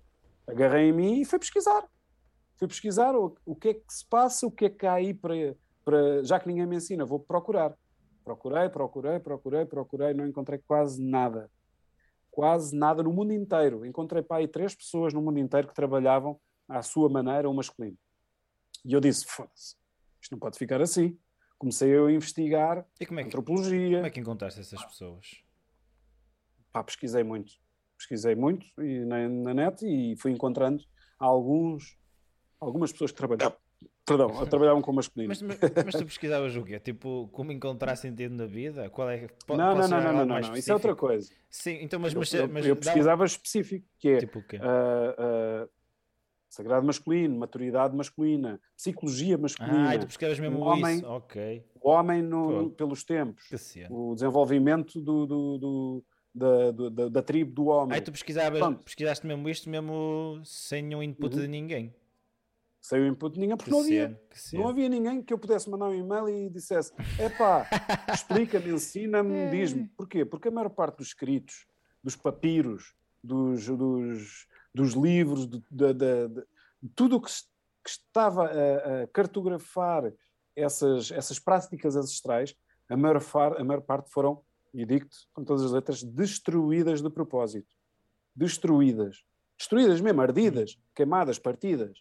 [0.48, 1.90] Agarrei em mim e fui pesquisar.
[2.58, 5.14] Fui pesquisar o, o que é que se passa, o que é que há aí
[5.14, 5.34] para,
[5.84, 7.76] para, já que ninguém me ensina, vou procurar.
[8.24, 11.50] Procurei, procurei, procurei, procurei, não encontrei quase nada.
[12.30, 13.86] Quase nada no mundo inteiro.
[13.86, 17.98] Encontrei para aí três pessoas no mundo inteiro que trabalhavam à sua maneira o masculino.
[18.86, 19.76] E eu disse: foda-se,
[20.22, 21.18] isto não pode ficar assim.
[21.58, 23.98] Comecei eu a investigar e como é que, antropologia.
[23.98, 25.44] Como é que encontraste essas pessoas?
[26.72, 27.54] Pá, pesquisei muito.
[28.00, 30.84] Pesquisei muito e na, na net e fui encontrando
[31.20, 31.98] alguns,
[32.60, 33.58] algumas pessoas que trabalhavam
[34.10, 35.30] Perdão, trabalhavam com masculino.
[35.30, 36.80] Mas, mas, mas, tu pesquisavas o quê?
[36.80, 38.90] Tipo, como encontrar sentido na vida?
[38.90, 41.32] Qual é, pode, não, não, não, não, não, não, isso é outra coisa.
[41.50, 42.14] Sim, então, mas...
[42.14, 43.26] mas, eu, eu pesquisava um...
[43.26, 44.18] específico, que é...
[44.18, 44.58] Tipo o quê?
[44.58, 45.70] Uh, uh,
[46.50, 49.92] sagrado masculino, maturidade masculina, psicologia masculina.
[49.92, 51.64] Ah, tu pesquisavas mesmo homem, isso, ok.
[51.80, 53.44] O homem no, pelos tempos.
[53.90, 57.96] O desenvolvimento do, do, do da, da, da, tribo do homem.
[57.96, 61.42] Aí tu pesquisavas, pesquisaste mesmo isto mesmo sem nenhum input uhum.
[61.42, 61.94] de ninguém
[62.82, 64.22] sem o input de ninguém, porque que não havia.
[64.54, 67.68] Não havia ninguém que eu pudesse mandar um e-mail e dissesse: epá,
[68.14, 69.50] explica-me, ensina-me, é.
[69.50, 69.88] diz-me.
[69.98, 70.24] Porquê?
[70.24, 71.68] Porque a maior parte dos escritos,
[72.02, 76.28] dos papiros, dos, dos, dos livros, de, de, de,
[76.82, 77.30] de tudo o que
[77.84, 80.12] que estava a, a cartografar
[80.56, 82.56] essas, essas práticas ancestrais,
[82.90, 84.42] a maior, far, a maior parte foram,
[84.74, 87.68] e digo-te com todas as letras, destruídas de propósito.
[88.36, 89.24] Destruídas.
[89.58, 92.00] Destruídas mesmo, ardidas, queimadas, partidas.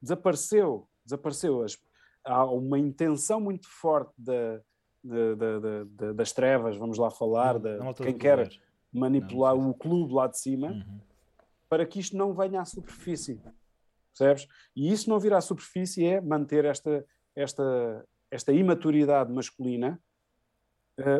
[0.00, 1.62] Desapareceu, desapareceu.
[1.62, 1.78] As,
[2.24, 4.60] há uma intenção muito forte da,
[5.02, 8.48] de, de, das trevas, vamos lá falar, de quem quer
[8.92, 11.00] manipular não, não o clube lá de cima, uhum.
[11.68, 13.40] para que isto não venha à superfície.
[14.16, 14.48] Percebes?
[14.74, 17.04] E isso não vir à superfície é manter esta,
[17.34, 20.00] esta, esta imaturidade masculina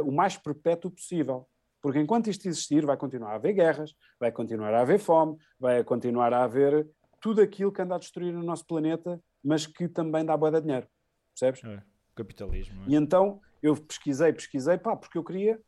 [0.04, 1.46] o mais perpétuo possível.
[1.82, 5.84] Porque enquanto isto existir, vai continuar a haver guerras, vai continuar a haver fome, vai
[5.84, 6.88] continuar a haver
[7.20, 10.60] tudo aquilo que anda a destruir o nosso planeta, mas que também dá boa de
[10.60, 10.86] dinheiro.
[11.32, 11.62] Percebes?
[11.64, 11.82] É,
[12.14, 12.82] capitalismo.
[12.82, 12.88] É?
[12.88, 15.60] E então eu pesquisei, pesquisei, pá, porque eu queria,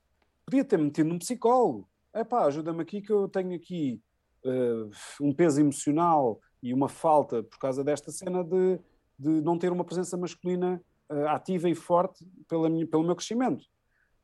[0.44, 1.88] podia ter metido num psicólogo.
[2.12, 4.00] É pá, ajuda-me aqui que eu tenho aqui
[4.44, 4.90] uh,
[5.20, 8.78] um peso emocional e uma falta por causa desta cena de,
[9.18, 13.64] de não ter uma presença masculina uh, ativa e forte pela minha, pelo meu crescimento.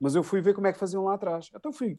[0.04, 1.50] Mas eu fui ver como é que faziam lá atrás.
[1.54, 1.98] Então fui,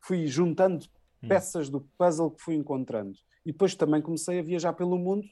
[0.00, 0.86] fui juntando
[1.22, 1.28] hum.
[1.28, 3.18] peças do puzzle que fui encontrando.
[3.44, 5.28] E depois também comecei a viajar pelo mundo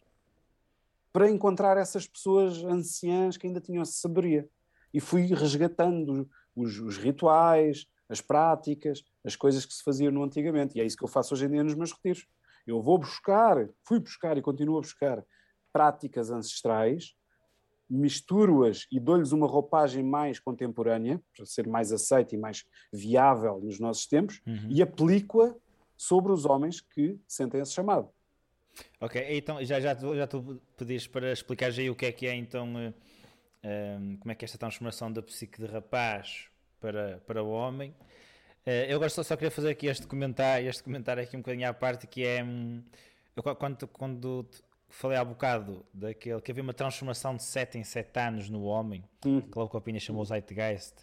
[1.10, 4.46] para encontrar essas pessoas anciãs que ainda tinham essa sabedoria.
[4.92, 10.76] E fui resgatando os, os, rituais, as práticas, as coisas que se faziam no antigamente.
[10.76, 12.26] E é isso que eu faço hoje em dia nos meus retiros.
[12.66, 13.56] Eu vou buscar,
[13.86, 15.24] fui buscar e continuo a buscar
[15.72, 17.14] práticas ancestrais,
[17.89, 23.78] misturo-as e dou-lhes uma roupagem mais contemporânea, para ser mais aceita e mais viável nos
[23.78, 24.68] nossos tempos, uhum.
[24.70, 25.55] e aplico-a
[25.97, 28.09] sobre os homens que sentem esse chamado.
[29.01, 32.35] Ok, então já, já, já tu pediste para explicar aí o que é que é
[32.35, 32.95] então um, eh,
[33.62, 36.49] ehm, como é que é esta transformação da psique de rapaz
[36.80, 37.91] para, para o homem.
[38.66, 41.68] Uh, eu agora só, só queria fazer aqui este comentário, este comentário aqui um bocadinho
[41.68, 42.83] à parte que é um,
[43.37, 44.47] eu, quando, quando
[44.95, 49.03] falei há bocado daquele que havia uma transformação de 7 em 7 anos no homem,
[49.24, 49.40] uhum.
[49.40, 50.95] que logo a Opinião chamou Zeitgeist.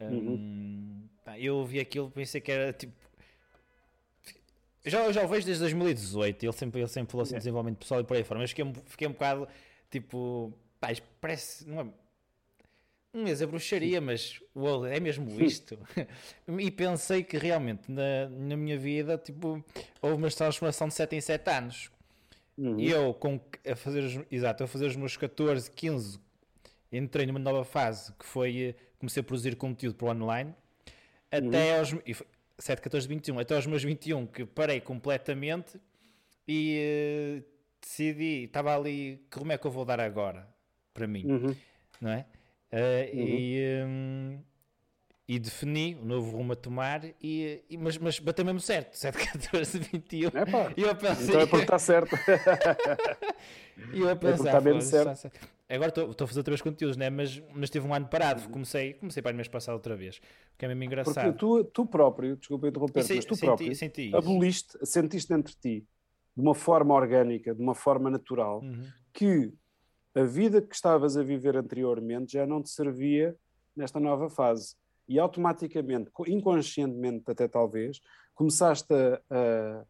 [0.00, 1.08] Um, uhum.
[1.36, 2.92] Eu ouvi aquilo pensei que era tipo
[4.84, 7.80] já, eu já o vejo desde 2018, ele sempre, ele sempre falou assim de desenvolvimento
[7.80, 9.46] pessoal e por aí fora, mas fiquei, fiquei um bocado
[9.90, 10.88] tipo, pá,
[11.20, 11.86] parece, não é,
[13.12, 15.78] não ia dizer bruxaria, mas uou, é mesmo isto.
[16.58, 19.62] e pensei que realmente na, na minha vida, tipo,
[20.00, 21.90] houve uma transformação de 7 em 7 anos.
[22.60, 22.78] Uhum.
[22.78, 26.20] Eu, com, a fazer os, exato, a fazer os meus 14, 15,
[26.92, 30.54] entrei numa nova fase que foi, eh, comecei a produzir conteúdo para o online,
[31.30, 31.78] até uhum.
[31.78, 31.94] aos,
[32.58, 35.80] 7, 14, 21, até aos meus 21, que parei completamente
[36.46, 37.44] e uh,
[37.80, 40.46] decidi, estava ali, rumo é que eu vou dar agora
[40.92, 41.56] para mim, uhum.
[41.98, 42.26] não é?
[42.70, 43.26] Uh, uhum.
[43.26, 44.38] e, um,
[45.30, 49.16] e defini o novo rumo a tomar, e, e mas, mas bateu mesmo certo, 7,
[49.16, 50.28] 14, 21.
[50.34, 51.28] É pá, e eu pensei...
[51.28, 52.16] então é porque está certo.
[53.94, 55.30] e eu pensei, é está mesmo certo.
[55.68, 57.08] Agora estou a fazer outra vez conteúdos, né?
[57.10, 58.48] mas, mas tive um ano parado.
[58.48, 61.26] Comecei, comecei para o mês passado outra vez, o que é mesmo engraçado.
[61.26, 65.86] Porque tu, tu próprio, desculpa interromper, mas tu senti, próprio senti aboliste, sentiste entre ti,
[66.34, 68.82] de uma forma orgânica, de uma forma natural, uhum.
[69.12, 69.52] que
[70.12, 73.36] a vida que estavas a viver anteriormente já não te servia
[73.76, 74.74] nesta nova fase.
[75.10, 78.00] E automaticamente, inconscientemente até talvez,
[78.32, 79.84] começaste a, a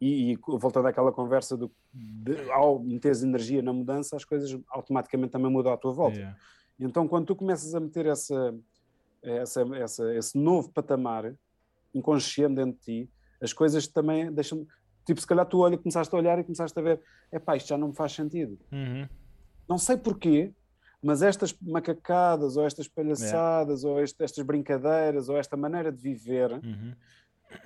[0.00, 5.32] e, e, voltando àquela conversa do de, ao meteres energia na mudança, as coisas automaticamente
[5.32, 6.16] também mudam à tua volta.
[6.16, 6.38] Yeah.
[6.78, 8.54] Então, quando tu começas a meter essa,
[9.22, 11.34] essa, essa, esse novo patamar
[11.94, 13.10] inconsciente dentro de ti,
[13.40, 14.66] as coisas também deixam.
[15.04, 17.00] Tipo, se calhar tu olha, começaste a olhar e começaste a ver:
[17.30, 18.58] é pá, isto já não me faz sentido.
[18.72, 19.08] Uhum.
[19.68, 20.52] Não sei porquê,
[21.02, 23.98] mas estas macacadas, ou estas palhaçadas, yeah.
[23.98, 26.52] ou este, estas brincadeiras, ou esta maneira de viver.
[26.52, 26.94] Uhum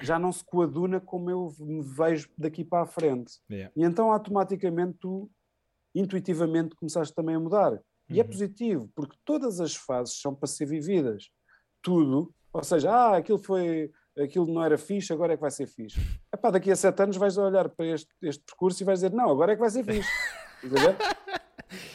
[0.00, 3.34] já não se coaduna como eu me vejo daqui para a frente.
[3.50, 3.72] Yeah.
[3.76, 5.30] E então automaticamente tu,
[5.94, 7.80] intuitivamente, começaste também a mudar.
[8.08, 8.28] E é uhum.
[8.28, 11.30] positivo, porque todas as fases são para ser vividas.
[11.82, 15.66] Tudo, ou seja, ah, aquilo foi, aquilo não era fixe, agora é que vai ser
[15.66, 15.98] fixe.
[16.32, 19.30] Epá, daqui a sete anos vais olhar para este, este percurso e vais dizer, não,
[19.30, 20.08] agora é que vai ser fixe.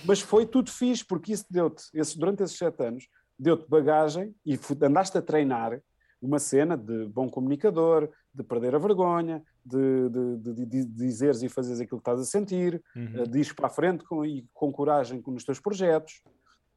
[0.05, 4.59] Mas foi tudo fixe, porque isso deu-te, esse, durante esses sete anos, deu-te bagagem e
[4.83, 5.81] andaste a treinar
[6.21, 11.49] uma cena de bom comunicador, de perder a vergonha, de, de, de, de dizeres e
[11.49, 13.23] fazeres aquilo que estás a sentir, uhum.
[13.23, 16.21] de ir para a frente com, e com coragem nos teus projetos,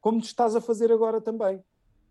[0.00, 1.62] como te estás a fazer agora também.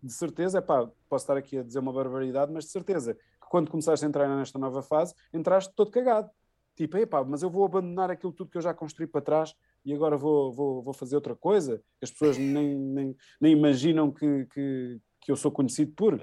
[0.02, 3.70] De certeza, epá, posso estar aqui a dizer uma barbaridade, mas de certeza que quando
[3.70, 6.30] começaste a entrar nesta nova fase, entraste todo cagado.
[6.76, 9.54] Tipo, epá, mas eu vou abandonar aquilo tudo que eu já construí para trás
[9.84, 11.82] e agora vou, vou, vou fazer outra coisa.
[12.02, 16.14] As pessoas nem, nem, nem imaginam que, que, que eu sou conhecido por.
[16.14, 16.20] No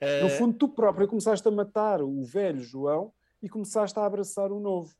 [0.00, 4.60] eh, fundo, tu próprio começaste a matar o velho João e começaste a abraçar o
[4.60, 4.94] novo.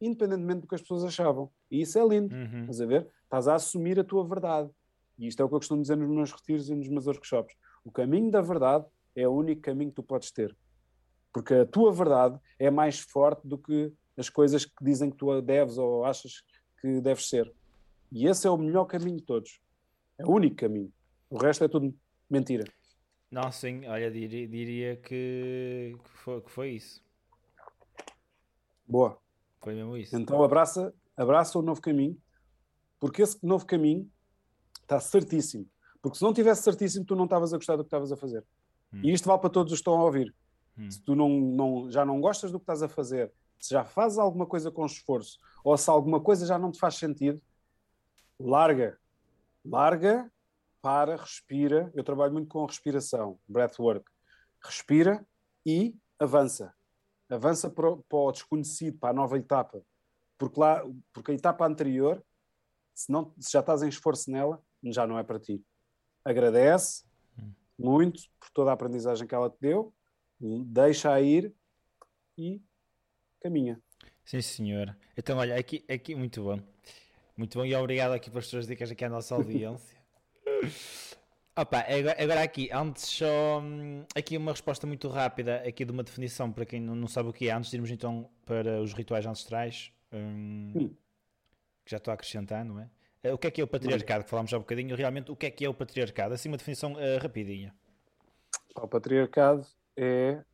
[0.00, 1.50] independentemente do que as pessoas achavam.
[1.70, 2.34] E isso é lindo.
[2.34, 2.60] Uhum.
[2.60, 3.08] Estás a ver?
[3.24, 4.70] Estás a assumir a tua verdade.
[5.18, 7.56] E isto é o que eu costumo dizer nos meus retiros e nos meus workshops.
[7.84, 8.84] O caminho da verdade
[9.14, 10.54] é o único caminho que tu podes ter.
[11.32, 15.40] Porque a tua verdade é mais forte do que as coisas que dizem que tu
[15.42, 16.42] deves ou achas
[16.94, 17.52] que deves ser.
[18.10, 19.60] E esse é o melhor caminho de todos.
[20.18, 20.92] É o único caminho.
[21.28, 21.94] O resto é tudo
[22.30, 22.64] mentira.
[23.30, 27.02] Não, sim, olha, diria, diria que, que, foi, que foi isso.
[28.86, 29.18] Boa.
[29.60, 30.16] Foi mesmo isso.
[30.16, 32.16] Então abraça, abraça o novo caminho,
[33.00, 34.08] porque esse novo caminho
[34.82, 35.68] está certíssimo.
[36.00, 38.44] Porque se não tivesse certíssimo, tu não estavas a gostar do que estavas a fazer.
[38.92, 39.00] Hum.
[39.02, 40.32] E isto vale para todos os que estão a ouvir.
[40.78, 40.88] Hum.
[40.88, 44.18] Se tu não, não, já não gostas do que estás a fazer, se já fazes
[44.18, 47.40] alguma coisa com esforço, ou se alguma coisa já não te faz sentido,
[48.38, 48.98] larga.
[49.64, 50.30] Larga,
[50.80, 51.90] para, respira.
[51.94, 54.08] Eu trabalho muito com respiração, breathwork.
[54.62, 55.26] Respira
[55.64, 56.72] e avança.
[57.28, 59.82] Avança para o, para o desconhecido, para a nova etapa.
[60.38, 62.24] Porque, lá, porque a etapa anterior,
[62.94, 65.64] se, não, se já estás em esforço nela, já não é para ti.
[66.24, 67.04] Agradece
[67.78, 69.92] muito por toda a aprendizagem que ela te deu,
[70.40, 71.54] deixa-a ir
[72.38, 72.62] e
[73.46, 73.80] caminha.
[74.24, 74.96] Sim, senhor.
[75.16, 76.60] Então, olha, aqui, aqui muito bom.
[77.36, 79.96] Muito bom e obrigado aqui pelas tuas dicas aqui à nossa audiência.
[81.58, 86.02] Opa, agora, agora aqui, antes só hum, aqui uma resposta muito rápida aqui de uma
[86.02, 89.24] definição para quem não, sabe o que é, antes de irmos então para os rituais
[89.24, 90.90] ancestrais, hum,
[91.82, 92.90] que já estou a acrescentar, não é?
[93.22, 94.24] Eh, O que é que é o patriarcado?
[94.24, 96.34] Que falámos já um bocadinho, realmente o que é que é o patriarcado?
[96.34, 97.74] Assim uma definição eh, rapidinha.
[98.74, 99.66] O patriarcado
[99.96, 100.44] é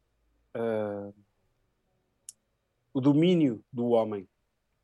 [0.55, 1.11] ah,
[2.93, 4.29] o domínio do homem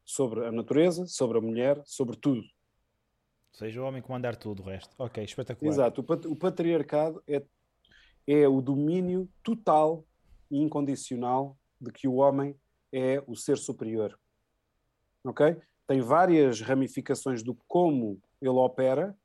[0.05, 2.43] sobre a natureza, sobre a mulher, sobre tudo.
[3.53, 4.95] Seja, o homem comandar tudo o resto.
[4.99, 5.71] Ok, espetacular.
[5.73, 6.01] Exato.
[6.01, 7.43] O, pat- o patriarcado é,
[8.27, 10.07] é o domínio total
[10.51, 12.55] e incondicional de que o homem
[12.93, 14.19] é o ser superior.
[15.25, 15.57] Ok?
[15.87, 19.17] Tem várias ramificações do como ele opera.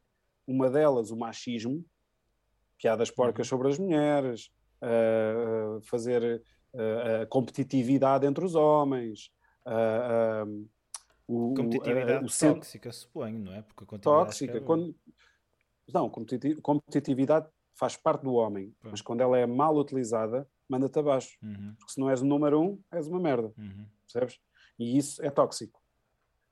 [0.46, 1.86] Uma delas, o machismo,
[2.78, 9.32] piadas porcas sobre as mulheres, ah, fazer a competitividade entre os homens,
[9.65, 10.45] ah, ah,
[11.28, 13.61] o, Competitividade o sen- tóxica, suponho, não é?
[13.61, 14.45] Porque a tóxica.
[14.45, 14.95] escreve- Quando...
[15.93, 21.38] Não, competiti- competitividade faz parte do homem, mas quando ela é mal utilizada, manda-te abaixo.
[21.43, 23.86] Uhum, Porque se não és o número um, és uma merda, uhum.
[24.01, 24.39] percebes?
[24.80, 25.82] E isso é tóxico.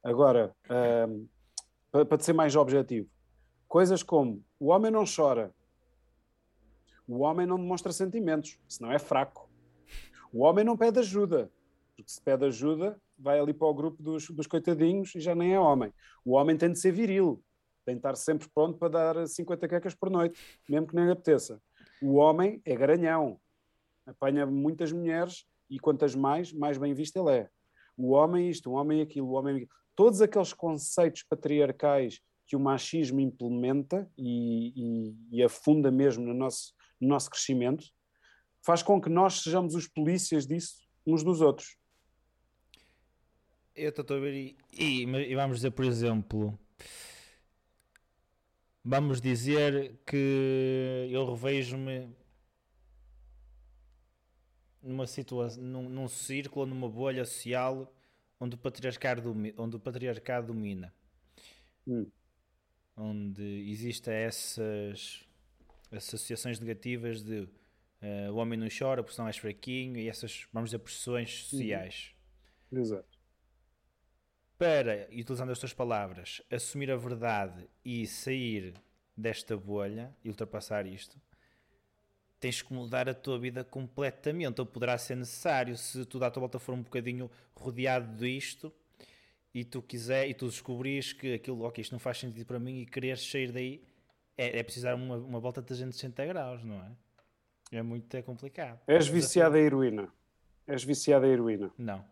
[0.03, 0.55] Agora,
[1.91, 3.09] pa- para te ser mais objetivo,
[3.67, 5.53] coisas como o homem não chora,
[7.07, 9.49] o homem não demonstra sentimentos, senão é fraco.
[10.33, 11.51] O homem não pede ajuda,
[11.95, 15.53] porque se pede ajuda, vai ali para o grupo dos, dos coitadinhos e já nem
[15.53, 15.93] é homem.
[16.25, 17.43] O homem tem de ser viril,
[17.85, 21.11] tem de estar sempre pronto para dar 50 quecas por noite, mesmo que nem lhe
[21.11, 21.61] apeteça.
[22.01, 23.39] O homem é garanhão,
[24.05, 27.49] apanha muitas mulheres e quantas mais, mais bem visto ele é.
[27.97, 29.69] O homem isto, o homem aquilo, o homem aquilo.
[29.95, 36.73] Todos aqueles conceitos patriarcais que o machismo implementa e, e- e afunda mesmo no nosso,
[36.99, 37.85] no nosso crescimento,
[38.61, 41.77] faz com que nós sejamos os polícias disso uns dos outros.
[43.75, 46.59] Eu estou a ver e, e- e vamos dizer, por exemplo,
[48.83, 52.09] vamos dizer que eu revejo-me
[54.81, 57.93] numa situação, num, num círculo, numa bolha social
[58.39, 60.93] onde o patriarcado, domi- onde o patriarcado domina,
[61.87, 62.07] Hum.
[62.97, 65.23] onde existem essas
[65.91, 67.47] associações negativas de
[68.01, 72.13] eh, o homem não chora porque senão és fraquinho e essas, vamos dizer, pressões sociais.
[72.71, 73.19] Exato.
[74.57, 78.75] para, utilizando as tuas palavras, assumir a verdade e sair
[79.17, 81.19] desta bolha e ultrapassar isto,
[82.39, 84.59] tens que mudar a tua vida completamente.
[84.61, 88.73] Ou poderá ser necessário se tudo à tua volta for um bocadinho rodeado disto
[89.53, 92.81] e tu quiser e tu descobrires que aquilo, ok, isto não faz sentido para mim
[92.81, 93.83] e quereres sair daí,
[94.37, 96.91] é, é precisar uma, uma volta de 360 graus, não é?
[97.71, 98.79] É muito é complicado.
[98.87, 99.83] És viciado em desafio.
[99.83, 100.13] heroína.
[100.67, 101.71] És viciado em heroína.
[101.77, 102.03] Não.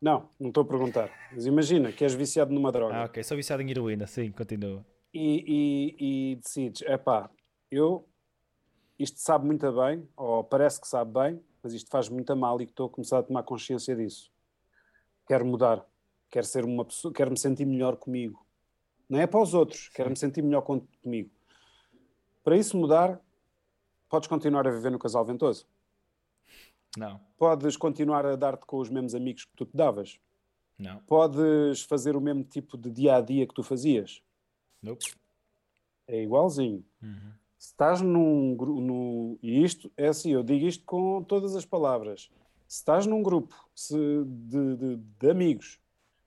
[0.00, 1.10] Não, não estou a perguntar.
[1.32, 2.94] Mas imagina que és viciado numa droga.
[2.96, 3.22] Ah, ok.
[3.22, 4.84] Sou viciado em heroína, sim, continua.
[5.14, 7.30] e, e, e decides, epá,
[7.70, 8.08] eu
[8.98, 12.64] isto sabe muito bem, ou parece que sabe bem, mas isto faz muito mal e
[12.64, 14.30] estou a começar a tomar consciência disso.
[15.26, 15.84] Quero mudar,
[16.30, 18.44] quero ser uma pessoa, quero me sentir melhor comigo.
[19.08, 21.30] Não é para os outros, quero me sentir melhor com- comigo.
[22.44, 23.20] Para isso mudar,
[24.12, 25.66] podes continuar a viver no casal ventoso.
[26.98, 30.20] Não, Podes continuar a dar-te com os mesmos amigos que tu te davas.
[30.78, 30.98] não.
[31.04, 34.22] Podes fazer o mesmo tipo de dia a dia que tu fazias.
[34.82, 35.14] Nope.
[36.06, 36.84] É igualzinho.
[37.02, 37.32] Uhum.
[37.58, 39.38] Se estás num grupo.
[39.42, 42.30] E isto é assim, eu digo isto com todas as palavras.
[42.68, 43.96] Se estás num grupo se,
[44.26, 45.80] de, de, de, amigos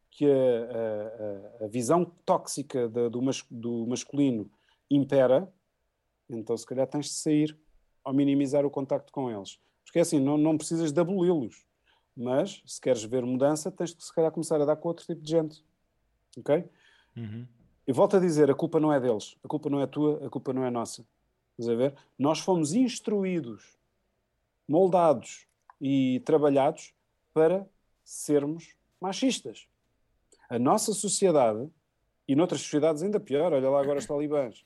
[0.09, 4.49] que a, a, a visão tóxica do, mas, do masculino
[4.89, 5.47] impera,
[6.27, 7.64] então se calhar tens de sair
[8.05, 9.59] ao minimizar o contacto com eles.
[9.83, 11.65] Porque é assim, não, não precisas de aboli-los,
[12.15, 15.21] mas se queres ver mudança, tens de se calhar começar a dar com outro tipo
[15.21, 15.65] de gente.
[16.37, 16.63] Ok?
[17.17, 17.47] Uhum.
[17.87, 20.29] E volto a dizer, a culpa não é deles, a culpa não é tua, a
[20.29, 21.05] culpa não é nossa.
[21.57, 21.95] Estás a ver?
[22.17, 23.77] Nós fomos instruídos,
[24.67, 25.47] moldados
[25.79, 26.93] e trabalhados
[27.33, 27.67] para
[28.03, 29.67] sermos machistas.
[30.49, 31.69] A nossa sociedade,
[32.27, 34.65] e noutras sociedades ainda pior, olha lá agora os talibãs,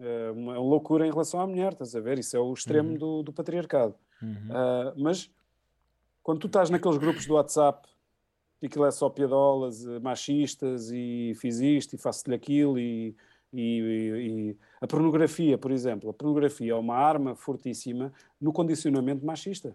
[0.00, 2.18] é uma loucura em relação à mulher, estás a ver?
[2.18, 2.98] Isso é o extremo uhum.
[2.98, 3.94] do, do, patriarcado.
[4.22, 4.30] Uhum.
[4.30, 5.30] Uh, mas
[6.22, 7.88] quando tu estás naqueles grupos do WhatsApp
[8.62, 13.16] e aquilo é só piadolas eh, machistas e fiz isto e faço-lhe aquilo e,
[13.52, 19.74] e, e, a pornografia, por exemplo, a pornografia é uma arma fortíssima no condicionamento machista.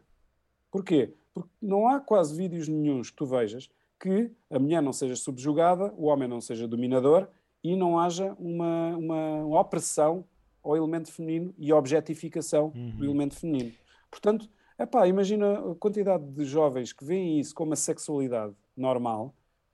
[0.69, 1.13] Porquê?
[1.34, 3.69] Porque não há quase vídeos nenhums que tu vejas
[3.99, 7.28] que a mulher não seja subjugada, o homem não seja dominador
[7.66, 10.24] e não haja uma, uma, opressão
[10.63, 12.91] ao elemento feminino e objetificação uhum.
[12.91, 13.72] do elemento feminino.
[14.11, 14.47] Portanto,
[14.78, 19.34] epá, imagina a quantidade de jovens que veem isso como a sexualidade normal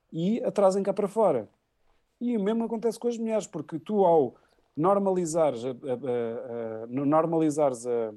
[0.09, 1.49] e a trazem cá para fora.
[2.21, 4.35] E o mesmo acontece com as mulheres, porque tu ao
[4.75, 8.13] normalizares a, a, a, a normalizares a,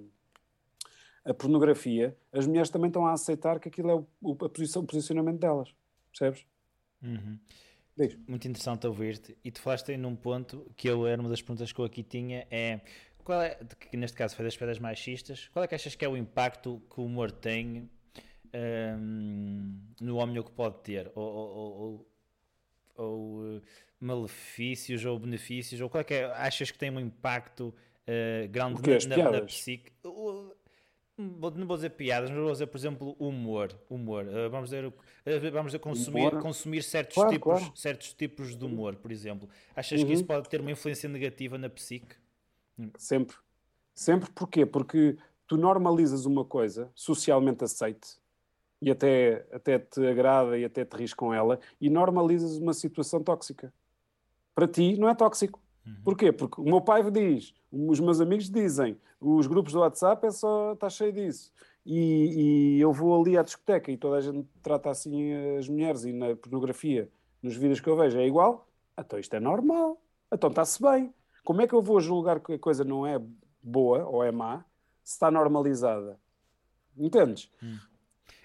[1.25, 4.87] a, pornografia, as mulheres também estão a aceitar que aquilo é o, o, posição, o
[4.87, 5.75] posicionamento delas.
[6.13, 6.47] Percebes?
[7.03, 7.41] Uhum.
[8.27, 9.37] Muito interessante ouvir-te.
[9.45, 12.03] E tu falaste aí num ponto que eu era uma das perguntas que eu aqui
[12.03, 12.81] tinha: é
[13.25, 13.59] qual é,
[13.91, 16.83] que neste caso foi das pedras machistas, qual é que achas que é o impacto
[16.93, 17.89] que o humor tem
[18.55, 21.11] um, no homem o que pode ter?
[21.15, 22.07] Ou, ou,
[22.97, 23.63] ou, ou,
[23.99, 25.81] malefícios ou benefícios?
[25.81, 29.41] Ou qual é que é, achas que tem um impacto uh, grande na, na, na
[29.43, 29.91] psique?
[31.17, 33.73] Não vou dizer piadas, mas vou dizer, por exemplo, humor.
[33.89, 34.25] humor.
[34.25, 34.93] Uh, vamos dizer, uh,
[35.53, 36.43] vamos dizer consumir, humor.
[36.43, 37.73] consumir certos, claro, tipos, claro.
[37.77, 39.49] certos tipos de humor, por exemplo.
[39.77, 40.07] Achas uhum.
[40.07, 42.17] que isso pode ter uma influência negativa na psique?
[42.99, 43.37] Sempre.
[43.95, 44.67] Sempre porquê?
[44.67, 48.19] Porque tu normalizas uma coisa socialmente aceite
[48.83, 53.23] e até, até te agrada e até te ris com ela e normalizas uma situação
[53.23, 53.73] tóxica.
[54.55, 55.64] Para ti não é tóxico.
[55.87, 55.97] Uhum.
[56.05, 56.33] Porquê?
[56.33, 60.73] Porque o meu pai diz, os meus amigos dizem, os grupos do WhatsApp é só,
[60.73, 61.53] está cheio disso.
[61.85, 66.05] E, e, eu vou ali à discoteca e toda a gente trata assim as mulheres
[66.05, 67.11] e na pornografia,
[67.43, 68.67] nos vídeos que eu vejo, é igual.
[68.99, 70.01] Então isto é normal.
[70.33, 71.13] Então está-se bem.
[71.45, 73.21] Como é que eu vou julgar que a coisa não é
[73.63, 74.65] boa ou é má
[75.03, 76.19] se está normalizada?
[76.97, 77.51] Entendes?
[77.63, 77.77] Hum.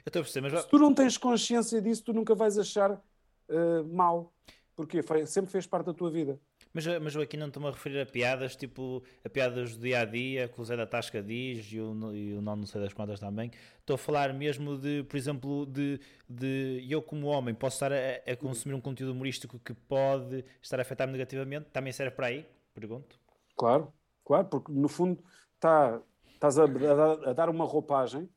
[0.06, 0.62] Eu estou a perceber, mas...
[0.64, 4.34] Se tu não tens consciência disso, tu nunca vais achar uh, mal.
[4.76, 6.40] Porque sempre fez parte da tua vida.
[6.74, 10.02] Mas, mas eu aqui não estou-me a referir a piadas, tipo a piadas do dia
[10.02, 12.80] a dia, que o Zé da Tasca diz e o, e o não, não sei
[12.80, 13.52] das quantas também.
[13.80, 16.00] Estou a falar mesmo de, por exemplo, de,
[16.30, 20.78] de eu, como homem, posso estar a, a consumir um conteúdo humorístico que pode estar
[20.78, 21.68] a afetar-me negativamente.
[21.72, 22.46] Também serve para aí?
[22.74, 23.20] Pergunto.
[23.58, 23.92] Claro,
[24.24, 25.24] claro, porque no fundo
[25.56, 26.00] está,
[26.34, 28.30] estás a, a, a dar uma roupagem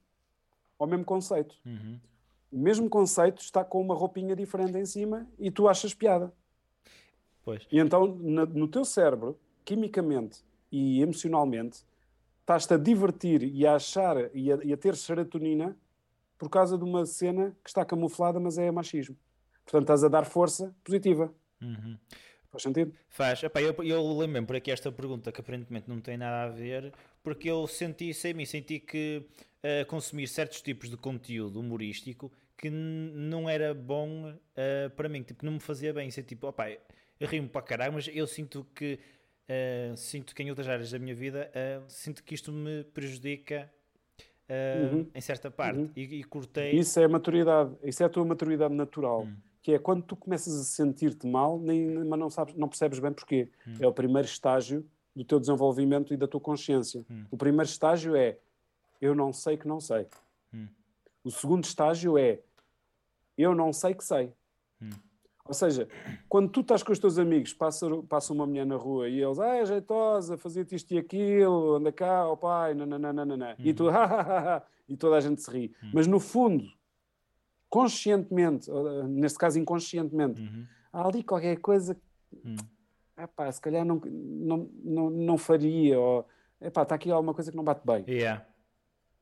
[0.78, 1.54] ao mesmo conceito.
[1.64, 2.00] Uhum.
[2.50, 6.32] O mesmo conceito está com uma roupinha diferente em cima e tu achas piada.
[7.44, 7.66] Pois.
[7.70, 10.40] E então, na, no teu cérebro, quimicamente
[10.70, 11.84] e emocionalmente,
[12.40, 15.76] estás-te a divertir e a achar e a, e a, ter serotonina
[16.38, 19.16] por causa de uma cena que está camuflada, mas é machismo.
[19.64, 21.32] Portanto, estás a dar força positiva.
[21.60, 21.96] Uhum.
[22.50, 22.92] Faz sentido?
[23.08, 23.42] Faz.
[23.42, 26.92] Epá, eu, eu lembro por aqui esta pergunta que aparentemente não tem nada a ver,
[27.22, 29.24] porque eu senti isso em mim, senti que
[29.64, 35.44] uh, consumir certos tipos de conteúdo humorístico que não era bom uh, para mim, tipo,
[35.44, 36.08] não me fazia bem.
[36.08, 36.66] Isso é tipo, opa,
[37.22, 38.98] eu rio-me para caralho, mas eu sinto que
[39.48, 43.72] uh, sinto que em outras áreas da minha vida uh, sinto que isto me prejudica
[44.48, 45.06] uh, uhum.
[45.14, 45.90] em certa parte uhum.
[45.94, 46.72] e, e, cortei.
[46.72, 49.20] Isso é a maturidade, isso é a tua maturidade natural.
[49.20, 49.36] Uhum.
[49.62, 53.12] Que é quando tu começas a sentir-te mal, nem, mas não, sabes, não percebes bem
[53.12, 53.48] porquê.
[53.64, 53.76] Hum.
[53.78, 57.06] É o primeiro estágio do teu desenvolvimento e da tua consciência.
[57.08, 57.24] Hum.
[57.30, 58.38] O primeiro estágio é
[59.00, 60.08] eu não sei que não sei.
[60.52, 60.66] Hum.
[61.22, 62.40] O segundo estágio é
[63.38, 64.32] eu não sei que sei.
[65.44, 65.88] Ou seja,
[66.28, 69.40] quando tu estás com os teus amigos, passa, passa uma mulher na rua e eles,
[69.40, 73.54] ah, é jeitosa, fazia-te isto e aquilo, anda cá, ó oh pai, nananana, uhum.
[73.58, 75.74] e tu, ha, ha, ha, e toda a gente se ri.
[75.82, 75.90] Uhum.
[75.94, 76.64] Mas no fundo,
[77.68, 78.70] conscientemente,
[79.08, 80.64] neste caso inconscientemente, uhum.
[80.92, 82.00] há ali qualquer coisa que,
[82.44, 82.56] uhum.
[83.18, 86.24] epá, se calhar não, não, não, não faria, ou
[86.60, 88.04] epá, está aqui alguma coisa que não bate bem.
[88.06, 88.46] Yeah.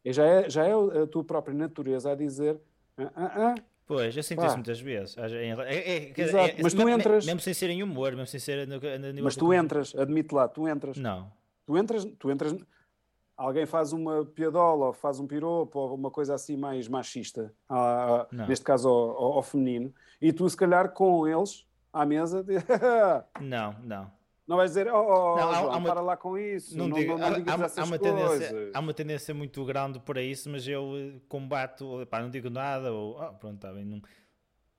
[0.05, 2.61] E já é, já é a tua própria natureza a dizer,
[2.99, 3.55] ah, ah, ah,
[3.91, 5.19] Pois, eu sinto isso muitas vezes.
[5.19, 7.27] É, é, é, Exato, mas tu entras.
[7.27, 8.65] Mesmo sem ser em humor, mesmo sem ser.
[8.69, 10.97] No, no mas tu entras, admite lá, tu entras.
[10.97, 11.33] Não.
[11.67, 12.55] Tu entras, tu entras.
[13.37, 18.29] alguém faz uma piadola ou faz um piropo ou uma coisa assim mais machista, ah,
[18.47, 22.47] neste caso ao, ao, ao, feminino, e tu se calhar com eles à mesa.
[23.43, 24.20] não, não.
[24.51, 25.89] Não vais dizer, oh, oh não, João, há uma...
[25.89, 27.99] para lá com isso, não, não, digo, não, não há, há uma.
[28.01, 32.51] Tendência, há uma tendência muito grande para isso, mas eu eh, combato, pá, não digo
[32.51, 34.03] nada, ou oh, pronto, está bem, não,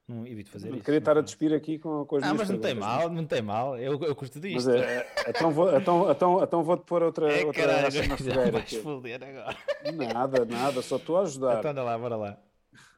[0.05, 0.83] não evito fazer não isso.
[0.83, 3.41] Queria estar a despir aqui com, com as Ah, mas não tem mal, não tem
[3.41, 4.55] mal, eu, eu curto disto.
[4.55, 8.51] Mas é, então, vou, então, então, então vou-te pôr outra, é, outra caralho, na fogueira.
[8.51, 9.57] Vais foder agora.
[10.13, 11.59] Nada, nada, só estou a ajudar.
[11.59, 12.37] Então anda lá, bora lá.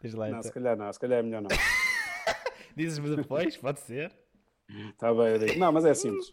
[0.01, 0.41] Diz lá não, então.
[0.41, 1.49] se calhar não, se calhar é melhor não.
[2.75, 4.11] Dizes-me depois, pode ser.
[4.69, 5.59] Está bem, eu digo.
[5.59, 6.31] Não, mas é simples.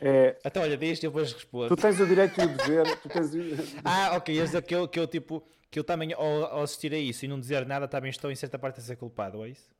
[0.00, 0.38] É...
[0.44, 1.68] Então, olha, diz e depois respondo.
[1.68, 3.00] Tu tens o direito e o dever.
[3.00, 3.30] Tu tens...
[3.84, 4.34] ah, ok.
[4.34, 7.24] Ias dizer que eu, que eu, tipo, que eu também, ao, ao, assistir a isso
[7.24, 9.70] e não dizer nada, também estou em certa parte a ser culpado, é isso?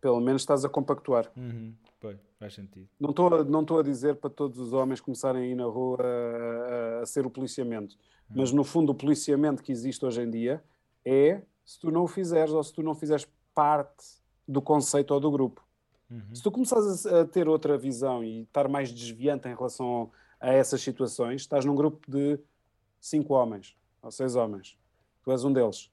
[0.00, 1.30] Pelo menos estás a compactuar.
[1.36, 1.74] Uhum.
[1.98, 2.88] Pois, faz sentido.
[3.00, 5.98] Não estou não estou a dizer para todos os homens começarem a ir na rua
[6.00, 7.96] a, a, a ser o policiamento.
[8.30, 8.36] Uhum.
[8.36, 10.62] Mas, no fundo, o policiamento que existe hoje em dia
[11.04, 14.04] é se tu não o fizeres ou se tu não fizeres parte
[14.46, 15.65] do conceito ou do grupo.
[16.10, 16.34] Uhum.
[16.34, 20.80] Se tu começares a, ter outra visão e estar mais desviante em relação a essas
[20.80, 22.38] situações, estás num grupo de
[23.00, 24.78] cinco homens ou seis homens.
[25.22, 25.86] Tu és um deles.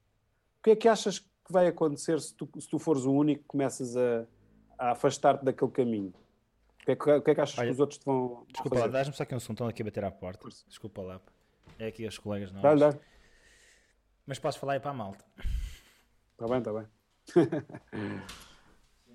[0.59, 3.41] O que é que achas que vai acontecer se tu, se tu fores o único
[3.41, 4.25] que começas a,
[4.77, 6.13] a afastar-te daquele caminho?
[6.81, 8.45] O que, é que, o que, é que achas Olha, que os outros te vão
[8.47, 8.87] Desculpa fazer?
[8.87, 10.47] lá, dás-me só aqui um som, estão aqui a bater à porta.
[10.67, 11.21] Desculpa lá.
[11.79, 12.61] É aqui as colegas não.
[12.61, 12.97] Dá, dá.
[14.25, 15.25] Mas posso falar aí para a malta.
[16.33, 16.87] Está bem, está bem.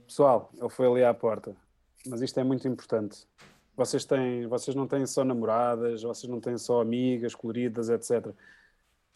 [0.08, 1.54] Pessoal, ele foi ali à porta.
[2.06, 3.26] Mas isto é muito importante.
[3.76, 8.34] Vocês, têm, vocês não têm só namoradas, vocês não têm só amigas coloridas, etc.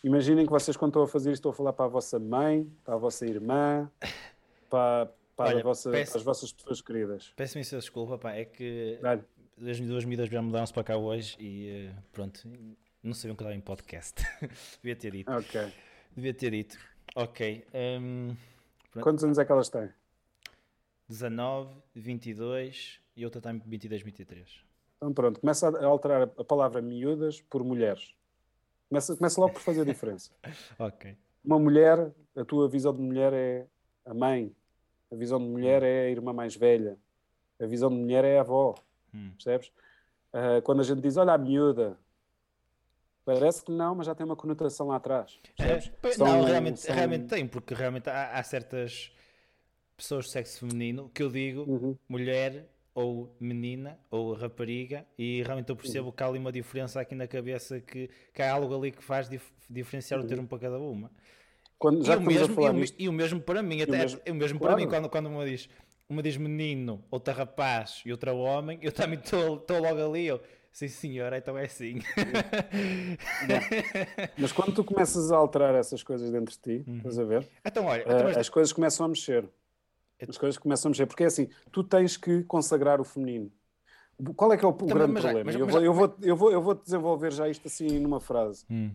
[0.05, 2.71] Imaginem que vocês, quando estão a fazer isto, estão a falar para a vossa mãe,
[2.85, 3.91] para a vossa irmã,
[4.69, 7.33] para, para, Olha, vossa, peço, para as vossas pessoas queridas.
[7.37, 9.01] Peço-me isso desculpa, pá, é que
[9.67, 12.47] as duas medidas já mudaram-se para cá hoje e eh, pronto,
[13.03, 14.23] não sabiam que eu estava em podcast.
[14.83, 15.33] Devia ter dito.
[15.33, 15.73] Ok.
[16.15, 16.77] Devia ter dito.
[17.17, 17.65] Ok.
[17.75, 18.37] Um,
[19.01, 19.89] Quantos anos é que elas têm?
[21.13, 24.65] 19, 22 e outra tem 22, 23.
[24.97, 28.15] Então pronto, começa a alterar a palavra miúdas por mulheres.
[28.89, 30.31] Começa, começa logo por fazer a diferença.
[30.79, 31.17] ok.
[31.45, 33.67] Uma mulher, a tua visão de mulher é
[34.07, 34.55] a mãe.
[35.11, 36.97] A visão de mulher é a irmã mais velha.
[37.61, 38.75] A visão de mulher é a avó.
[39.15, 39.33] Hum.
[39.33, 39.69] Percebes?
[40.33, 41.99] Uh, quando a gente diz, olha a miúda,
[43.25, 45.39] Parece que não, mas já tem uma conotação lá atrás.
[45.57, 45.79] É,
[46.19, 46.93] não, realmente, são...
[46.93, 49.13] realmente tem, porque realmente há, há certas
[50.03, 51.97] pessoas de sexo feminino que eu digo uhum.
[52.09, 56.13] mulher ou menina ou rapariga e realmente eu percebo uhum.
[56.13, 59.29] que há ali uma diferença aqui na cabeça que, que há algo ali que faz
[59.29, 60.27] dif diferenciar uhum.
[60.27, 61.11] o termo para cada uma.
[61.79, 64.21] Quando, já e, o mesmo, e, o, e, o, mesmo para mim, até o mesmo,
[64.29, 64.75] o mesmo claro.
[64.75, 65.69] para mim, quando, quando uma diz
[66.09, 70.41] uma diz menino, outra rapaz e outra homem, eu também estou logo ali, eu,
[70.71, 72.01] sim senhora, então é assim.
[74.37, 76.99] Mas quando tu começas a alterar essas coisas dentro de ti, uhum.
[76.99, 77.49] estás a ver?
[77.65, 79.49] Então, olha, então, as coisas começam a mexer.
[80.29, 83.51] As coisas começam a mexer, porque é assim, tu tens que consagrar o feminino.
[84.37, 85.45] Qual é que é o, Também, grande mas, problema?
[85.47, 88.65] Mas, eu, vou, eu, vou, eu, vou, eu vou desenvolver já isto assim numa frase.
[88.71, 88.95] Hum.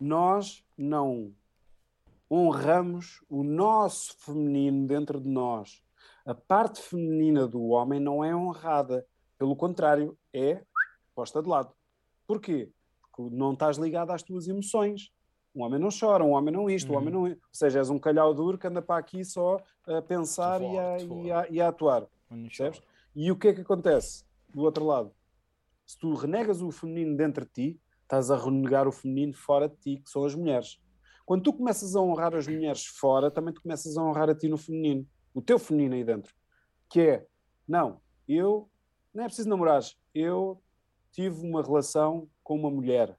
[0.00, 1.32] Nós não
[2.30, 5.82] honramos o nosso feminino dentro de nós.
[6.24, 9.06] A parte feminina do homem não é honrada.
[9.36, 10.62] Pelo contrário, é
[11.14, 11.74] posta de lado.
[12.26, 12.70] Porquê?
[13.02, 15.12] Porque não estás ligado às tuas emoções.
[15.54, 16.94] Um homem não chora, um homem não isto, uhum.
[16.94, 17.22] um homem uhum.
[17.24, 17.30] não.
[17.30, 20.98] Ou seja, és um calhau duro que anda para aqui só a pensar e a,
[20.98, 22.06] e, a, e a, atuar.
[22.28, 22.80] Percebes?
[23.14, 24.24] E o que é que acontece
[24.54, 25.12] do outro lado?
[25.86, 29.76] Se tu renegas o feminino dentro de ti, estás a renegar o feminino fora de
[29.76, 30.80] ti, que são as mulheres.
[31.26, 34.48] Quando tu começas a honrar as mulheres fora, também tu começas a honrar a ti
[34.48, 35.06] no feminino.
[35.34, 36.34] O teu feminino aí dentro.
[36.88, 37.26] Que é,
[37.68, 38.68] não, eu
[39.12, 39.82] não é preciso namorar,
[40.14, 40.62] eu
[41.10, 43.16] tive uma relação com uma mulher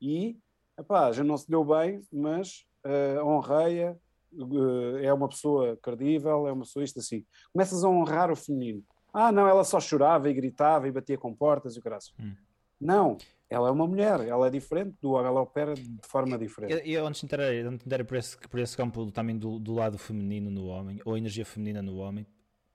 [0.00, 0.38] e
[0.78, 3.96] epá, já não se deu bem, mas uh, honrei-a,
[4.32, 7.24] uh, é uma pessoa credível, é uma pessoa isto assim.
[7.52, 8.82] Começas a honrar o feminino.
[9.12, 12.12] Ah, não, ela só chorava e gritava e batia com portas e o graças.
[12.20, 12.34] Hum.
[12.80, 13.16] Não,
[13.50, 16.86] ela é uma mulher, ela é diferente do ela opera de forma diferente.
[16.86, 19.74] E, antes de entrar, antes de entrar por, esse, por esse campo também do, do
[19.74, 22.26] lado feminino no homem, ou energia feminina no homem,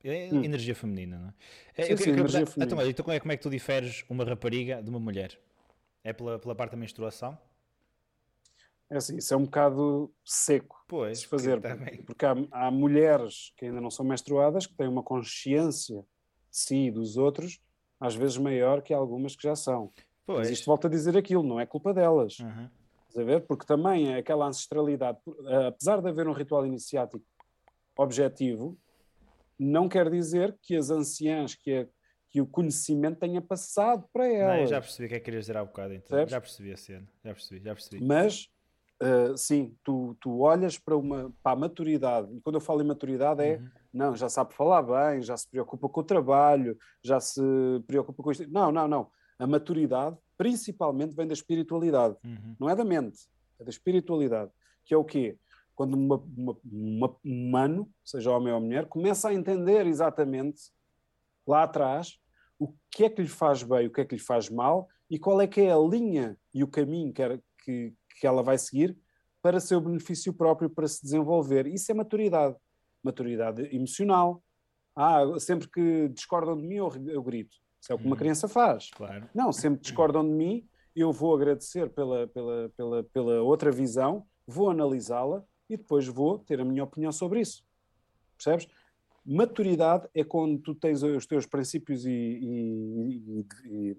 [0.04, 0.44] é hum.
[0.44, 1.34] energia feminina, não é?
[1.78, 2.74] é sim, eu, sim, eu, energia eu, feminina.
[2.74, 5.40] Então, então, como é que tu diferes uma rapariga de uma mulher?
[6.04, 7.38] É pela, pela parte da menstruação?
[8.94, 11.60] É assim, isso é um bocado seco pois, de fazer,
[12.06, 16.06] porque há, há, mulheres que ainda não são menstruadas que têm uma consciência de
[16.52, 17.60] si e dos outros,
[18.00, 19.92] às vezes maior que algumas que já são.
[20.28, 20.42] Pois.
[20.42, 22.38] Mas isto volta a dizer aquilo, não é culpa delas.
[22.38, 22.70] Uhum.
[23.18, 23.42] a ver?
[23.48, 25.18] Porque também é aquela ancestralidade,
[25.68, 27.26] apesar de haver um ritual iniciático
[27.98, 28.78] objetivo,
[29.58, 31.88] não quer dizer que as anciãs que, a,
[32.30, 34.58] que o conhecimento tenha passado para ela.
[34.58, 36.16] Não, já percebi o que é que querias dizer há bocado, então.
[36.16, 36.32] Sabes?
[36.32, 38.06] Já percebi a cena, já percebi, já percebi.
[38.06, 38.53] Mas,
[39.02, 42.86] uh, sim, tu, tu olhas para, uma, para a maturidade, e quando eu falo em
[42.86, 43.70] maturidade é, uhum.
[43.94, 47.42] não, já sabe falar bem, já se preocupa com o trabalho, já se
[47.88, 48.50] preocupa com isto.
[48.50, 49.12] Não, não, não.
[49.40, 52.16] A maturidade, principalmente, vem da espiritualidade.
[52.24, 52.56] Uhum.
[52.60, 53.28] Não é da mente,
[53.60, 54.52] é da espiritualidade.
[54.86, 55.38] Que é o quê?
[55.76, 60.62] Quando uma, uma, uma, um humano, seja homem ou mulher, começa a entender exatamente
[61.48, 62.20] lá atrás
[62.60, 65.20] o que é que lhe faz bem, o que é que lhe faz mal e
[65.20, 68.58] qual é que é a linha e o caminho que, era, que, que ela vai
[68.58, 68.98] seguir
[69.42, 71.68] para seu benefício próprio, para se desenvolver.
[71.68, 72.56] Isso é maturidade.
[73.04, 74.42] Maturidade emocional.
[74.96, 77.58] Ah, sempre que discordam de mim, eu, eu grito.
[77.82, 78.20] Isso é o que uma hum.
[78.20, 78.90] criança faz.
[78.92, 79.30] Claro.
[79.36, 80.66] Não, sempre discordam de mim,
[80.96, 86.62] eu vou agradecer pela, pela, pela, pela outra visão, vou analisá-la e depois vou ter
[86.62, 87.66] a minha opinião sobre isso.
[88.38, 88.68] Percebes?
[89.26, 93.98] Maturidade é quando tu tens os teus princípios e, e, e,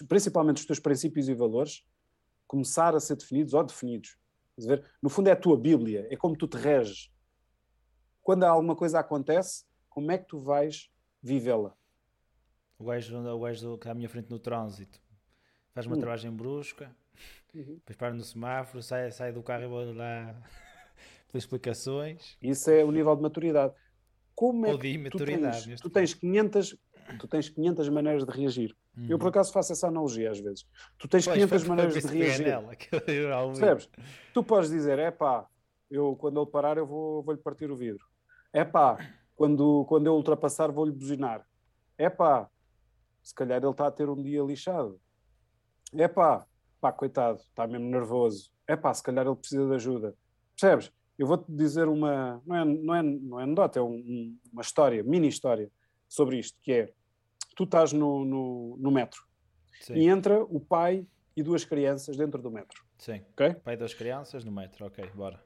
[0.00, 1.84] e, principalmente os teus princípios e valores
[2.50, 4.18] começar a ser definidos ou definidos.
[4.58, 4.84] Ver?
[5.00, 7.08] No fundo é a tua Bíblia, é como tu te reges.
[8.20, 10.90] Quando alguma coisa acontece, como é que tu vais
[11.22, 11.76] vivê-la?
[12.76, 15.00] O gajo, o gajo que está à minha frente no trânsito
[15.72, 16.00] faz uma hum.
[16.00, 16.94] travagem brusca,
[17.54, 17.76] uhum.
[17.76, 20.34] depois para no semáforo, sai, sai do carro e vou lá
[21.30, 22.36] pelas explicações.
[22.42, 23.74] Isso é o nível de maturidade
[24.40, 26.74] como é que tu tens, tu tens 500
[27.18, 28.76] tu tens 500 maneiras de reagir.
[28.96, 29.06] Uhum.
[29.08, 30.66] Eu por acaso faço essa analogia às vezes.
[30.98, 32.46] Tu tens pois, 500 maneiras de reagir.
[32.46, 32.76] Nela,
[33.48, 33.88] Percebes?
[34.34, 35.46] Tu podes dizer, é pá,
[35.90, 38.04] eu quando ele parar eu vou vou-lhe partir o vidro.
[38.52, 38.98] É pá,
[39.34, 41.46] quando quando eu ultrapassar vou-lhe buzinar.
[41.96, 42.48] É pá,
[43.22, 45.00] se calhar ele está a ter um dia lixado.
[45.92, 46.46] É pá,
[46.80, 48.50] pá, coitado, está mesmo nervoso.
[48.66, 50.14] É pá, se calhar ele precisa de ajuda.
[50.58, 50.92] Percebes?
[51.18, 55.02] Eu vou-te dizer uma, não é, não é, não é anedota, é um, uma história,
[55.02, 55.70] mini história
[56.08, 56.92] sobre isto, que é,
[57.60, 59.22] tu estás no, no, no metro
[59.82, 59.94] Sim.
[59.94, 61.06] e entra o pai
[61.36, 62.82] e duas crianças dentro do metro.
[62.96, 63.52] Sim, okay?
[63.52, 65.42] pai e duas crianças no metro, ok, bora.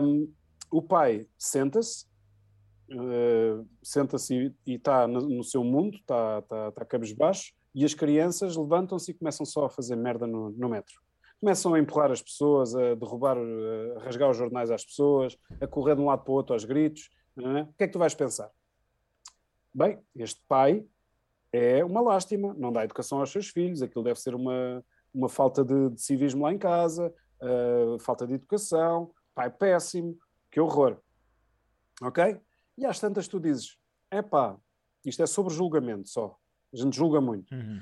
[0.00, 0.32] Um,
[0.70, 2.06] o pai senta-se,
[2.92, 8.56] uh, senta-se e está no, no, seu mundo, está tá, tá cabisbaixo, e as crianças
[8.56, 11.00] levantam-se e começam só a fazer merda no, no metro
[11.40, 15.94] começam a empurrar as pessoas, a derrubar, a rasgar os jornais às pessoas, a correr
[15.94, 17.10] de um lado para o outro aos gritos.
[17.38, 17.62] É?
[17.62, 18.50] O que é que tu vais pensar?
[19.72, 20.84] Bem, este pai
[21.52, 25.64] é uma lástima, não dá educação aos seus filhos, aquilo deve ser uma, uma falta
[25.64, 27.12] de, de civismo lá em casa,
[27.42, 30.18] uh, falta de educação, pai péssimo,
[30.50, 30.98] que horror.
[32.02, 32.40] Ok?
[32.76, 33.78] E às tantas tu dizes,
[34.10, 34.56] é pá,
[35.04, 36.36] isto é sobre julgamento só,
[36.72, 37.54] a gente julga muito.
[37.54, 37.80] Uhum.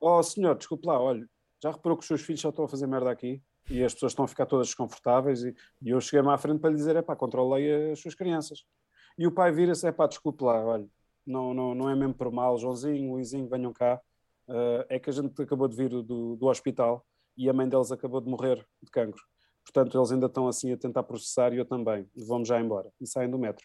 [0.00, 1.28] Oh senhor, desculpe lá, olha,
[1.62, 3.40] já reparou que os seus filhos só estão a fazer merda aqui
[3.70, 6.70] e as pessoas estão a ficar todas desconfortáveis e, e eu cheguei-me à frente para
[6.70, 8.64] lhe dizer, é pá, controlei as suas crianças.
[9.16, 10.88] E o pai vira-se, é pá, desculpe lá, olha,
[11.26, 14.00] não, não, não é mesmo por mal, Joãozinho, Luizinho, venham cá,
[14.48, 17.04] uh, é que a gente acabou de vir do, do hospital
[17.36, 19.22] e a mãe deles acabou de morrer de cancro.
[19.64, 22.06] Portanto, eles ainda estão assim a tentar processar e eu também.
[22.26, 22.90] Vamos já embora.
[23.00, 23.64] E saem do metro.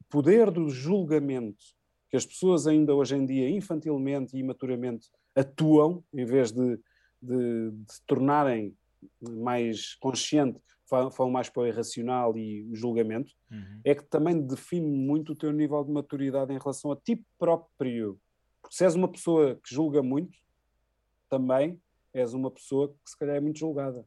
[0.00, 1.64] O poder do julgamento
[2.10, 6.78] que as pessoas ainda hoje em dia, infantilmente e imaturamente, atuam, em vez de
[7.20, 8.76] de, de tornarem
[9.20, 13.80] mais consciente, falam mais para o irracional e o julgamento, uhum.
[13.84, 18.18] é que também define muito o teu nível de maturidade em relação a ti próprio.
[18.62, 20.38] Porque se és uma pessoa que julga muito,
[21.28, 21.80] também
[22.12, 24.04] és uma pessoa que se calhar é muito julgada.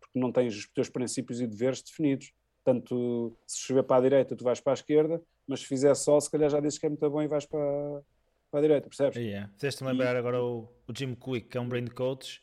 [0.00, 2.32] Porque não tens os teus princípios e deveres definidos.
[2.64, 6.20] Tanto se chover para a direita, tu vais para a esquerda, mas se fizer sol,
[6.20, 8.02] se calhar já dizes que é muito bom e vais para,
[8.50, 9.16] para a direita, percebes?
[9.16, 9.48] Yeah.
[9.54, 10.18] Fizeste-me lembrar e...
[10.18, 12.42] agora o, o Jim Quick, que é um brain coach,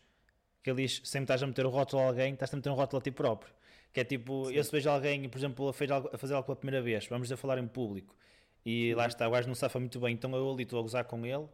[0.63, 2.75] que ele diz sempre estás a meter o rótulo a alguém, estás a meter um
[2.75, 3.53] rótulo a ti próprio.
[3.93, 4.55] Que é tipo, Sim.
[4.55, 7.37] eu se vejo alguém, por exemplo, a, a fazer algo pela primeira vez, vamos a
[7.37, 8.15] falar em público,
[8.65, 8.95] e Sim.
[8.95, 11.25] lá está, o gajo não safa muito bem, então eu ali estou a gozar com
[11.25, 11.47] ele.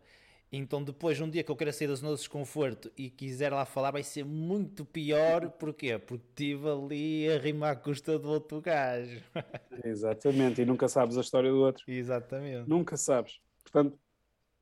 [0.52, 3.66] Então depois, um dia que eu quero sair da zona de desconforto e quiser lá
[3.66, 5.48] falar, vai ser muito pior.
[5.52, 6.00] Porquê?
[6.00, 9.22] Porque estive ali a rimar à custa do outro gajo.
[9.86, 11.84] Exatamente, e nunca sabes a história do outro.
[11.88, 12.68] Exatamente.
[12.68, 13.40] Nunca sabes.
[13.62, 14.00] Portanto,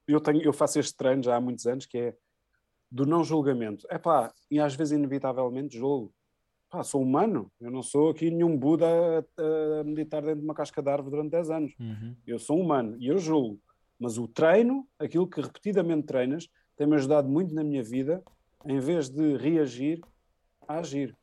[0.06, 2.16] eu, tenho, eu faço este treino já há muitos anos, que é
[2.92, 3.88] do não julgamento.
[3.90, 6.14] É pá, e às vezes inevitavelmente julgo.
[6.70, 10.54] Pá, sou humano, eu não sou aqui nenhum Buda a, a meditar dentro de uma
[10.54, 11.74] casca de árvore durante 10 anos.
[11.80, 12.16] Uhum.
[12.26, 13.60] Eu sou humano e eu julgo.
[14.00, 18.22] Mas o treino, aquilo que repetidamente treinas, tem-me ajudado muito na minha vida,
[18.66, 20.02] em vez de reagir,
[20.68, 21.16] a agir.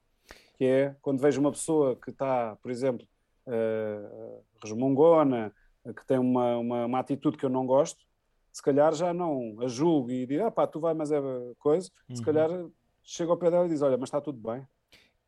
[0.56, 3.06] Que é quando vejo uma pessoa que está, por exemplo,
[3.46, 5.52] uh, resmungona,
[5.92, 8.02] que tem uma, uma, uma atitude que eu não gosto,
[8.52, 11.20] se calhar já não a julgo e digo, ah pá, tu vai, mas é
[11.58, 12.16] coisa, uhum.
[12.16, 12.48] se calhar
[13.02, 14.66] chega ao pé dela e diz, olha, mas está tudo bem.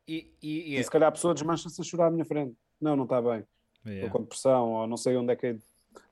[0.07, 2.55] E, e, e, e se calhar a pessoa desmancha-se a chorar à minha frente.
[2.79, 3.43] Não, não está bem.
[3.85, 4.05] Yeah.
[4.05, 5.63] Estou com depressão, ou não sei onde é que é de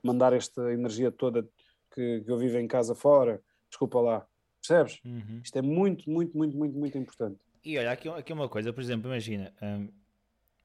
[0.04, 1.48] mandar esta energia toda
[1.94, 4.28] que, que eu vivo em casa fora, desculpa lá.
[4.60, 5.00] Percebes?
[5.06, 5.42] Uhum.
[5.44, 7.40] Isto é muito, muito, muito, muito, muito importante.
[7.64, 9.90] E olha, aqui, aqui uma coisa, por exemplo, imagina, hum,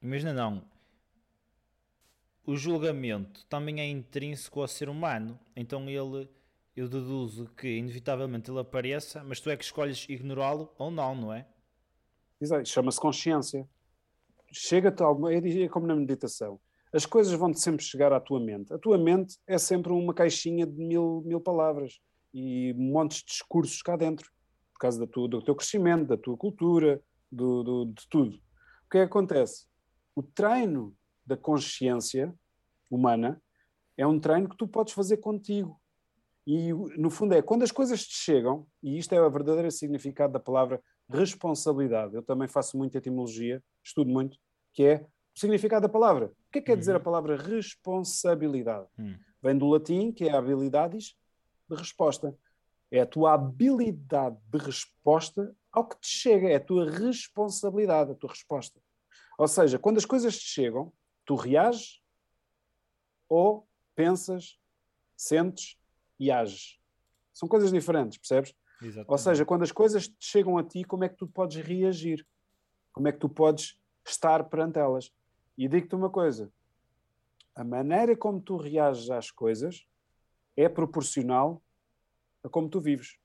[0.02, 0.62] imagina não,
[2.44, 6.28] o julgamento também é intrínseco ao ser humano, então ele,
[6.77, 11.32] eu deduzo que inevitavelmente ele apareça, mas tu é que escolhes ignorá-lo ou não, não
[11.32, 11.47] é?
[12.64, 13.68] Chama-se consciência.
[14.52, 16.60] Chega-te algo, é como na meditação.
[16.92, 18.72] As coisas vão-te sempre chegar à tua mente.
[18.72, 22.00] A tua mente é sempre uma caixinha de mil, mil palavras
[22.34, 24.28] e montes de discursos cá dentro,
[24.72, 27.00] por causa tua, do teu crescimento, da tua cultura,
[27.30, 28.36] do, do, de tudo.
[28.36, 29.66] O que é que acontece?
[30.16, 32.34] O treino da consciência
[32.90, 33.40] humana
[33.96, 35.80] é um treino que tu podes fazer contigo.
[36.44, 40.32] E no fundo é quando as coisas te chegam, e isto é o verdadeiro significado
[40.32, 42.15] da palavra responsabilidade.
[42.15, 44.39] Eu também faço muita etimologia, estudo muito,
[44.73, 45.07] que é
[45.37, 46.27] o significado da palavra.
[46.27, 47.05] O que é que quer dizer a Uhum.
[47.05, 48.87] palavra responsabilidade?
[48.99, 49.16] Hum.
[49.43, 51.16] Vem do latim, que é habilidades
[51.69, 52.37] de resposta.
[52.91, 58.15] É a tua habilidade de resposta ao que te chega, é a tua responsabilidade, a
[58.15, 58.81] tua resposta.
[59.39, 60.93] Ou seja, quando as coisas te chegam,
[61.24, 62.01] tu reages
[63.28, 64.59] ou pensas,
[65.16, 65.77] sentes
[66.19, 66.78] e ages.
[67.32, 68.53] São coisas diferentes, percebes?
[68.82, 69.11] Exatamente.
[69.11, 72.27] Ou seja, quando as coisas chegam a ti, como é que tu podes reagir?
[72.93, 75.12] Como é que tu podes estar perante elas?
[75.57, 76.51] E digo-te uma coisa:
[77.55, 79.86] a maneira como tu reages às coisas
[80.57, 81.62] é proporcional
[82.43, 83.19] a como tu vives.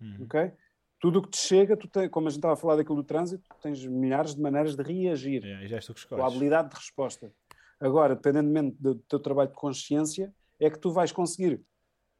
[0.00, 0.24] Uhum.
[0.24, 0.52] Ok?
[0.98, 3.04] Tudo o que te chega, tu tens, como a gente estava a falar daquilo do
[3.04, 5.44] trânsito, tens milhares de maneiras de reagir.
[5.44, 6.24] É, já Tua escolhes.
[6.24, 7.30] habilidade de resposta.
[7.78, 11.60] Agora, dependentemente do teu trabalho de consciência, é que tu vais conseguir,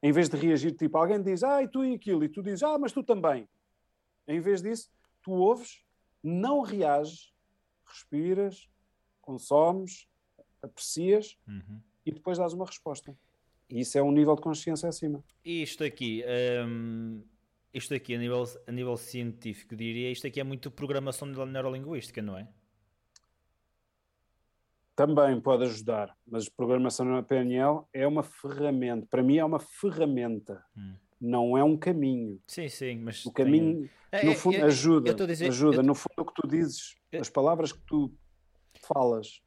[0.05, 2.63] em vez de reagir, tipo, alguém diz, ah, e tu e aquilo, e tu dizes,
[2.63, 3.49] ah, mas tu também.
[4.29, 4.91] Em vez disso,
[5.23, 5.83] tu ouves,
[6.23, 7.33] não reages,
[7.87, 8.69] respiras,
[9.23, 10.07] consomes,
[10.63, 11.81] aprecias Uhum.
[12.05, 13.17] e depois dás uma resposta.
[13.71, 15.25] E isso é um nível de consciência acima.
[15.43, 16.23] E isto aqui,
[16.69, 17.23] hum,
[17.73, 22.37] isto aqui a nível, a nível científico, diria, isto aqui é muito programação neurolinguística, não
[22.37, 22.47] é?
[24.97, 29.07] Também pode ajudar, mas programação na PNL é uma ferramenta.
[29.11, 30.95] Para mim é uma ferramenta, Hum.
[31.21, 32.41] não é um caminho.
[32.47, 35.11] Sim, sim, mas O caminho, É, no é, fundo, eu- ajuda.
[35.11, 35.77] eu a dizer- ajuda.
[35.79, 38.13] eu- No fundo, o que tu dizes, Eu- as palavras que tu
[38.81, 39.41] falas.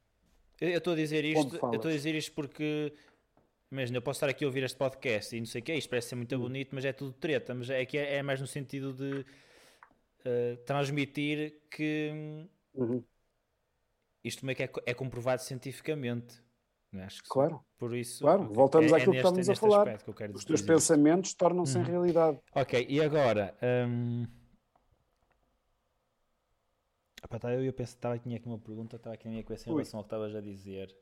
[0.60, 2.92] Eu eu estou a dizer isto, eu estou a dizer isto porque
[3.72, 5.76] imagina, eu posso estar aqui a ouvir este podcast e não sei o que é,
[5.78, 6.40] isto parece ser muito Hum.
[6.40, 9.24] bonito, mas é tudo treta, mas é que é, é mais no sentido de
[10.24, 13.04] eh, transmitir que hum, Uhum.
[14.24, 16.42] Isto meio que é, é comprovado cientificamente.
[16.92, 17.04] Não é?
[17.04, 17.28] Acho que.
[17.28, 18.42] Claro, Por isso, claro.
[18.44, 19.98] ok, Voltamos é- é àquilo que neste- estávamos a neste falar.
[19.98, 21.86] que eu os teus pensamentos tornam-se em Uhum.
[21.86, 22.40] realidade.
[22.54, 23.56] Ok, e agora?
[23.86, 24.26] hum,
[27.22, 29.72] epá, tá, eu pensar, estava tinha aqui uma pergunta, estava aqui na minha cabeça em
[29.72, 30.94] relação ao que estavas a dizer.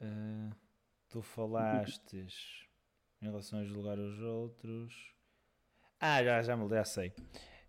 [0.00, 0.50] Ah,
[1.08, 2.66] tu falastes
[3.20, 4.92] em relação a julgar os outros.
[6.00, 7.12] Ah, já, já me já sei.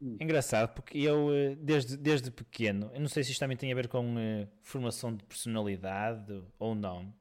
[0.03, 0.17] Hum.
[0.19, 3.75] Engraçado, porque eu eh, desde, desde pequeno, eu não sei se isto também tem a
[3.75, 7.13] ver com eh, formação de personalidade ou não,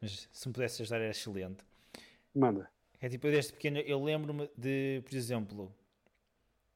[0.00, 1.64] mas se me pudesse ajudar era excelente.
[2.34, 2.68] Manda.
[3.00, 5.72] É tipo, eu desde pequeno eu lembro-me de, por exemplo,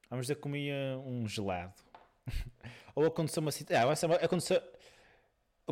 [0.08, 1.74] vamos dizer que comia um gelado.
[2.94, 4.12] Ou aconteceu uma situação.
[4.12, 4.62] Ah, aconteceu.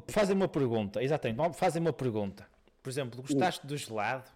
[0.09, 2.49] Fazem uma pergunta, exatamente, fazem uma pergunta.
[2.83, 4.29] Por exemplo, gostaste do gelado?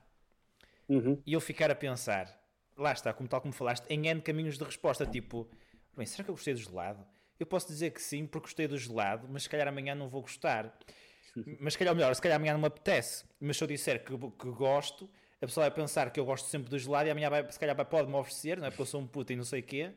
[0.89, 1.21] Uhum.
[1.27, 2.29] E eu ficar a pensar,
[2.77, 5.49] lá está, como tal como falaste, em N caminhos de resposta, tipo,
[5.97, 7.05] bem, será que eu gostei do gelado?
[7.39, 10.23] Eu posso dizer que sim, porque gostei do gelado, mas se calhar amanhã não vou
[10.23, 10.77] gostar.
[11.59, 13.25] Mas se calhar, ou melhor, se calhar amanhã não me apetece.
[13.41, 15.11] Mas se eu disser que, que gosto,
[15.43, 17.75] a pessoa vai pensar que eu gosto sempre do gelado e amanhã vai, se calhar
[17.75, 18.71] vai, pode-me oferecer, não é?
[18.71, 19.93] Porque eu sou um puto e não sei o quê.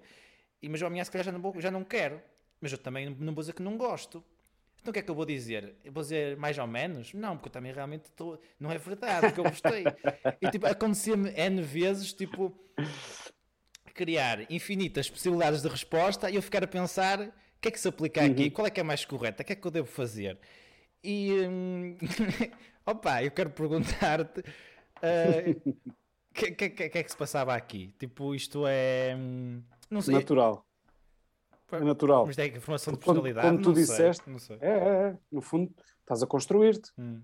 [0.59, 2.19] E, mas eu amanhã se calhar já não, vou, já não quero.
[2.59, 4.23] Mas eu também não vou dizer que não gosto.
[4.81, 5.75] Então o que é que eu vou dizer?
[5.83, 7.13] Eu vou dizer mais ou menos?
[7.13, 8.39] Não, porque eu também realmente estou.
[8.59, 9.83] Não é verdade que eu gostei.
[10.41, 12.57] e tipo, acontecia-me N vezes, tipo,
[13.93, 17.31] criar infinitas possibilidades de resposta e eu ficar a pensar o
[17.61, 18.49] que é que se aplica aqui, Uhum.
[18.51, 20.39] qual é que é mais correta, o que é que eu devo fazer?
[21.03, 21.97] E hum,
[22.85, 27.93] opa, eu quero perguntar-te o que, que, que, que é que se passava aqui?
[27.99, 29.15] Tipo, isto é.
[29.17, 30.15] hum, Não sei.
[30.15, 30.66] Natural.
[31.71, 32.25] É natural.
[32.25, 33.47] Mas é formação de Porque como- personalidade.
[33.47, 34.57] como tu sei, disseste.
[34.61, 34.77] É, é,
[35.09, 35.17] é.
[35.31, 36.91] No fundo, estás a construir-te.
[36.97, 37.21] Hum.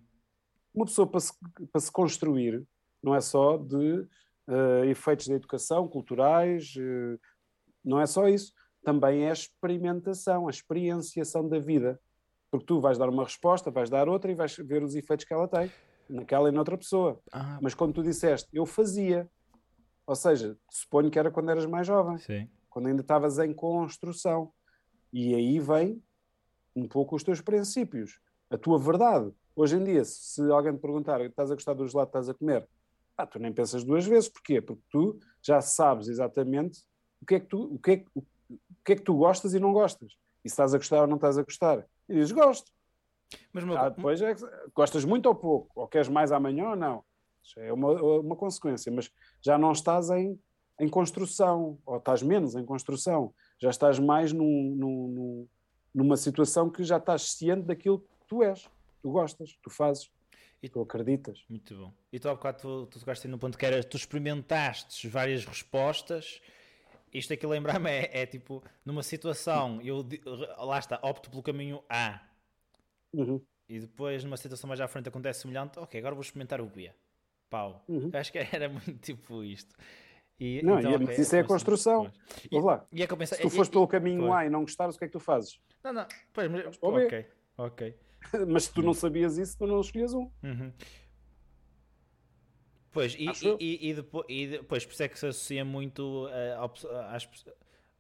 [0.74, 1.34] Uma pessoa para se,
[1.72, 2.64] para se construir
[3.02, 4.08] não é só de
[4.48, 7.18] eh, efeitos da educação, culturais, eh,
[7.86, 8.52] não é só isso.
[8.84, 12.00] Também é a experimentação, a experienciação da vida.
[12.52, 15.34] Porque tu vais dar uma resposta, vais dar outra e vais ver os efeitos que
[15.34, 15.72] ela tem,
[16.10, 17.20] naquela e noutra pessoa.
[17.32, 19.30] Ah, Mas como tu disseste, eu fazia.
[20.06, 22.50] Ou seja, suponho que era quando eras mais jovem, sim.
[22.74, 24.52] Quando ainda estavas em construção.
[25.12, 26.02] E aí vem
[26.76, 28.20] um pouco os teus princípios,
[28.50, 29.32] a tua verdade.
[29.56, 32.34] Hoje em dia, se alguém te perguntar, estás a gostar do gelado que estás a
[32.34, 32.68] comer?
[33.18, 34.30] ah, tu nem pensas duas vezes.
[34.30, 34.62] Porquê?
[34.62, 36.80] Porque tu já sabes exatamente
[37.22, 39.54] o que é que tu, o que é, o, o que, é que tu gostas
[39.54, 40.14] e não gostas.
[40.44, 41.86] E se estás a gostar ou não estás a gostar.
[42.10, 42.72] E dizes, gosto.
[43.52, 43.78] Mas, meu...
[43.78, 44.36] ah, depois é
[44.76, 47.04] gostas muito ou pouco, ou queres mais amanhã ou não.
[47.42, 50.40] Isso é uma, uma consequência, mas já não estás em,
[50.80, 55.48] em construção, ou estás menos em construção, já estás mais num, num,
[55.94, 58.70] numa situação que já estás ciente daquilo que tu és,
[59.02, 60.10] tu gostas, tu fazes.
[60.62, 61.44] E tu acreditas.
[61.50, 61.94] Muito bom.
[62.10, 66.42] E tu há bocado tu, tu tocaste no ponto que era, tu experimentaste várias respostas.
[67.14, 70.08] Isto aqui lembrar-me é, é, tipo, numa situação, eu
[70.58, 72.22] lá está, opto pelo caminho A.
[73.12, 73.42] Uhum.
[73.68, 75.78] E depois, numa situação mais à frente, acontece semelhante.
[75.80, 76.92] Ok, agora vou experimentar o B.
[77.50, 77.84] Pau.
[77.90, 78.10] Uhum.
[78.14, 79.76] Acho que era muito tipo isto.
[80.40, 82.12] E, não, então, e, okay, isso é a construção.
[82.52, 82.86] Vamos lá.
[82.92, 85.08] E é penso, Se tu fores pelo caminho A e não gostares, o que é
[85.08, 85.60] que tu fazes?
[85.84, 86.06] Não, não.
[86.34, 87.26] Pois, mas, ok,
[87.58, 87.96] ok.
[88.48, 90.32] Mas se tu não sabias isso, tu não escolhias um.
[90.42, 90.72] Uhum.
[92.90, 93.26] Pois, e,
[93.60, 96.62] e, e, depois, e depois, por isso é que se associa muito uh,
[97.10, 97.28] às,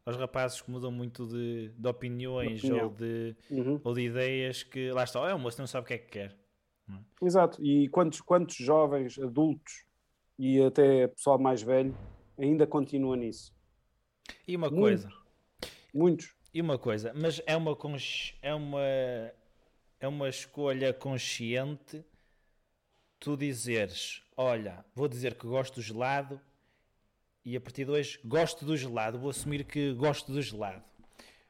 [0.05, 3.81] aos rapazes que mudam muito de, de opiniões ou de, uhum.
[3.84, 6.11] ou de ideias que lá está, é um moço não sabe o que é que
[6.11, 6.38] quer.
[6.89, 7.26] É?
[7.26, 9.85] Exato, e quantos, quantos jovens, adultos
[10.38, 11.95] e até pessoal mais velho
[12.38, 13.53] ainda continua nisso?
[14.47, 15.10] E uma coisa,
[15.93, 16.34] muitos.
[16.53, 17.77] E uma coisa, mas é uma,
[18.41, 18.80] é uma
[19.99, 22.03] é uma escolha consciente
[23.23, 26.41] tu dizeres, olha, vou dizer que gosto do gelado
[27.45, 30.84] e a partir de hoje gosto do gelado, vou assumir que gosto do gelado.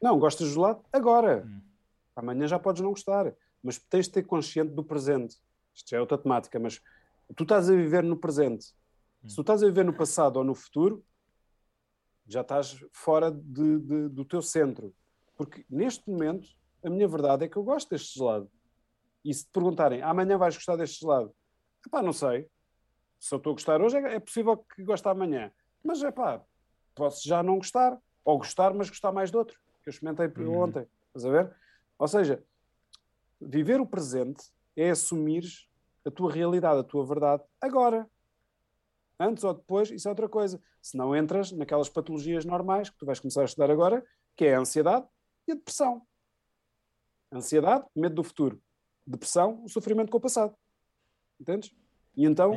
[0.00, 1.44] Não, gostas do gelado agora.
[1.44, 1.60] Hum.
[2.14, 5.36] Amanhã já podes não gostar, mas tens de ter consciente do presente.
[5.74, 6.80] Isto já é outra temática, mas
[7.34, 8.72] tu estás a viver no presente.
[9.24, 9.28] Hum.
[9.28, 11.04] Se tu estás a viver no passado ou no futuro,
[12.26, 14.94] já estás fora de, de, do teu centro.
[15.36, 16.48] Porque neste momento
[16.84, 18.50] a minha verdade é que eu gosto deste gelado.
[19.24, 21.34] E se te perguntarem, amanhã vais gostar deste gelado?
[21.86, 22.48] Epá, não sei.
[23.18, 25.50] Se eu estou a gostar hoje, é, é possível que goste amanhã.
[25.82, 26.42] Mas, é pá,
[26.94, 27.98] posso já não gostar.
[28.24, 29.58] Ou gostar, mas gostar mais de outro.
[29.82, 30.62] Que eu experimentei uhum.
[30.62, 30.86] ontem.
[31.08, 31.56] Estás a ver?
[31.98, 32.42] Ou seja,
[33.40, 34.44] viver o presente
[34.76, 35.44] é assumir
[36.04, 38.08] a tua realidade, a tua verdade, agora.
[39.18, 40.60] Antes ou depois, isso é outra coisa.
[40.82, 44.04] Se não entras naquelas patologias normais que tu vais começar a estudar agora,
[44.36, 45.06] que é a ansiedade
[45.46, 46.02] e a depressão.
[47.32, 48.60] Ansiedade, medo do futuro.
[49.06, 50.54] Depressão, o sofrimento com o passado.
[51.40, 51.74] Entendes?
[52.16, 52.56] E então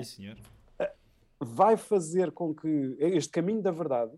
[0.79, 0.93] é,
[1.39, 4.13] vai fazer com que este caminho da verdade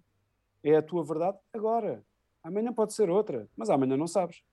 [0.63, 2.05] é a tua verdade agora.
[2.43, 4.43] Amanhã pode ser outra, mas amanhã não sabes.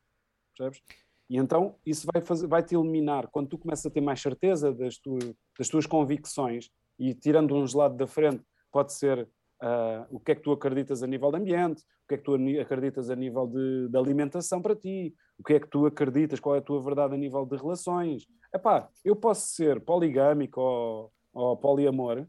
[0.57, 0.83] Percebes?
[1.29, 4.73] E então isso vai, fazer, vai te eliminar quando tu começas a ter mais certeza
[4.73, 5.19] das, tu,
[5.59, 10.35] das tuas convicções e tirando um gelado da frente, pode ser Uh, o que é
[10.35, 13.47] que tu acreditas a nível de ambiente, o que é que tu acreditas a nível
[13.47, 16.83] de, de, alimentação para ti, o que é que tu acreditas, qual é a tua
[16.83, 18.27] verdade a nível de relações.
[18.55, 22.27] Epá, eu posso ser poligâmico ou, ou poliamor,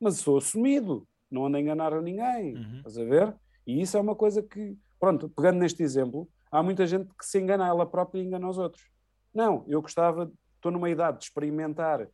[0.00, 2.78] mas sou assumido, não ando a enganar a ninguém, uhum.
[2.78, 3.36] estás a ver?
[3.66, 7.38] E isso é uma coisa que, pronto, pegando neste exemplo, há muita gente que se
[7.38, 8.88] engana a ela própria e engana os outros.
[9.34, 12.08] Não, eu gostava, estou numa idade de experimentar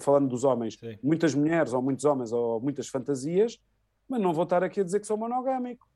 [0.00, 0.98] falando dos homens, Sim.
[1.02, 3.58] muitas mulheres ou muitos homens ou muitas fantasias,
[4.08, 5.86] mas não vou estar aqui a dizer que sou monogâmico.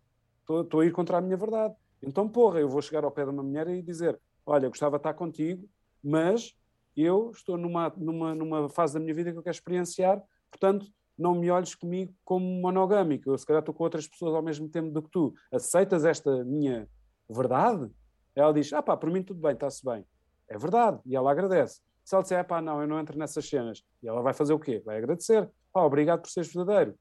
[0.40, 1.74] Estou, estou a ir contra a minha verdade.
[2.02, 5.00] Então, porra, eu vou chegar ao pé de uma mulher e dizer: Olha, gostava de
[5.00, 5.68] estar contigo,
[6.02, 6.54] mas
[6.96, 10.86] eu estou numa, numa, numa fase da minha vida que eu quero experienciar, portanto,
[11.16, 13.30] não me olhes comigo como monogâmico.
[13.30, 15.32] Eu, se calhar, estou com outras pessoas ao mesmo tempo do que tu.
[15.52, 16.88] Aceitas esta minha
[17.28, 17.88] verdade?
[18.34, 20.04] Ela diz: Ah, pá, por mim tudo bem, está-se bem.
[20.48, 21.00] É verdade.
[21.06, 21.80] E ela agradece.
[22.04, 24.58] Se ela disser, pá, não, eu não entro nessas cenas, e ela vai fazer o
[24.58, 24.82] quê?
[24.84, 25.48] Vai agradecer.
[25.72, 26.98] Pá, obrigado por seres verdadeiro.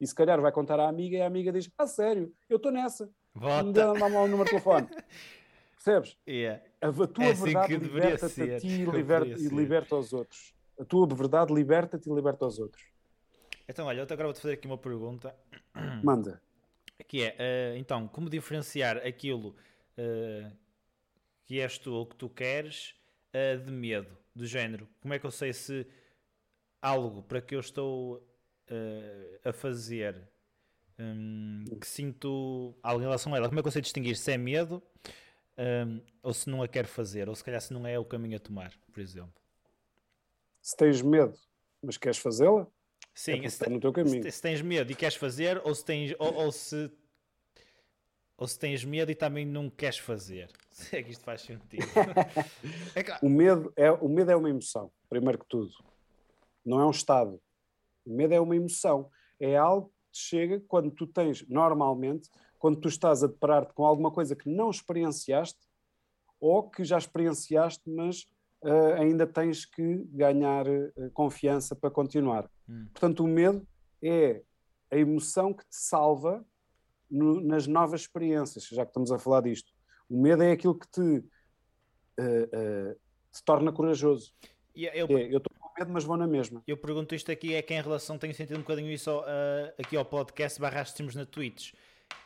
[0.00, 2.72] E se calhar vai contar à amiga e a amiga diz, ah, sério, eu estou
[2.72, 3.08] nessa.
[3.34, 3.62] Vota.
[3.62, 4.88] Me dá o número de telefone.
[5.76, 6.16] Percebes?
[6.28, 6.62] Yeah.
[6.80, 10.54] A, a tua é assim verdade liberta-te a ti e liberta, e liberta aos outros.
[10.78, 12.84] A tua verdade liberta-te e liberta aos outros.
[13.68, 15.34] Então, olha, eu agora vou-te fazer aqui uma pergunta.
[16.02, 16.40] Manda.
[17.08, 19.56] Que é, uh, então, como diferenciar aquilo
[19.98, 20.56] uh,
[21.46, 22.94] que és tu ou que tu queres
[23.34, 24.21] uh, de medo?
[24.34, 25.86] Do género, como é que eu sei se
[26.80, 30.16] algo para que eu estou uh, a fazer
[30.98, 34.32] um, que sinto algo em relação a ela, como é que eu sei distinguir se
[34.32, 34.82] é medo
[35.58, 38.36] um, ou se não a quero fazer, ou se calhar se não é o caminho
[38.36, 39.40] a tomar, por exemplo.
[40.60, 41.36] Se tens medo,
[41.82, 42.66] mas queres fazê-la?
[43.14, 44.30] Sim, é se, no teu caminho.
[44.30, 46.90] Se, tens medo e queres fazer, ou se tens, ou, ou se
[48.42, 50.50] ou se tens medo e também não queres fazer.
[50.68, 51.86] Se é que isto faz sentido.
[52.92, 53.24] é claro.
[53.24, 55.72] o, medo é, o medo é uma emoção, primeiro que tudo.
[56.66, 57.40] Não é um estado.
[58.04, 59.08] O medo é uma emoção.
[59.38, 62.28] É algo que chega quando tu tens, normalmente,
[62.58, 65.60] quando tu estás a deparar-te com alguma coisa que não experienciaste
[66.40, 68.22] ou que já experienciaste, mas
[68.64, 72.50] uh, ainda tens que ganhar uh, confiança para continuar.
[72.68, 72.88] Hum.
[72.92, 73.64] Portanto, o medo
[74.02, 74.42] é
[74.90, 76.44] a emoção que te salva
[77.12, 79.70] no, nas novas experiências, já que estamos a falar disto.
[80.08, 81.22] O medo é aquilo que te, uh,
[82.20, 82.94] uh,
[83.30, 84.32] te torna corajoso.
[84.74, 86.62] Eu, é, eu estou com medo, mas vou na mesma.
[86.66, 89.22] Eu pergunto isto aqui, é que em relação, tenho sentido um bocadinho isso uh,
[89.78, 91.74] aqui ao podcast barra streams na Twitch,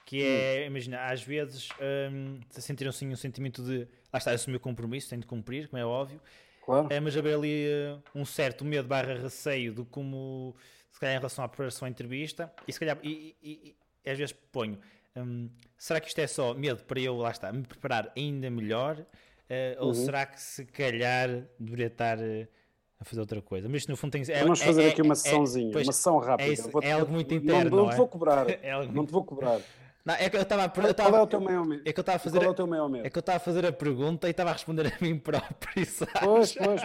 [0.04, 0.66] que é, hum.
[0.68, 1.68] imagina, às vezes
[2.12, 5.82] um, sentiram assim um sentimento de, lá está, assumir o compromisso, tenho de cumprir, como
[5.82, 6.20] é óbvio,
[6.64, 6.86] claro.
[6.88, 10.54] é, mas haver ali uh, um certo medo barra receio de como,
[10.92, 13.76] se calhar em relação à preparação à entrevista, e se calhar, e, e
[14.10, 14.78] às vezes ponho,
[15.16, 18.98] um, será que isto é só medo para eu, lá está, me preparar ainda melhor?
[18.98, 19.88] Uh, uhum.
[19.88, 21.28] Ou será que se calhar
[21.58, 22.48] deveria estar uh,
[22.98, 23.68] a fazer outra coisa?
[23.68, 25.92] Mas isto no fundo tem é, Vamos fazer é, aqui uma é, sessãozinha, pois, uma
[25.92, 26.50] sessão rápida.
[26.50, 27.70] É, isso, é algo muito interno.
[27.70, 28.46] Não, não, te vou cobrar.
[28.72, 28.92] algo...
[28.92, 29.60] Não te vou cobrar.
[30.04, 31.82] Não, é que eu estava Qual, qual é o teu maior medo?
[31.84, 32.38] É que eu estava a fazer.
[32.38, 33.06] Qual é o teu maior medo?
[33.06, 35.84] É que eu estava a fazer a pergunta e estava a responder a mim próprio.
[35.84, 36.12] Sabes?
[36.20, 36.80] Pois, pois.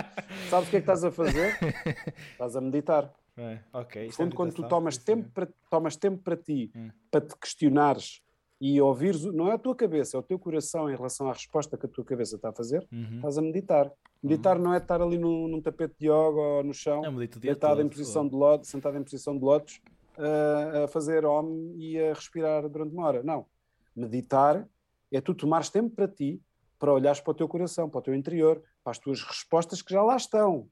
[0.50, 1.56] Sabes o que é que estás a fazer?
[2.34, 3.14] estás a meditar.
[3.42, 3.60] É.
[4.06, 6.90] No fundo, quando tu tomas tempo, para, tomas tempo para ti, hum.
[7.10, 8.22] para te questionares
[8.62, 11.76] e ouvires, não é a tua cabeça, é o teu coração em relação à resposta
[11.76, 13.16] que a tua cabeça está a fazer, uhum.
[13.16, 13.92] estás a meditar.
[14.22, 14.64] Meditar uhum.
[14.64, 17.02] não é estar ali num, num, tapete de yoga ou no chão,
[17.40, 19.82] deitado em posição de lótus, sentado em posição de lótus,
[20.16, 23.24] uh, a fazer om e a respirar durante uma hora.
[23.24, 23.48] Não.
[23.96, 24.70] Meditar
[25.12, 26.40] é tu tomares tempo para ti,
[26.78, 29.92] para olhares para o teu coração, para o teu interior, para as tuas respostas que
[29.92, 30.70] já lá estão.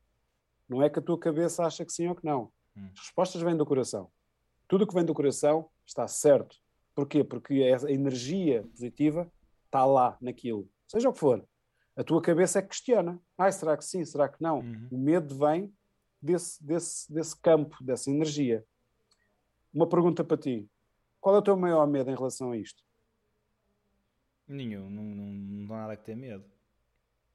[0.70, 2.52] Não é que a tua cabeça acha que sim ou que não.
[2.80, 2.90] Hum.
[2.94, 4.10] As respostas vêm do coração.
[4.68, 6.58] Tudo o que vem do coração está certo
[7.00, 7.24] Porquê?
[7.24, 9.32] Porque a energia positiva
[9.66, 11.48] está lá naquilo, seja o que for.
[11.96, 13.18] A tua cabeça é que questiona.
[13.38, 14.04] Ah, será que sim?
[14.04, 14.60] Será que não?
[14.60, 14.88] Uhum.
[14.92, 15.74] O medo vem
[16.22, 18.66] desse, desse, desse campo, dessa energia.
[19.74, 20.70] Uma pergunta para ti.
[21.22, 22.84] Qual é o teu maior medo em relação a isto?
[24.46, 26.44] Nenhum, não, não, não dá nada que ter medo.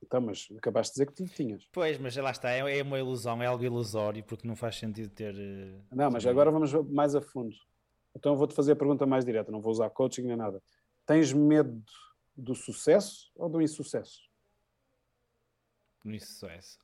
[0.05, 1.67] Então, mas acabaste de dizer que tinhas.
[1.73, 5.09] Pois, mas lá está, é, é uma ilusão, é algo ilusório, porque não faz sentido
[5.11, 5.35] ter.
[5.35, 7.57] Uh, não, mas agora vamos mais a fundo.
[8.15, 10.63] Então vou-te fazer a pergunta mais direta, não vou usar coaching nem nada.
[11.07, 11.83] Tens medo
[12.37, 14.21] do sucesso ou do insucesso?
[16.05, 16.79] Do insucesso.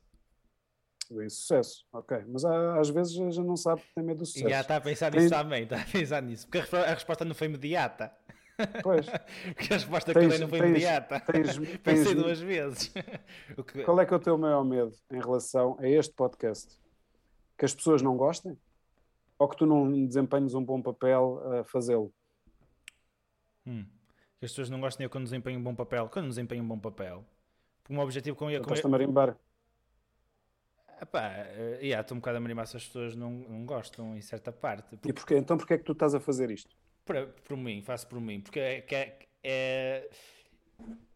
[1.09, 2.23] Do insucesso, ok.
[2.27, 4.47] Mas às vezes a gente não sabe que tem medo do sucesso.
[4.47, 6.47] E já está a pensar nisso também, está a pensar nisso.
[6.47, 8.11] Porque a resposta não foi imediata.
[8.83, 9.05] Pois.
[9.55, 11.19] Porque a resposta tens, que eu dei não foi tens, imediata.
[11.19, 12.93] Tens, Pensei duas vezes.
[13.71, 13.83] que...
[13.83, 16.79] Qual é que é o teu maior medo em relação a este podcast?
[17.57, 18.57] Que as pessoas não gostem?
[19.41, 22.13] ou que tu não desempenhes um bom papel a fazê-lo?
[23.65, 23.83] Hum.
[24.37, 26.07] Que as pessoas não gostem eu quando desempenho um bom papel.
[26.09, 27.25] Quando desempenho um bom papel.
[27.81, 28.61] Porque o meu objetivo com ele.
[28.61, 29.35] Estás-te a marimbar?
[31.01, 34.21] Epá, uh, yeah, estou um bocado a marimbar se as pessoas não, não gostam em
[34.21, 34.95] certa parte.
[34.95, 35.09] Porque...
[35.09, 35.37] E porquê?
[35.37, 36.75] Então porquê é que tu estás a fazer isto?
[37.05, 38.41] Por, por mim, faço por mim.
[38.41, 40.09] Porque é, é, é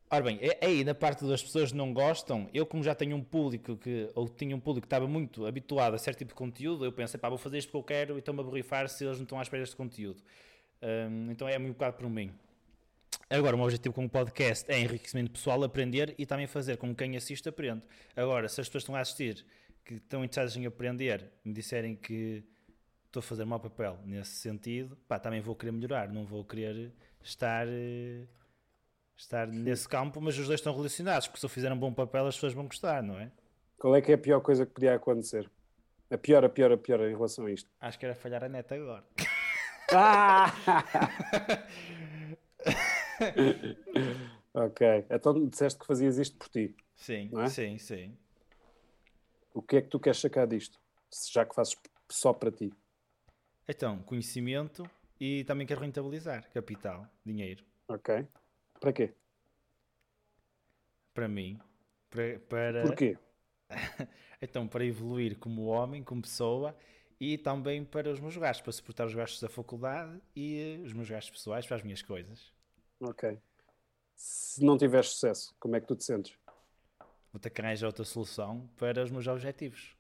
[0.10, 2.94] Ora bem, é, é aí na parte das pessoas que não gostam, eu como já
[2.94, 6.30] tenho um público que, ou tinha um público que estava muito habituado a certo tipo
[6.30, 8.88] de conteúdo, eu pensei, pá, vou fazer isto porque eu quero e estou-me a borrifar
[8.88, 10.22] se eles não estão à espera deste conteúdo.
[10.82, 12.32] Um, então é muito bocado por mim.
[13.30, 16.90] Agora, o meu objetivo com o podcast é enriquecimento pessoal, aprender e também fazer com
[16.96, 17.84] que quem assiste aprenda.
[18.16, 19.44] Agora, se as pessoas estão a assistir,
[19.84, 22.44] que estão interessadas em aprender, me disserem que
[23.16, 26.92] estou a fazer mau papel nesse sentido, pá, também vou querer melhorar, não vou querer
[27.24, 27.68] estar...
[27.68, 28.28] Uh,
[29.18, 32.28] estar nesse campo, mas os dois estão relacionados, porque se eu fizer um bom papel
[32.28, 33.32] as pessoas vão gostar, não é?
[33.78, 35.50] Qual é que é a pior coisa que podia acontecer?
[36.12, 37.70] A pior, a pior, a pior em relação a isto?
[37.80, 39.06] Acho que era falhar a neta agora.
[39.94, 40.54] Ah!
[44.54, 46.76] ok, então disseste que fazias isto por ti.
[46.94, 47.48] Sim, é?
[47.48, 48.18] sim, sim.
[49.54, 50.78] O que é que tu queres sacar disto?
[51.32, 51.78] Já que fazes
[52.10, 52.74] só para ti.
[53.68, 54.90] Então, conhecimento
[55.20, 57.66] e também quero rentabilizar capital, dinheiro.
[57.88, 58.28] Ok.
[58.80, 59.14] Para quê?
[61.14, 61.60] Para mim.
[62.10, 62.82] Para, para...
[62.84, 63.18] Porquê?
[64.42, 66.78] então, para evoluir como homem, como pessoa
[67.20, 71.10] e também para os meus gastos, para suportar os gastos da faculdade e os meus
[71.10, 72.54] gastos pessoais para as minhas coisas.
[73.00, 73.40] Ok.
[74.16, 76.38] Se não tiveres sucesso, como é que tu te sentes?
[77.32, 79.96] Vou ter que arranjar outra solução para os meus objetivos.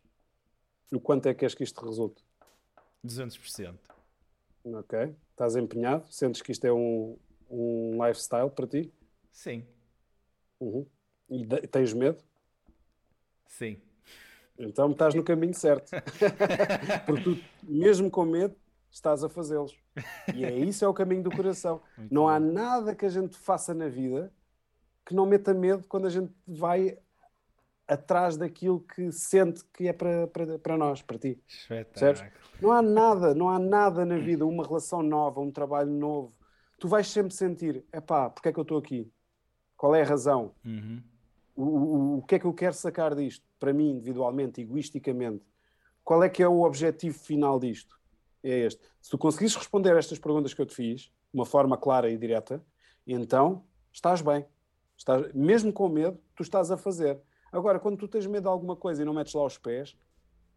[0.93, 2.24] O quanto é que queres que isto resulte?
[3.05, 3.77] 200%.
[4.65, 5.15] Ok.
[5.31, 6.07] Estás empenhado?
[6.11, 7.17] Sentes que isto é um,
[7.49, 8.91] um lifestyle para ti?
[9.31, 9.65] Sim.
[10.59, 10.85] Uhum.
[11.29, 12.23] E tens medo?
[13.47, 13.81] Sim.
[14.57, 15.91] Então estás no caminho certo.
[17.05, 18.55] Porque tu, mesmo com medo,
[18.89, 19.77] estás a fazê-los.
[20.33, 21.81] E é isso é o caminho do coração.
[21.97, 22.27] Muito não bom.
[22.29, 24.31] há nada que a gente faça na vida
[25.05, 26.97] que não meta medo quando a gente vai
[27.87, 31.39] atrás daquilo que sente que é para, para, para nós, para ti.
[32.61, 36.33] Não há nada, não há nada na vida, uma relação nova, um trabalho novo,
[36.79, 39.11] tu vais sempre sentir, epá, porque é que eu estou aqui?
[39.77, 40.53] Qual é a razão?
[40.65, 41.01] Uhum.
[41.55, 43.45] O, o, o que é que eu quero sacar disto?
[43.59, 45.43] Para mim, individualmente, egoisticamente.
[46.03, 47.99] qual é que é o objetivo final disto?
[48.43, 48.81] É este.
[49.01, 52.09] Se tu conseguires responder a estas perguntas que eu te fiz, de uma forma clara
[52.09, 52.63] e direta,
[53.05, 54.45] então estás bem.
[54.97, 57.19] Estás, mesmo com medo, tu estás a fazer.
[57.55, 59.95] Agora, quando tu tens medo de alguma coisa e não metes lá os pés,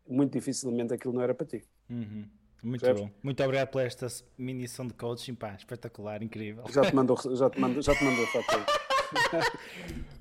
[0.04, 1.62] muito dificilmente aquilo não era para ti.
[1.88, 2.28] Uhum.
[2.60, 3.02] Muito Percebes?
[3.02, 3.10] bom.
[3.22, 5.36] Muito obrigado por esta mini sessão de coaching.
[5.36, 6.64] Pá, espetacular, incrível.
[6.68, 8.66] Já te mando, já te mando, já te mando a foto.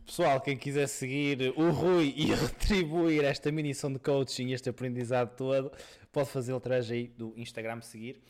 [0.05, 5.35] Pessoal, quem quiser seguir o Rui e retribuir esta mini sessão de coaching, este aprendizado
[5.35, 5.71] todo,
[6.11, 8.21] pode fazê-lo através aí do Instagram seguir.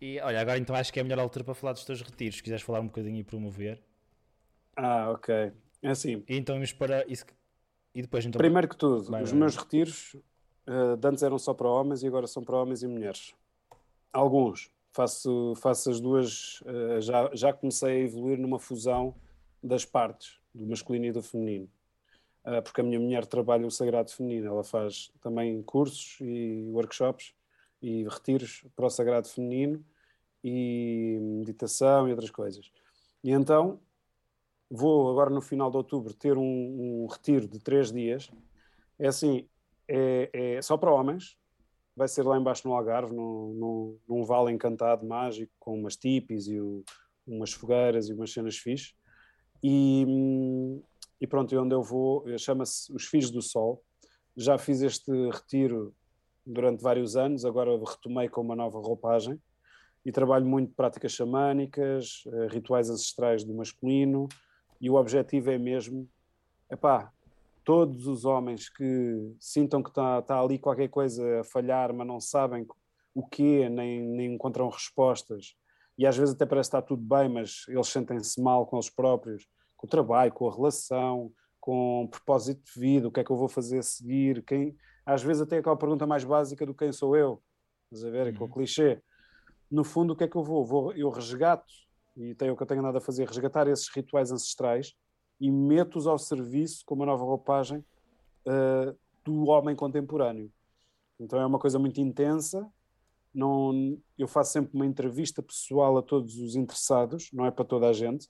[0.00, 2.36] E olha, agora então acho que é a melhor altura para falar dos teus retiros.
[2.36, 3.82] Se quiseres falar um bocadinho e promover.
[4.76, 5.50] Ah, ok.
[5.82, 6.22] É assim.
[6.28, 7.24] E então vamos para isso.
[7.96, 8.38] E depois então.
[8.38, 9.40] Primeiro que tudo, vai, os vai.
[9.40, 10.14] meus retiros
[10.68, 13.34] uh, antes eram só para homens e agora são para homens e mulheres.
[14.12, 14.70] Alguns.
[14.92, 16.60] Faço, faço as duas.
[16.60, 19.14] Uh, já, já comecei a evoluir numa fusão
[19.62, 21.70] das partes, do masculino e do feminino.
[22.44, 24.46] Uh, porque a minha mulher trabalha o sagrado feminino.
[24.46, 27.32] Ela faz também cursos e workshops
[27.80, 29.82] e retiros para o sagrado feminino
[30.44, 32.70] e meditação e outras coisas.
[33.24, 33.80] E então
[34.70, 38.30] vou agora no final de outubro ter um, um retiro de três dias.
[38.98, 39.48] É assim,
[39.88, 41.36] é, é, só para homens.
[41.94, 46.46] Vai ser lá embaixo no Algarve, no, no, num vale encantado, mágico, com umas tipis
[46.46, 46.84] e o,
[47.26, 48.94] umas fogueiras e umas cenas fixe.
[49.62, 50.04] E,
[51.18, 53.82] e pronto, e onde eu vou, chama-se Os Filhos do Sol.
[54.36, 55.94] Já fiz este retiro
[56.44, 59.40] durante vários anos, agora retomei com uma nova roupagem
[60.04, 64.28] e trabalho muito práticas xamânicas, eh, rituais ancestrais do masculino
[64.80, 66.08] e o objetivo é mesmo,
[66.70, 67.12] epá,
[67.64, 72.20] todos os homens que sintam que está tá ali qualquer coisa a falhar, mas não
[72.20, 72.66] sabem
[73.14, 75.56] o quê, nem, nem encontram respostas,
[75.98, 78.90] e às vezes até parece que está tudo bem, mas eles sentem-se mal com eles
[78.90, 79.46] próprios,
[79.76, 83.30] com o trabalho, com a relação, com o propósito de vida, o que é que
[83.30, 86.92] eu vou fazer a seguir, quem, às vezes até aquela pergunta mais básica do quem
[86.92, 87.42] sou eu,
[87.90, 88.34] estás a ver, uhum.
[88.38, 89.02] com o clichê.
[89.70, 90.64] No fundo, o que é que eu vou?
[90.64, 91.72] vou eu resgato,
[92.16, 94.94] e tenho o que eu tenho andado a fazer, resgatar esses rituais ancestrais
[95.40, 97.84] e meto-os ao serviço com uma nova roupagem
[98.46, 100.50] uh, do homem contemporâneo.
[101.20, 102.66] Então é uma coisa muito intensa.
[103.34, 107.88] Não, eu faço sempre uma entrevista pessoal a todos os interessados, não é para toda
[107.88, 108.28] a gente.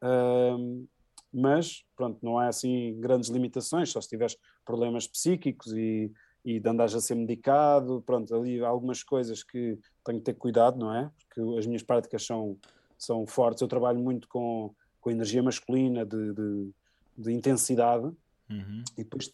[0.00, 0.86] Uh,
[1.32, 6.10] mas pronto, não há assim grandes limitações, só se tiveres problemas psíquicos e,
[6.44, 10.34] e de andares a ser medicado, pronto, ali há algumas coisas que tenho que ter
[10.34, 11.10] cuidado, não é?
[11.18, 12.56] Porque as minhas práticas são,
[12.98, 16.70] são fortes, eu trabalho muito com, com energia masculina, de, de,
[17.16, 18.06] de intensidade,
[18.50, 18.82] uhum.
[18.96, 19.32] e depois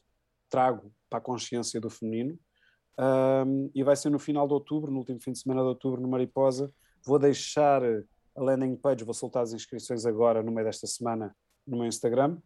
[0.48, 2.38] trago para a consciência do feminino,
[2.96, 6.00] um, e vai ser no final de outubro, no último fim de semana de outubro,
[6.00, 6.72] no Mariposa,
[7.04, 11.34] vou deixar a landing page, vou soltar as inscrições agora, no meio desta semana,
[11.66, 12.38] no meu Instagram.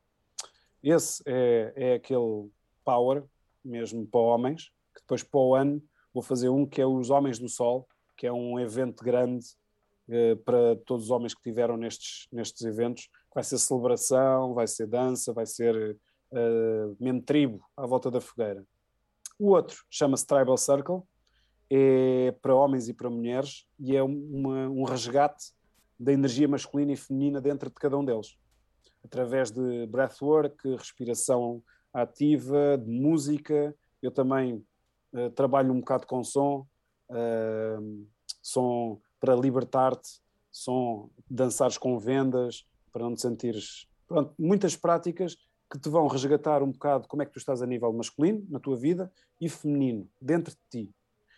[0.82, 2.48] Esse é, é aquele
[2.84, 3.24] power,
[3.64, 5.82] mesmo para homens, que depois para o ano
[6.12, 7.86] vou fazer um que é os Homens do Sol,
[8.16, 9.46] que é um evento grande
[10.44, 13.08] para todos os homens que tiveram nestes, nestes eventos.
[13.34, 15.96] Vai ser celebração, vai ser dança, vai ser
[16.32, 18.64] uh, mesmo tribo à volta da fogueira.
[19.38, 21.02] O outro chama-se Tribal Circle,
[21.70, 25.52] é para homens e para mulheres e é uma, um resgate
[26.00, 28.38] da energia masculina e feminina dentro de cada um deles
[29.04, 31.62] através de breathwork, respiração
[31.92, 33.74] ativa, de música.
[34.02, 34.64] Eu também
[35.12, 36.66] uh, trabalho um bocado com som,
[37.10, 38.06] uh,
[38.42, 40.20] som para libertar-te,
[40.50, 43.88] som dançares com vendas, para não te sentires.
[44.06, 45.36] Pronto, muitas práticas
[45.70, 48.58] que te vão resgatar um bocado como é que tu estás a nível masculino na
[48.58, 50.94] tua vida e feminino dentro de ti.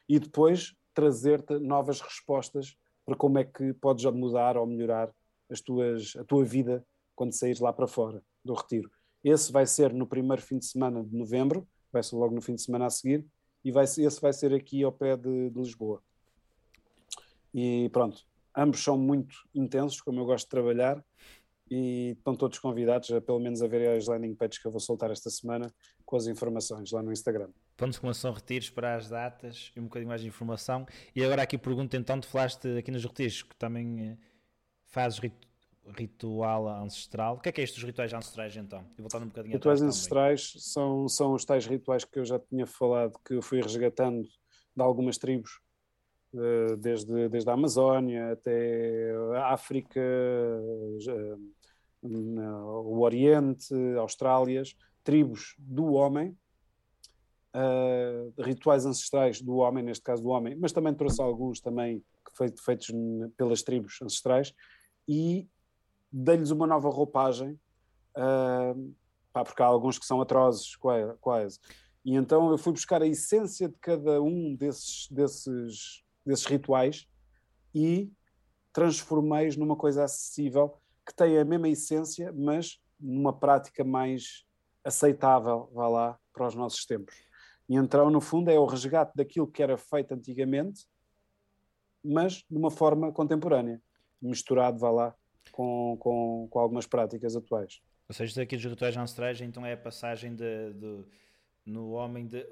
[0.09, 5.13] E depois trazer-te novas respostas para como é que podes mudar ou melhorar
[5.51, 8.91] as tuas, a tua vida quando saís lá para fora do retiro.
[9.23, 12.55] Esse vai ser no primeiro fim de semana de novembro, vai ser logo no fim
[12.55, 13.27] de semana a seguir,
[13.65, 16.03] e vai esse vai ser aqui ao pé de, de Lisboa.
[17.53, 18.25] E pronto,
[18.57, 21.05] ambos são muito intensos, como eu gosto de trabalhar,
[21.71, 24.81] e estão todos convidados a pelo menos a ver as landing pages que eu vou
[24.81, 25.73] soltar esta semana
[26.05, 27.49] com as informações lá no Instagram.
[27.77, 30.85] Pontos de exclamação retiros para as datas e um bocadinho mais de informação.
[31.15, 34.17] E agora aqui pergunto então, tu falaste aqui nos retiros que também eh,
[34.87, 35.21] fazes
[35.97, 37.37] ritual ancestral.
[37.37, 38.85] O que é que é estes rituais ancestrais então?
[38.99, 42.67] E voltando um bocadinho Rituais ancestrais são, são os tais rituais que eu já tinha
[42.67, 45.61] falado, que eu fui resgatando de algumas tribos,
[46.79, 50.01] desde, desde a Amazónia até a África,
[52.03, 56.37] o Oriente, Austrálias, tribos do homem,
[57.53, 62.01] Uh, rituais ancestrais do homem, neste caso do homem, mas também trouxe alguns também
[62.65, 62.93] feitos
[63.37, 64.55] pelas tribos ancestrais
[65.09, 65.49] e
[66.13, 67.59] dei-lhes uma nova roupagem,
[69.33, 70.77] pá, porque há alguns que são atrozes,
[71.21, 71.59] quase.
[72.05, 77.07] E então eu fui buscar a essência de cada um desses, desses, desses rituais
[77.75, 78.13] e
[78.73, 84.45] transformei-os numa coisa acessível que tem a mesma essência, mas numa prática mais
[84.85, 87.15] aceitável, vá lá, para os nossos tempos.
[87.69, 90.87] E então, no fundo, é o resgate daquilo que era feito antigamente,
[92.05, 93.81] mas de uma forma contemporânea,
[94.21, 95.15] misturado, vá lá,
[95.53, 97.81] com, com, com algumas práticas atuais.
[98.09, 101.05] Ou seja, aqui dos rituais ancestrais, então é a passagem de, de
[101.65, 102.45] no homem de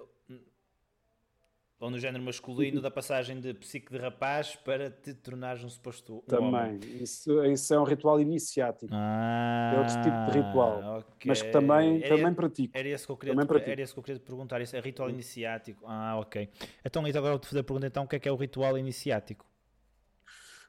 [1.81, 6.25] ou no género masculino da passagem de psique de rapaz para te tornares um suposto
[6.27, 6.49] Também.
[6.49, 6.81] homem.
[7.01, 8.93] Isso, isso é um ritual iniciático.
[8.93, 10.99] Ah, é outro tipo de ritual.
[10.99, 11.29] okay.
[11.29, 12.77] Mas que também, era, também pratico.
[12.77, 14.61] Era esse que eu queria, te, era esse que eu queria te perguntar.
[14.61, 15.85] Isso é ritual iniciático.
[15.87, 16.51] Ah, ok.
[16.85, 18.77] Então, então agora vou-te fazer a pergunta então, o que é que é o ritual
[18.77, 19.47] iniciático?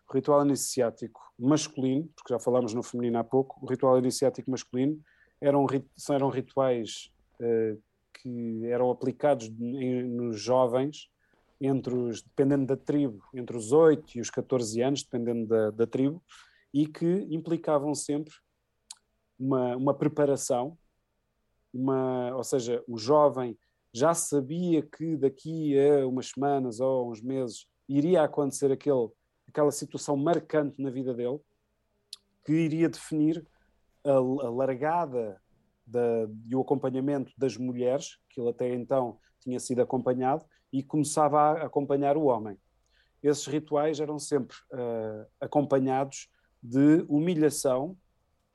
[0.08, 5.00] O ritual iniciático masculino, porque já falámos no feminino há pouco, o ritual iniciático masculino
[5.42, 5.66] eram,
[6.10, 7.82] eram rituais uh,
[8.22, 11.10] que eram aplicados nos jovens,
[11.62, 15.88] entre os, dependendo da tribo, entre os 8 e os 14 anos, dependendo da, da
[15.88, 16.24] tribo,
[16.74, 18.34] e que implicavam sempre
[19.38, 20.78] uma, uma preparação,
[21.74, 23.58] uma, ou seja, o jovem
[23.94, 29.10] já sabia que daqui a umas semanas ou uns meses iria acontecer aquele,
[29.48, 31.40] aquela situação marcante na vida dele,
[32.46, 33.46] que iria definir
[34.04, 35.42] a, a largada
[35.90, 41.40] da, e o acompanhamento das mulheres, que ele até então tinha sido acompanhado, e começava
[41.40, 42.58] a acompanhar o homem.
[43.22, 46.30] Esses rituais eram sempre uh, acompanhados
[46.62, 47.98] de humilhação,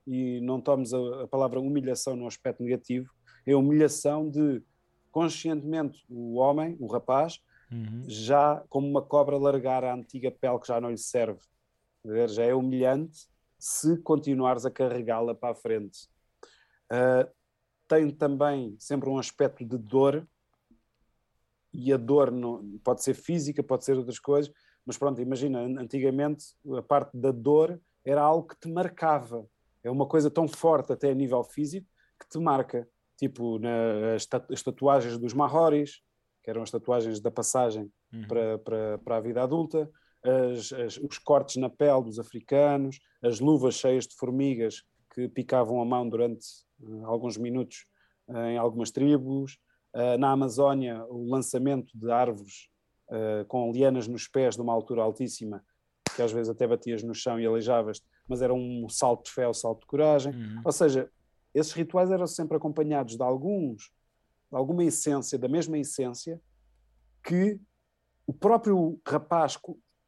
[0.06, 3.11] e não tomes a, a, palavra humilhação no aspecto negativo,
[3.47, 4.62] é humilhação de
[5.11, 7.40] conscientemente o homem, o rapaz,
[7.70, 8.02] uhum.
[8.06, 11.40] já como uma cobra largar a antiga pele que já não lhe serve.
[12.28, 13.27] Já é humilhante
[13.59, 16.09] se continuares a carregá-la para a frente.
[16.93, 17.31] Uh,
[17.89, 20.27] tem também sempre um aspecto de dor,
[21.73, 24.52] e a dor não, pode ser física, pode ser outras coisas,
[24.86, 26.44] mas pronto, imagina, antigamente
[26.77, 29.47] a parte da dor era algo que te marcava.
[29.82, 31.86] É uma coisa tão forte até a nível físico
[32.20, 32.89] que te marca.
[33.16, 36.01] Tipo na, as, as tatuagens dos Mahoris,
[36.43, 38.27] que eram as tatuagens da passagem uhum.
[38.28, 39.90] para, para, para a vida adulta,
[40.23, 44.82] as, as, os cortes na pele dos africanos, as luvas cheias de formigas
[45.15, 46.44] que picavam a mão durante
[47.05, 47.86] alguns minutos
[48.28, 49.59] uh, em algumas tribos.
[49.94, 52.69] Uh, na Amazónia, o lançamento de árvores
[53.48, 55.62] com lianas nos pés de uma altura altíssima,
[56.16, 59.48] que às vezes até batias no chão e aleijavas mas era um salto de fé,
[59.48, 60.35] um salto de coragem.
[60.35, 60.62] Uhum.
[60.65, 61.11] Ou seja,
[61.52, 63.93] esses rituais eram sempre acompanhados de alguns,
[64.51, 66.40] de alguma essência, da mesma essência,
[67.23, 67.61] que
[68.27, 69.59] o próprio rapaz,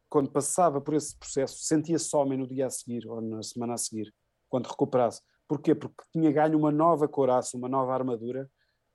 [0.09, 3.77] quando passava por esse processo, sentia-se homem no dia a seguir ou na semana a
[3.77, 4.13] seguir
[4.49, 5.21] quando recuperasse.
[5.47, 5.73] Porquê?
[5.73, 8.49] Porque tinha ganho uma nova couraça, uma nova armadura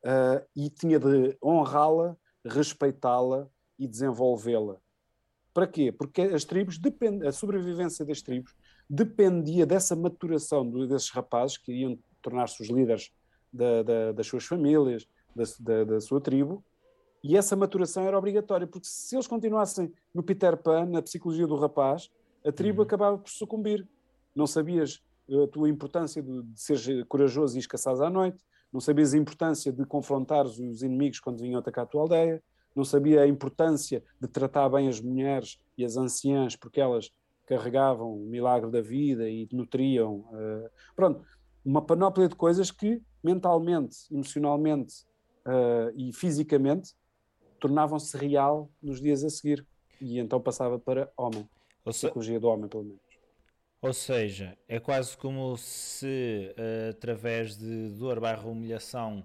[0.04, 3.48] uh, e tinha de honrá-la, respeitá-la
[3.78, 4.76] e desenvolvê-la.
[5.54, 5.92] Para quê?
[5.92, 7.26] Porque as tribos, depend...
[7.26, 8.54] a sobrevivência das tribos
[8.88, 13.10] dependia dessa maturação desses rapazes que iam tornar-se os líderes
[13.52, 16.64] da, da, das suas famílias, da, da, sua tribo,
[17.22, 21.56] e essa maturação era obrigatória, porque se eles continuassem no Peter Pan, na psicologia do
[21.56, 22.10] rapaz,
[22.44, 22.86] a tribo uhum.
[22.86, 23.86] acabava por sucumbir.
[24.34, 28.38] Não sabias a tua importância de, de ser corajoso e escaçares à noite,
[28.72, 32.42] não sabias a importância de confrontar os inimigos quando vinham atacar a tua aldeia,
[32.74, 37.10] não sabia a importância de tratar bem as mulheres e as anciãs, porque elas
[37.46, 40.20] carregavam o milagre da vida e nutriam.
[40.32, 41.22] Uh, pronto,
[41.64, 45.04] uma panóplia de coisas que mentalmente, emocionalmente
[45.46, 46.94] uh, e fisicamente
[47.60, 49.66] tornavam-se real nos dias a seguir.
[50.00, 51.48] E então passava para homem,
[51.84, 53.01] a psicologia do homem, pelo menos.
[53.82, 59.24] Ou seja, é quase como se, uh, através de dor barra humilhação,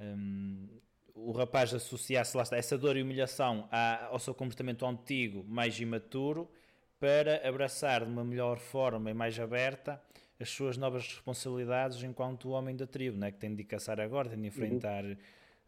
[0.00, 0.66] um,
[1.14, 5.78] o rapaz associasse lá está, essa dor e humilhação à, ao seu comportamento antigo, mais
[5.78, 6.50] imaturo,
[6.98, 10.02] para abraçar de uma melhor forma e mais aberta
[10.40, 13.30] as suas novas responsabilidades enquanto homem da tribo, né?
[13.30, 15.16] que tem de caçar agora, tem de enfrentar uhum.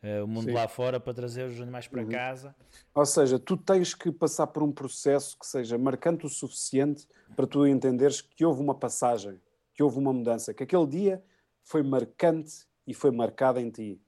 [0.02, 0.52] Uh, o mundo Sim.
[0.52, 2.08] lá fora para trazer os animais para uhum.
[2.08, 2.54] casa.
[2.94, 7.46] Ou seja, tu tens que passar por um processo que seja marcante o suficiente para
[7.46, 9.40] tu entenderes que houve uma passagem,
[9.74, 11.22] que houve uma mudança, que aquele dia
[11.62, 14.00] foi marcante e foi marcado em ti.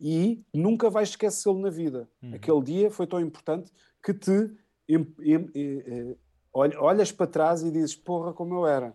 [0.00, 2.08] E nunca vais esquecê-lo na vida.
[2.22, 2.34] Uhum.
[2.34, 3.72] Aquele dia foi tão importante
[4.02, 4.50] que te
[4.88, 6.16] eh,
[6.54, 8.94] olhas para trás e dizes, porra, como eu era.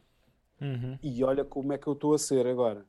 [0.59, 0.97] Uhum.
[1.01, 2.85] E olha como é que eu estou a ser agora.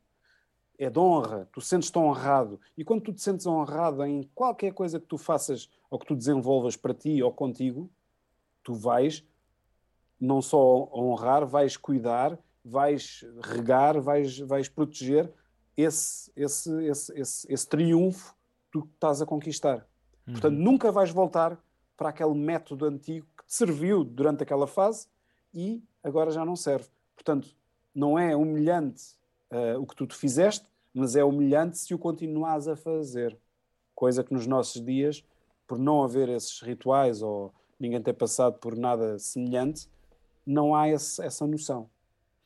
[0.83, 2.61] É de honra, tu sentes-te honrado.
[2.77, 6.17] E quando tu te sentes honrado em qualquer coisa que tu faças ou que tu
[6.17, 7.89] desenvolvas para ti ou contigo,
[8.65, 9.25] tu vais
[10.19, 15.33] não só honrar, vais cuidar, vais regar, vais, vais proteger
[15.77, 18.35] esse, esse, esse, esse, esse triunfo
[18.69, 19.87] tu estás a conquistar.
[20.27, 20.33] Uhum.
[20.33, 21.63] Portanto, nunca vais voltar
[21.97, 25.07] para aquele método antigo que te serviu durante aquela fase
[25.55, 26.89] e agora já não serve.
[27.15, 27.55] Portanto,
[27.95, 29.15] não é humilhante
[29.53, 33.39] uh, o que tu te fizeste, mas é humilhante se o continuas a fazer.
[33.95, 35.25] Coisa que nos nossos dias,
[35.67, 39.89] por não haver esses rituais ou ninguém ter passado por nada semelhante,
[40.47, 41.89] não há esse, essa noção.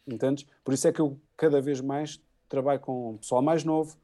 [0.06, 0.46] Entendes?
[0.64, 3.96] Por isso é que eu cada vez mais trabalho com pessoal mais novo,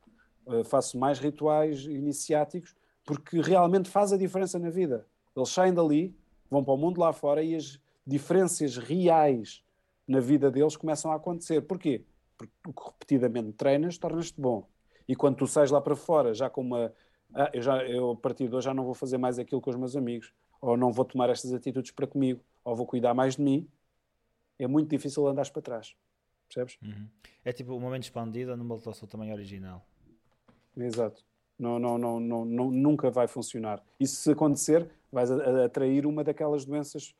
[0.47, 2.74] uh, faço mais rituais iniciáticos,
[3.05, 5.06] porque realmente faz a diferença na vida.
[5.36, 6.14] Eles saem dali,
[6.51, 9.62] vão para o mundo lá fora e as diferenças reais
[10.06, 11.62] na vida deles começam a acontecer.
[11.62, 12.05] Porquê?
[12.62, 14.66] Porque que repetidamente treinas tornas-te bom.
[15.09, 16.93] E quando tu sais lá para fora, já com uma.
[17.35, 19.70] Ah, eu, já, eu a partir de hoje já não vou fazer mais aquilo com
[19.70, 23.36] os meus amigos, ou não vou tomar estas atitudes para comigo, ou vou cuidar mais
[23.36, 23.69] de mim,
[24.59, 25.97] é muito difícil andares para trás.
[26.48, 26.78] Percebes?
[26.82, 27.09] Uhum.
[27.44, 29.85] É tipo o momento expandido ao seu tamanho original.
[30.77, 31.24] Exato.
[31.59, 33.82] Não, não, não, não, não, nunca vai funcionar.
[33.98, 37.14] E se acontecer, vais atrair uma daquelas doenças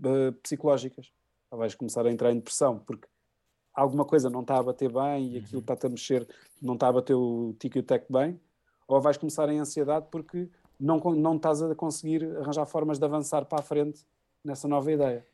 [0.00, 1.12] uh, psicológicas.
[1.50, 3.06] Ou vais começar a entrar em depressão, porque
[3.74, 5.60] alguma coisa não está a bater bem e aquilo uhum.
[5.60, 6.28] está-te a mexer,
[6.60, 8.40] não está a bater o tic e o tec bem,
[8.86, 13.44] ou vais começar em ansiedade porque não, não estás a conseguir arranjar formas de avançar
[13.44, 14.04] para a frente
[14.44, 15.26] nessa nova ideia.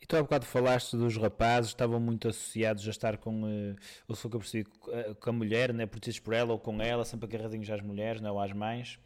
[0.00, 3.76] E tu há bocado falaste dos rapazes, estavam muito associados a estar com, uh,
[4.06, 7.06] o que eu percebi, eh, com a mulher, né, protegidos por ela ou com ela,
[7.06, 8.98] sempre agarradinhos às mulheres né, ou às mães.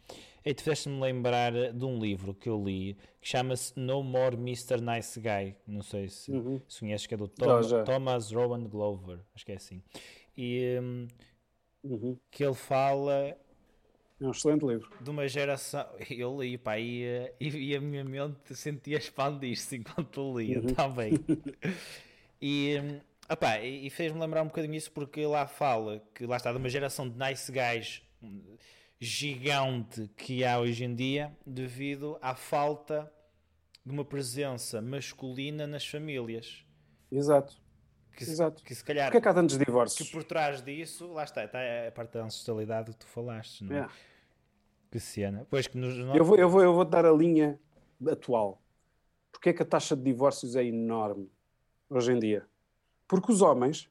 [0.45, 4.81] E tu fizeste-me lembrar de um livro que eu li que chama-se No More Mr.
[4.81, 5.55] Nice Guy.
[5.67, 6.61] Não sei se, uhum.
[6.67, 9.83] se conheces, que é do Tom, Thomas Rowan Glover, acho que é assim.
[10.37, 11.07] E um,
[11.83, 12.17] uhum.
[12.31, 13.35] que ele fala
[14.21, 14.89] é um excelente livro.
[14.99, 15.85] De uma geração.
[16.09, 20.73] Eu li, pá, e, e, a minha mente sentia expandir-se enquanto lia uhum.
[20.73, 21.13] também.
[22.41, 22.75] e,
[23.29, 26.69] opá, e fez-me lembrar um bocadinho isso porque lá fala que lá está, de uma
[26.69, 28.01] geração de nice guys
[28.99, 33.11] gigante que há hoje em dia devido à falta
[33.85, 36.65] de uma presença masculina nas famílias.
[37.11, 37.57] Exato.
[38.11, 38.63] Que, Exato.
[38.63, 39.07] Que se calhar.
[39.07, 40.07] Porque é que há tantos divórcios?
[40.07, 43.77] Que por trás disso, lá está, está a parte da ancestralidade que tu falaste, não
[43.77, 43.79] é?
[43.79, 43.87] é.
[44.91, 45.47] Que cena.
[45.49, 45.95] Pois que nos...
[46.15, 47.57] eu, vou, eu, vou, eu vou dar a linha
[48.05, 48.61] atual.
[49.31, 51.31] Porque é que a taxa de divórcios é enorme
[51.89, 52.45] hoje em dia?
[53.07, 53.89] Porque os homens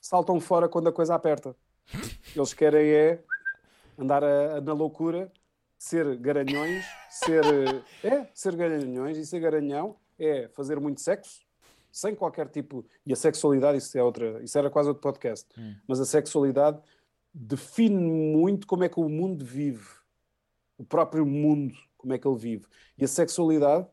[0.00, 1.54] saltam fora quando a coisa aperta.
[2.34, 3.22] Eles querem é
[4.00, 5.30] andar a, a, na loucura,
[5.78, 7.44] ser garanhões, ser,
[8.04, 11.40] é, ser garanhões e ser garanhão é fazer muito sexo,
[11.90, 12.84] sem qualquer tipo.
[13.06, 15.46] E a sexualidade, isso, é outra, isso era quase outro podcast.
[15.58, 15.74] Hum.
[15.86, 16.80] Mas a sexualidade
[17.32, 19.86] define muito como é que o mundo vive,
[20.76, 22.66] o próprio mundo, como é que ele vive.
[22.98, 23.86] E a sexualidade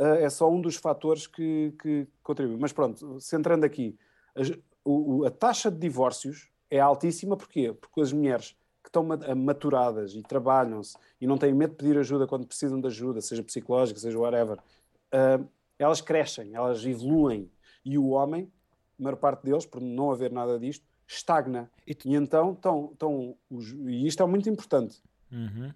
[0.00, 2.56] uh, é só um dos fatores que, que contribui.
[2.58, 3.98] Mas pronto, centrando aqui,
[4.34, 4.40] a,
[4.84, 7.72] o, a taxa de divórcios é altíssima, porquê?
[7.72, 8.56] Porque as mulheres
[8.98, 13.20] estão maturadas e trabalham-se e não têm medo de pedir ajuda quando precisam de ajuda,
[13.20, 15.48] seja psicológica, seja whatever, uh,
[15.78, 17.50] elas crescem, elas evoluem.
[17.84, 18.50] E o homem,
[18.98, 21.70] a maior parte deles, por não haver nada disto, estagna.
[21.86, 22.08] E, tu...
[22.08, 23.72] e então, estão, estão os...
[23.72, 25.02] e isto é muito importante.
[25.30, 25.72] Uhum.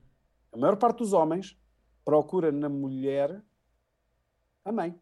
[0.52, 1.56] A maior parte dos homens
[2.04, 3.42] procura na mulher
[4.64, 4.94] a mãe.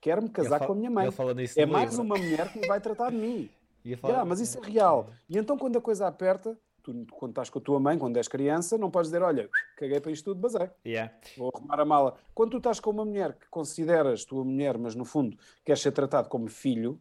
[0.00, 1.08] Quero-me casar com a minha mãe.
[1.56, 3.50] É mais uma mulher que me vai tratar de mim.
[3.84, 5.10] Yeah, mas isso é real.
[5.28, 8.28] E então, quando a coisa aperta, tu, quando estás com a tua mãe, quando és
[8.28, 10.68] criança, não podes dizer, olha, caguei para isto tudo, basei.
[10.84, 11.14] Yeah.
[11.36, 12.16] Vou arrumar a mala.
[12.34, 15.92] Quando tu estás com uma mulher que consideras tua mulher, mas no fundo queres ser
[15.92, 17.00] tratado como filho,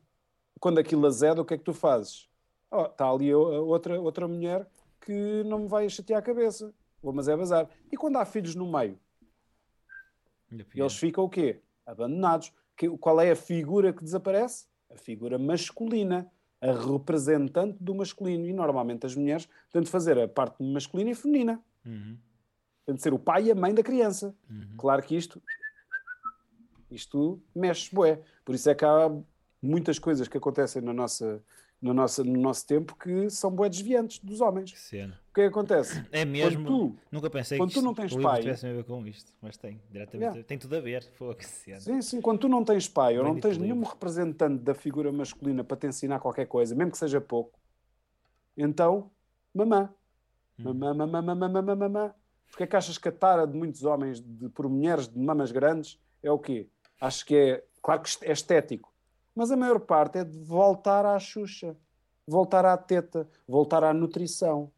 [0.59, 2.29] quando aquilo azeda, o que é que tu fazes?
[2.71, 4.67] Oh, está ali outra, outra mulher
[5.01, 6.73] que não me vai chatear a cabeça.
[7.01, 7.67] Vou, mas é bazar.
[7.91, 8.99] E quando há filhos no meio?
[10.75, 11.61] Eles ficam o quê?
[11.85, 12.53] Abandonados.
[12.99, 14.67] Qual é a figura que desaparece?
[14.89, 16.29] A figura masculina
[16.61, 18.45] a representante do masculino.
[18.45, 21.61] E normalmente as mulheres têm de fazer a parte masculina e feminina.
[21.85, 22.17] Uhum.
[22.85, 24.35] Tem de ser o pai e a mãe da criança.
[24.49, 24.75] Uhum.
[24.77, 25.41] Claro que isto,
[26.91, 28.21] isto mexe, bué.
[28.43, 29.11] Por isso é que há
[29.61, 31.43] muitas coisas que acontecem na nossa,
[31.81, 34.73] no, nosso, no nosso tempo que são bué desviantes dos homens.
[34.75, 35.19] Cena.
[35.29, 36.05] O que é que acontece?
[36.11, 36.65] É mesmo.
[36.65, 38.41] tu, nunca pensei quando que tu não tens pai.
[38.41, 40.31] tivesse a ver com isto, mas tem, diretamente.
[40.31, 40.43] Yeah.
[40.47, 41.03] Tem tudo a ver.
[41.13, 41.79] Foi que cena.
[41.79, 42.21] Sim, sim.
[42.21, 45.87] Quando tu não tens pai ou não tens nenhum representante da figura masculina para te
[45.87, 47.57] ensinar qualquer coisa, mesmo que seja pouco,
[48.57, 49.09] então,
[49.53, 49.89] mamã.
[50.59, 50.73] Hum.
[50.73, 52.15] Mamã, mamã, mamã, mamã, mamã.
[52.49, 55.51] Porque é que achas que a tara de muitos homens de, por mulheres de mamas
[55.51, 56.67] grandes é o quê?
[56.99, 58.91] Acho que é, claro que é estético,
[59.35, 61.77] mas a maior parte é de voltar à Xuxa,
[62.27, 64.71] voltar à teta, voltar à nutrição.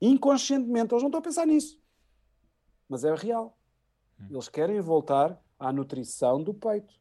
[0.00, 1.80] Inconscientemente, eles não estão a pensar nisso.
[2.88, 3.58] Mas é real.
[4.20, 4.26] Hum.
[4.30, 6.94] Eles querem voltar à nutrição do peito.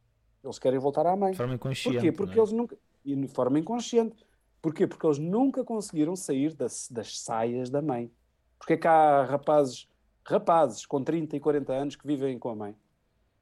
[0.44, 1.32] Eles querem voltar à mãe.
[1.32, 1.98] De forma inconsciente.
[1.98, 2.12] Porquê?
[2.12, 2.42] Porque é?
[2.42, 2.78] eles nunca.
[3.06, 4.16] E de forma inconsciente.
[4.62, 4.88] Porquê?
[4.88, 8.12] Porque eles nunca conseguiram sair das, das saias da mãe.
[8.58, 9.88] Porque é que há rapazes,
[10.26, 12.76] rapazes com 30 e 40 anos que vivem com a mãe,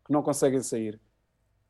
[0.03, 0.99] que não conseguem sair?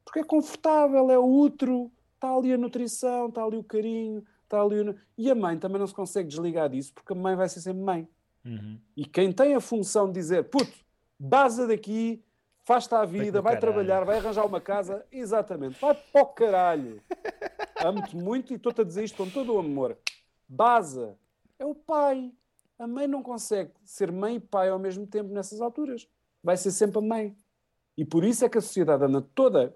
[0.05, 4.79] Porque é confortável, é útero, está ali a nutrição, está ali o carinho, está ali
[4.79, 4.95] o...
[5.17, 7.81] E a mãe também não se consegue desligar disso, porque a mãe vai ser sempre
[7.81, 8.07] mãe.
[8.45, 8.79] Uhum.
[8.95, 10.71] E quem tem a função de dizer, puto,
[11.19, 12.23] baza daqui,
[12.63, 17.01] faz-te à vida, vai, vai trabalhar, vai arranjar uma casa, exatamente, vai para o caralho.
[17.83, 19.97] Amo-te muito e estou-te a dizer isto com todo o amor.
[20.47, 21.17] Baza
[21.57, 22.31] é o pai.
[22.77, 26.07] A mãe não consegue ser mãe e pai ao mesmo tempo nessas alturas.
[26.43, 27.35] Vai ser sempre a mãe.
[27.97, 29.73] E por isso é que a sociedade anda toda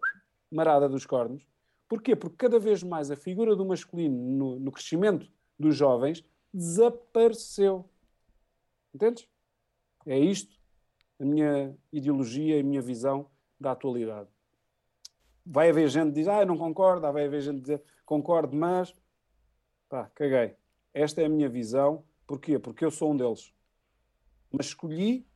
[0.52, 1.46] marada dos cornos.
[1.88, 2.16] Porquê?
[2.16, 6.24] Porque cada vez mais a figura do masculino no, no crescimento dos jovens
[6.54, 7.90] desapareceu.
[8.94, 9.28] Entendes?
[10.06, 10.58] É isto
[11.20, 14.30] a minha ideologia, a minha visão da atualidade.
[15.46, 18.56] Vai haver gente que diz, ah, eu não concordo, vai haver gente que diz, concordo,
[18.56, 18.94] mas
[19.90, 20.56] pá, caguei.
[20.94, 22.04] Esta é a minha visão.
[22.26, 22.60] Porquê?
[22.60, 23.54] Porque eu sou um deles.
[24.52, 25.28] Mas escolhi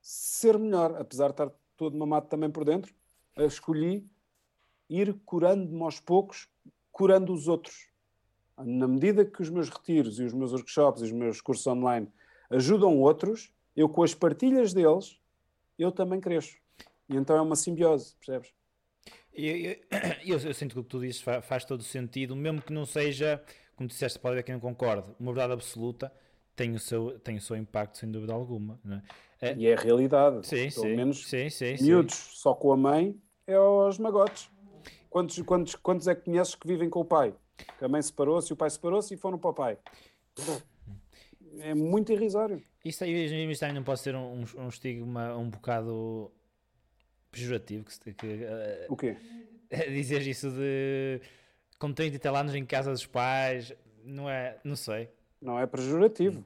[0.00, 2.94] ser melhor, apesar de estar todo mamado também por dentro,
[3.46, 4.08] escolhi
[4.88, 6.48] ir curando-me aos poucos,
[6.90, 7.88] curando os outros.
[8.58, 12.08] Na medida que os meus retiros e os meus workshops e os meus cursos online
[12.50, 15.18] ajudam outros, eu com as partilhas deles,
[15.78, 16.56] eu também cresço.
[17.08, 18.52] E então é uma simbiose, percebes?
[19.32, 19.76] Eu, eu,
[20.26, 22.84] eu, eu sinto que o que tu dizes faz, faz todo sentido, mesmo que não
[22.84, 23.42] seja,
[23.76, 26.12] como disseste, pode haver quem não concorde, uma verdade absoluta,
[26.54, 28.78] tem o seu, tem o seu impacto sem dúvida alguma.
[29.40, 29.54] É?
[29.54, 30.46] E é a realidade.
[30.46, 32.30] Sim, Pelo sim, menos sim, sim, miúdos sim.
[32.34, 33.18] só com a mãe
[33.50, 34.50] é aos magotes.
[35.08, 37.34] Quantos, quantos, quantos é que conheces que vivem com o pai?
[37.78, 39.78] Que a mãe separou-se, o pai separou-se e foram para o pai.
[41.58, 42.62] É muito irrisório.
[42.84, 43.28] Isso aí
[43.58, 46.30] também não pode ser um, um estigma um bocado
[47.30, 47.84] pejorativo.
[47.84, 49.16] Que, que, uh, o quê?
[49.88, 51.20] Dizer isso de
[51.78, 53.74] com 30 e tal anos em casa dos pais,
[54.04, 55.08] não é, não sei.
[55.40, 56.44] Não é pejorativo.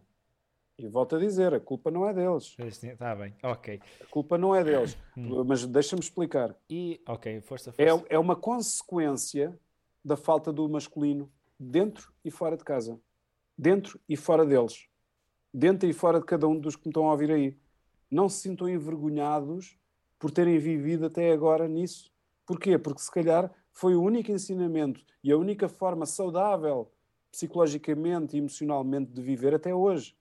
[0.76, 2.56] E volto a dizer, a culpa não é deles.
[2.58, 3.80] Está bem, ok.
[4.00, 4.96] A culpa não é deles.
[5.16, 5.44] Hum.
[5.44, 6.56] Mas deixa-me explicar.
[6.68, 8.04] E, ok, força, força.
[8.10, 9.56] É, é uma consequência
[10.04, 13.00] da falta do masculino dentro e fora de casa.
[13.56, 14.88] Dentro e fora deles.
[15.52, 17.56] Dentro e fora de cada um dos que me estão a ouvir aí.
[18.10, 19.78] Não se sintam envergonhados
[20.18, 22.10] por terem vivido até agora nisso.
[22.44, 22.76] Porquê?
[22.76, 26.90] Porque se calhar foi o único ensinamento e a única forma saudável
[27.30, 30.16] psicologicamente e emocionalmente de viver até hoje.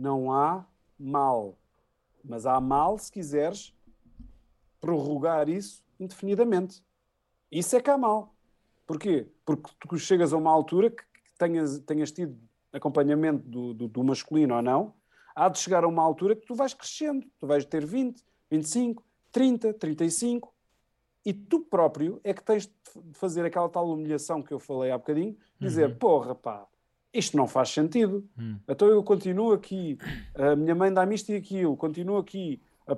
[0.00, 0.64] Não há
[0.98, 1.58] mal.
[2.24, 3.74] Mas há mal se quiseres
[4.80, 6.82] prorrogar isso indefinidamente.
[7.52, 8.34] Isso é que há mal.
[8.86, 9.28] Porquê?
[9.44, 11.04] Porque tu chegas a uma altura que
[11.38, 12.38] tenhas, tenhas tido
[12.72, 14.94] acompanhamento do, do, do, masculino ou não,
[15.34, 17.26] há de chegar a uma altura que tu vais crescendo.
[17.38, 20.54] Tu vais ter 20, 25, 30, 35
[21.26, 22.72] e tu próprio é que tens de
[23.12, 25.96] fazer aquela tal humilhação que eu falei há bocadinho, dizer, uhum.
[25.96, 26.66] porra, pá,
[27.12, 28.28] isto não faz sentido.
[28.38, 28.58] Uhum.
[28.68, 29.98] Então eu continuo aqui,
[30.34, 32.96] a minha mãe dá-me isto e aquilo, continuo aqui a,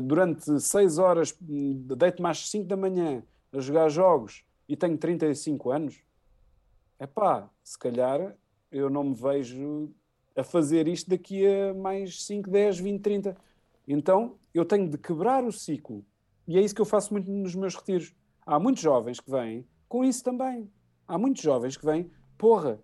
[0.00, 3.22] durante 6 horas, deito-me às 5 da manhã
[3.52, 6.00] a jogar jogos e tenho 35 anos.
[6.98, 8.34] É pá, se calhar
[8.70, 9.92] eu não me vejo
[10.34, 13.36] a fazer isto daqui a mais 5, 10, 20, 30.
[13.86, 16.04] Então eu tenho de quebrar o ciclo
[16.46, 18.14] e é isso que eu faço muito nos meus retiros.
[18.44, 20.70] Há muitos jovens que vêm com isso também.
[21.06, 22.80] Há muitos jovens que vêm, porra,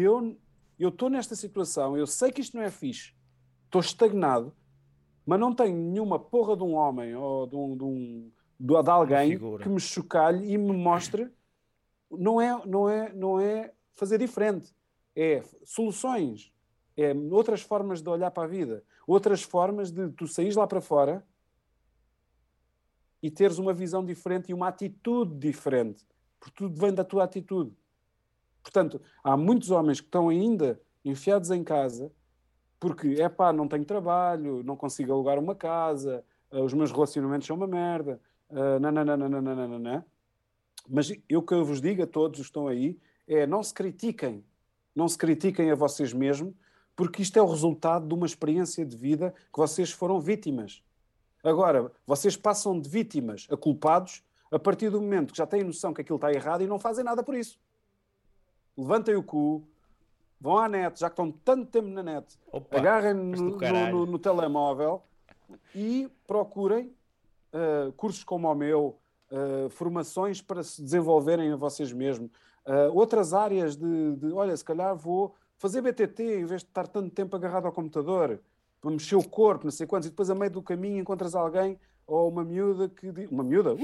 [0.00, 0.38] eu
[0.78, 3.12] estou nesta situação, eu sei que isto não é fixe,
[3.66, 4.54] estou estagnado,
[5.26, 9.38] mas não tenho nenhuma porra de um homem ou de, um, de, um, de alguém
[9.38, 11.30] que me chocalhe e me mostre.
[12.10, 14.74] Não é, não, é, não é fazer diferente,
[15.14, 16.52] é soluções,
[16.96, 20.80] é outras formas de olhar para a vida, outras formas de tu saís lá para
[20.80, 21.26] fora
[23.22, 26.04] e teres uma visão diferente e uma atitude diferente.
[26.40, 27.72] Porque tudo vem da tua atitude.
[28.62, 32.10] Portanto, há muitos homens que estão ainda enfiados em casa
[32.82, 37.46] porque, é pá, não tenho trabalho, não consigo alugar uma casa, uh, os meus relacionamentos
[37.46, 38.20] são uma merda,
[38.50, 40.04] uh, nananana.
[40.88, 42.98] Mas eu que eu vos digo a todos os que estão aí
[43.28, 44.44] é não se critiquem,
[44.96, 46.52] não se critiquem a vocês mesmos,
[46.96, 50.82] porque isto é o resultado de uma experiência de vida que vocês foram vítimas.
[51.44, 55.94] Agora, vocês passam de vítimas a culpados a partir do momento que já têm noção
[55.94, 57.60] que aquilo está errado e não fazem nada por isso.
[58.76, 59.62] Levantem o cu,
[60.40, 64.18] vão à net, já que estão tanto tempo na net, Opa, agarrem no, no, no,
[64.18, 65.02] telemóvel
[65.74, 66.94] e procurem
[67.52, 68.98] uh, cursos como o meu,
[69.30, 72.30] uh, formações para se desenvolverem a vocês mesmos,
[72.66, 76.88] uh, outras áreas de, de, olha, se calhar vou fazer BTT em vez de estar
[76.88, 78.40] tanto tempo agarrado ao computador
[78.80, 81.78] para mexer o corpo, não sei quantos, e depois a meio do caminho encontras alguém
[82.04, 83.76] ou uma miúda que diz, uma miúda,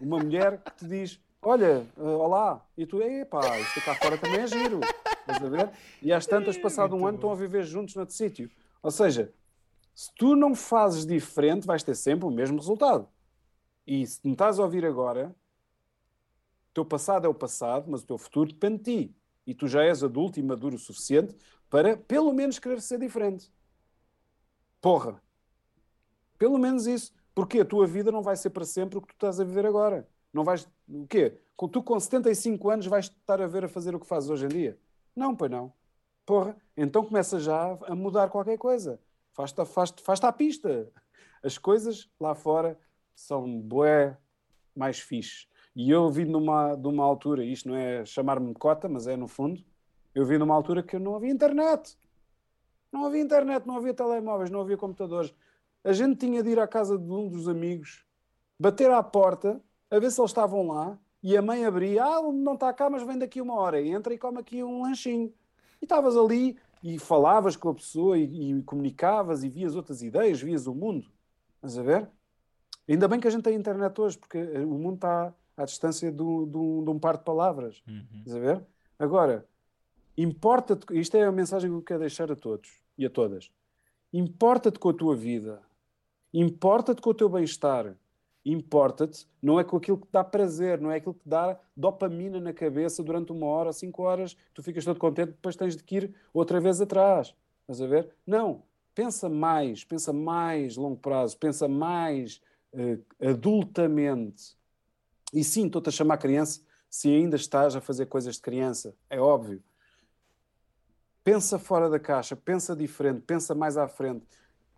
[0.00, 4.40] uma mulher que te diz: olha, uh, olá, e tu, epá, isto cá fora também
[4.40, 4.80] é giro,
[5.20, 5.70] estás a ver?
[6.02, 8.50] E às tantas, passado um ano, estão a viver juntos noutro sítio.
[8.82, 9.32] Ou seja,
[9.94, 13.08] se tu não fazes diferente, vais ter sempre o mesmo resultado.
[13.86, 15.28] E se me estás a ouvir agora,
[16.70, 19.16] o teu passado é o passado, mas o teu futuro depende de ti.
[19.46, 21.36] E tu já és adulto e maduro o suficiente
[21.70, 23.52] para, pelo menos, querer ser diferente.
[24.80, 25.22] Porra.
[26.36, 27.14] Pelo menos isso.
[27.32, 29.64] Porque a tua vida não vai ser para sempre o que tu estás a viver
[29.64, 30.08] agora.
[30.32, 30.68] Não vais.
[30.88, 31.38] O quê?
[31.72, 34.48] Tu com 75 anos vais estar a ver a fazer o que fazes hoje em
[34.48, 34.78] dia?
[35.14, 35.72] Não, pois não.
[36.24, 36.56] Porra.
[36.76, 39.00] Então começa já a mudar qualquer coisa.
[39.32, 40.90] Faz-te faz faz à pista.
[41.42, 42.78] As coisas lá fora
[43.14, 44.16] são bué
[44.74, 45.46] mais fixe.
[45.74, 49.62] E eu vi numa, numa altura, isto não é chamar-me cota, mas é no fundo,
[50.14, 51.98] eu vi numa altura que não havia internet.
[52.90, 55.34] Não havia internet, não havia telemóveis, não havia computadores.
[55.84, 58.06] A gente tinha de ir à casa de um dos amigos,
[58.58, 59.60] bater à porta,
[59.96, 63.02] a ver se eles estavam lá, e a mãe abria, ah, não está cá, mas
[63.02, 65.32] vem daqui uma hora, entra e come aqui um lanchinho.
[65.80, 70.40] E estavas ali e falavas com a pessoa e, e, comunicavas e vias outras ideias,
[70.40, 71.10] vias o mundo.
[71.56, 72.08] Estás a ver?
[72.88, 76.22] Ainda bem que a gente tem internet hoje, porque o mundo está à distância de
[76.22, 77.82] um par de palavras.
[77.88, 78.04] Uhum.
[78.18, 78.66] Estás a ver?
[78.98, 79.44] Agora,
[80.16, 83.50] importa-te, isto é a mensagem que eu quero deixar a todos e a todas.
[84.12, 85.60] Importa-te com a tua vida,
[86.32, 87.96] importa-te com o teu bem-estar,
[88.52, 92.52] importa-te, não é com aquilo que dá prazer, não é aquilo que dá dopamina na
[92.52, 96.60] cabeça durante uma hora cinco horas, tu ficas todo contente, depois tens de ir outra
[96.60, 97.34] vez atrás.
[97.62, 98.14] Estás a ver?
[98.26, 98.62] Não.
[98.94, 102.40] Pensa mais, pensa mais longo prazo, pensa mais
[102.72, 104.56] uh, adultamente.
[105.34, 109.20] E sim, estou-te a chamar criança se ainda estás a fazer coisas de criança, é
[109.20, 109.62] óbvio.
[111.22, 114.24] Pensa fora da caixa, pensa diferente, pensa mais à frente.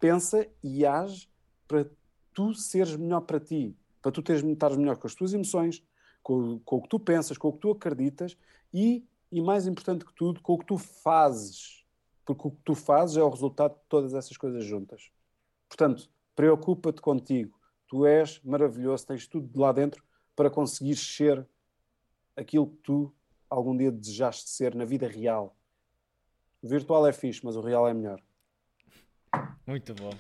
[0.01, 1.29] Pensa e age
[1.69, 1.87] para
[2.39, 5.83] tu seres melhor para ti, para tu teres, estares melhor com as tuas emoções,
[6.23, 8.39] com, com, o que tu pensas, com o que tu acreditas
[8.73, 11.85] e, e, mais importante que tudo, com o que tu fazes.
[12.25, 15.11] Porque o que tu fazes é o resultado de todas essas coisas juntas.
[15.69, 17.59] Portanto, preocupa-te contigo.
[17.89, 20.05] Tu és maravilhoso, tens tudo de lá dentro
[20.37, 21.45] para conseguir ser
[22.37, 23.13] aquilo que tu
[23.51, 25.57] algum dia desejaste ser na vida real.
[26.63, 28.23] O virtual é fixe, mas o real é melhor.
[29.67, 30.13] Muito bom.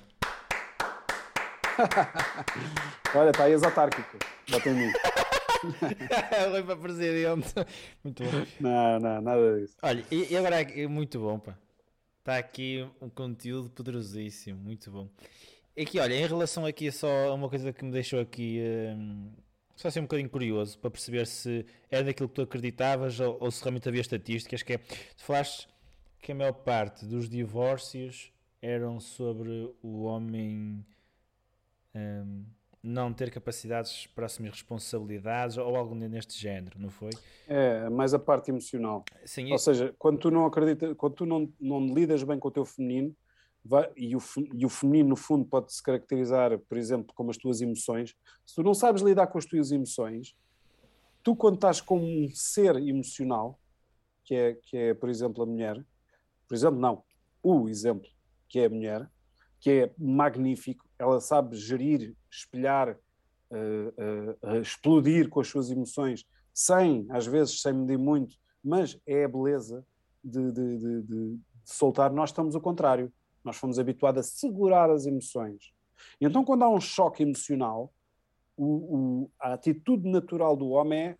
[3.15, 4.19] Olha, está aí exotárquico.
[4.51, 4.93] Bota em mim.
[6.51, 7.55] Foi para presidente.
[8.05, 8.47] Muito bom.
[8.61, 9.77] Não, não, nada disso.
[9.83, 11.57] Olha, e, agora é muito bom, pá.
[12.21, 15.09] Está aqui um conteúdo poderosíssimo, muito bom.
[15.77, 18.61] E aqui, olha, em relação aqui só uma coisa que me deixou aqui
[18.97, 19.31] hum,
[19.79, 23.49] só assim um bocadinho curioso para perceber se é daquilo que tu acreditavas ou, ou
[23.51, 25.69] se realmente havia estatísticas, que é, tu falaste
[26.21, 30.85] que a maior parte dos divórcios eram sobre o homem
[31.95, 32.45] um,
[32.83, 37.11] não ter capacidades para assumir responsabilidades ou algo neste género, não foi?
[37.47, 39.05] É, mais a parte emocional.
[39.25, 42.53] Sim, ou seja, quando tu não acreditas, quando tu não, não lidas bem com o
[42.53, 43.15] teu feminino,
[43.65, 44.21] vai, e, o,
[44.55, 48.15] e o feminino, no fundo, pode se caracterizar, por exemplo, como as tuas emoções.
[48.47, 50.35] Se tu não sabes lidar com as tuas emoções,
[51.23, 53.59] tu, quando estás com um ser emocional,
[54.25, 55.85] que é, que é por exemplo, a mulher,
[56.47, 57.03] por exemplo, não,
[57.43, 58.09] o exemplo,
[58.49, 59.11] que é a mulher,
[59.61, 62.99] que é magnífico, ela sabe gerir, espelhar,
[63.51, 69.25] uh, uh, explodir com as suas emoções, sem, às vezes, sem medir muito, mas é
[69.25, 69.87] a beleza
[70.23, 72.13] de, de, de, de soltar.
[72.13, 73.13] Nós estamos o contrário.
[73.45, 75.73] Nós fomos habituados a segurar as emoções.
[76.21, 77.93] E então, quando há um choque emocional,
[78.57, 81.19] o, o, a atitude natural do homem é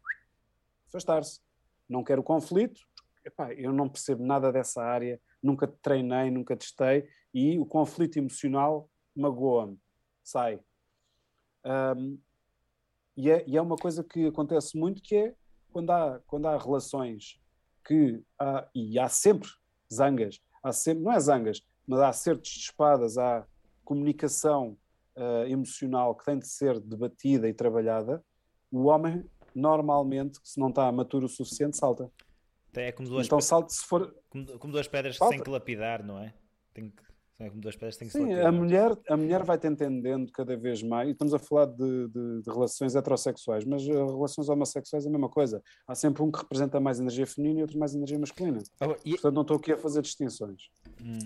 [0.89, 1.41] afastar-se.
[1.89, 2.81] Não quero conflito,
[3.25, 8.91] epá, eu não percebo nada dessa área, nunca treinei, nunca testei, e o conflito emocional
[9.19, 9.79] magoa-me,
[10.23, 10.61] sai.
[11.65, 12.19] Um,
[13.17, 15.35] e, é, e, é, uma coisa que acontece muito, que é
[15.73, 17.41] quando há, quando há relações
[17.85, 19.49] que há, e há sempre
[19.93, 23.47] zangas, há sempre, não é zangas, mas há acertos de espadas, há
[23.85, 24.77] comunicação
[25.17, 28.23] uh, emocional que tem de ser debatida e trabalhada,
[28.71, 29.25] o homem
[29.55, 32.11] normalmente, se não está maturo o suficiente, salta.
[32.75, 34.15] É como duas, então, salta, se for...
[34.29, 35.33] como, como duas pedras salta.
[35.33, 36.35] que tem que lapidar, não é?
[36.73, 37.08] Tem que...
[37.41, 40.83] É como duas pedras tem que Sim, a mulher, a mulher vai-te entendendo cada vez
[40.83, 45.13] mais, e estamos a falar de, de, de, relações heterossexuais, mas relações homossexuais é a
[45.13, 45.63] mesma coisa.
[45.87, 48.59] Há sempre um que representa mais energia feminina e outro mais energia masculina.
[48.81, 49.13] Oh, e...
[49.13, 50.69] Portanto, não estou aqui a fazer distinções.
[51.01, 51.19] Hum,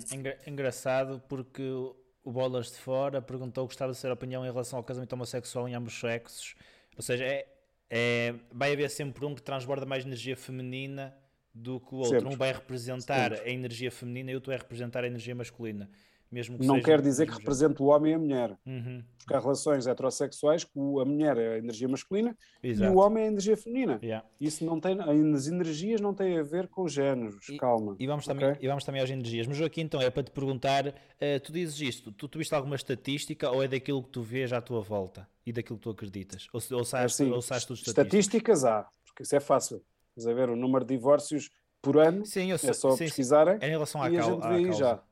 [0.47, 4.85] engraçado porque o Bolas de Fora perguntou gostava de ser a opinião em relação ao
[4.85, 6.55] casamento homossexual em ambos sexos.
[6.95, 7.47] Ou seja, é,
[7.89, 11.15] é, vai haver sempre um que transborda mais energia feminina
[11.55, 12.19] do que o outro.
[12.21, 12.35] Sempre.
[12.35, 13.51] Um vai representar sempre.
[13.51, 15.91] a energia feminina e o outro vai representar a energia masculina.
[16.31, 18.59] Mesmo que não seja quer dizer que represente o homem e a mulher.
[18.65, 22.91] Uhum, Porque há relações heterossexuais que a mulher é a energia masculina Exato.
[22.91, 23.99] e o homem é a energia feminina.
[24.03, 24.27] Yeah.
[24.41, 27.97] Isso não tem, as energias não têm a ver com os géneros, E- calma.
[27.99, 28.59] E vamos, também, ok?
[28.65, 29.47] e vamos também às energias.
[29.47, 32.77] Mas Joaquim, então é para te perguntar: eh, tu dizes isto, tu, tu viste alguma
[32.77, 36.47] estatística ou é daquilo que tu vês à tua volta e daquilo que tu acreditas?
[36.51, 37.89] Ou, ou sabes, Assim, ou tudo estatísticas?
[37.89, 39.83] estatísticas há, porque isso é fácil.
[40.17, 43.05] Estás a ver o número de divórcios por ano, Sim, é só sim, sim.
[43.05, 45.03] pesquisarem É em relação à, e a gente vê aí já.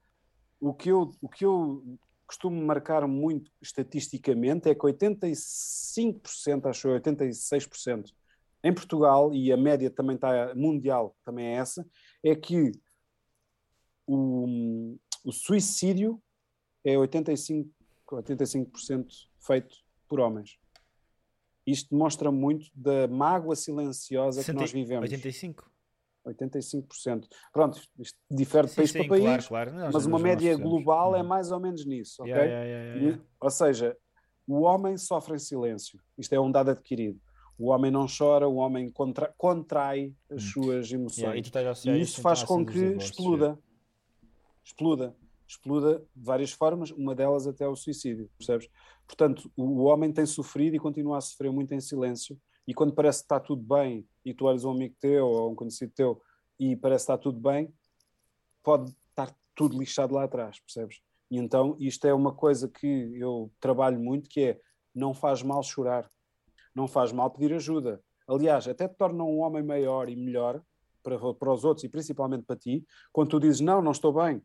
[0.61, 7.01] O que, eu, o que eu costumo marcar muito estatisticamente é que 85%, acho eu,
[7.01, 8.13] 86%,
[8.63, 11.85] em Portugal, e a média também está mundial, também é essa,
[12.23, 12.71] é que
[14.07, 16.23] o, o suicídio
[16.85, 17.69] é 85%,
[18.07, 19.07] 85%
[19.41, 20.60] feito por homens.
[21.67, 25.03] Isto demonstra muito da mágoa silenciosa que 60 nós vivemos.
[25.03, 25.71] 85?
[26.27, 27.27] 85%.
[27.53, 31.23] Pronto, isto difere de Sim, país sim, para país, claro, mas uma média global é
[31.23, 31.29] Uhum.
[31.29, 32.33] mais ou menos nisso, ok?
[32.33, 33.23] Yeah, yeah, yeah, yeah.
[33.23, 33.97] E- ou seja,
[34.47, 35.99] o homem sofre em silêncio.
[36.19, 37.19] Isto é um dado adquirido.
[37.59, 40.47] O homem não chora, o homem contra- contrai as Hum.
[40.53, 41.47] suas emoções.
[41.85, 43.59] E E isso, faz com que exploda.
[44.65, 45.17] Exploda.
[45.51, 48.69] Exploda de várias formas, uma delas até o suicídio, percebes?
[49.05, 52.41] Portanto, o, homem tem sofrido e continua a sofrer muito em silêncio.
[52.69, 55.57] E quando parece que está tudo bem e tu olhas um amigo teu ou um
[55.57, 56.23] conhecido teu
[56.57, 57.75] e parece que está tudo bem,
[58.63, 61.03] pode estar tudo lixado lá atrás, percebes?
[61.29, 62.87] E então isto é uma coisa que
[63.19, 64.61] eu trabalho muito, que é
[64.95, 66.09] não faz mal chorar,
[66.73, 68.01] não faz mal pedir ajuda.
[68.29, 70.63] Aliás, até te torna um homem maior e melhor
[71.03, 74.41] para, para os outros e principalmente para ti, quando tu dizes não, não estou bem,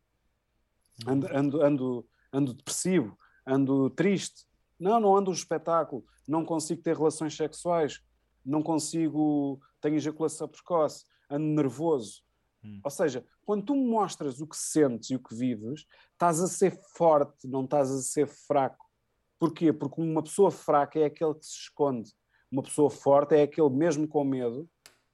[1.06, 4.46] ando, ando, ando, ando depressivo, ando triste,
[4.78, 8.02] não, não ando no espetáculo, não consigo ter relações sexuais,
[8.44, 12.22] não consigo, tenho ejaculação precoce, ando nervoso.
[12.64, 12.80] Hum.
[12.84, 16.78] Ou seja, quando tu mostras o que sentes e o que vives, estás a ser
[16.96, 18.84] forte, não estás a ser fraco.
[19.38, 19.72] Porquê?
[19.72, 22.12] Porque uma pessoa fraca é aquele que se esconde.
[22.50, 24.68] Uma pessoa forte é aquele mesmo com medo,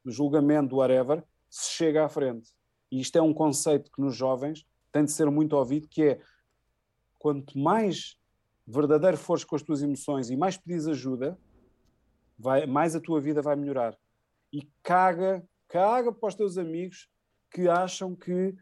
[0.05, 2.51] do julgamento, do whatever, se chega à frente.
[2.91, 6.20] E isto é um conceito que nos jovens tem de ser muito ouvido, que é
[7.19, 8.16] quanto mais
[8.66, 11.39] verdadeiro fores com as tuas emoções e mais pedis ajuda,
[12.39, 13.97] vai, mais a tua vida vai melhorar.
[14.52, 17.09] E caga, caga para os teus amigos
[17.51, 18.55] que acham que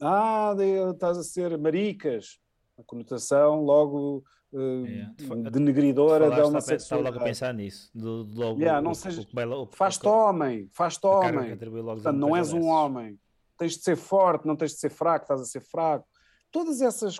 [0.00, 0.54] ah,
[0.92, 2.38] estás a ser maricas.
[2.78, 4.22] A conotação logo.
[4.50, 7.90] Tu fa- denegridora da Falaste, estava logo a pensar nisso.
[7.94, 11.06] Do, do logo, Yeah, não o- seja- o que vai lo- o- Faz-te homem, faz-te
[11.06, 11.56] homem.
[11.56, 13.18] Portanto, não és um homem.
[13.58, 16.06] Tens de ser forte, não tens de ser fraco, estás a ser fraco.
[16.50, 17.18] Todas essas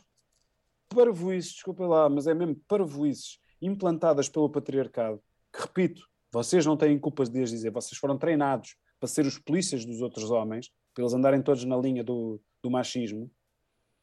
[0.88, 5.22] parvoices, desculpa lá, mas é mesmo parvoices implantadas pelo patriarcado,
[5.52, 9.38] que repito, vocês não têm culpas de as dizer, vocês foram treinados para ser os
[9.38, 13.30] polícias dos outros homens, para eles andarem todos na linha do, do machismo,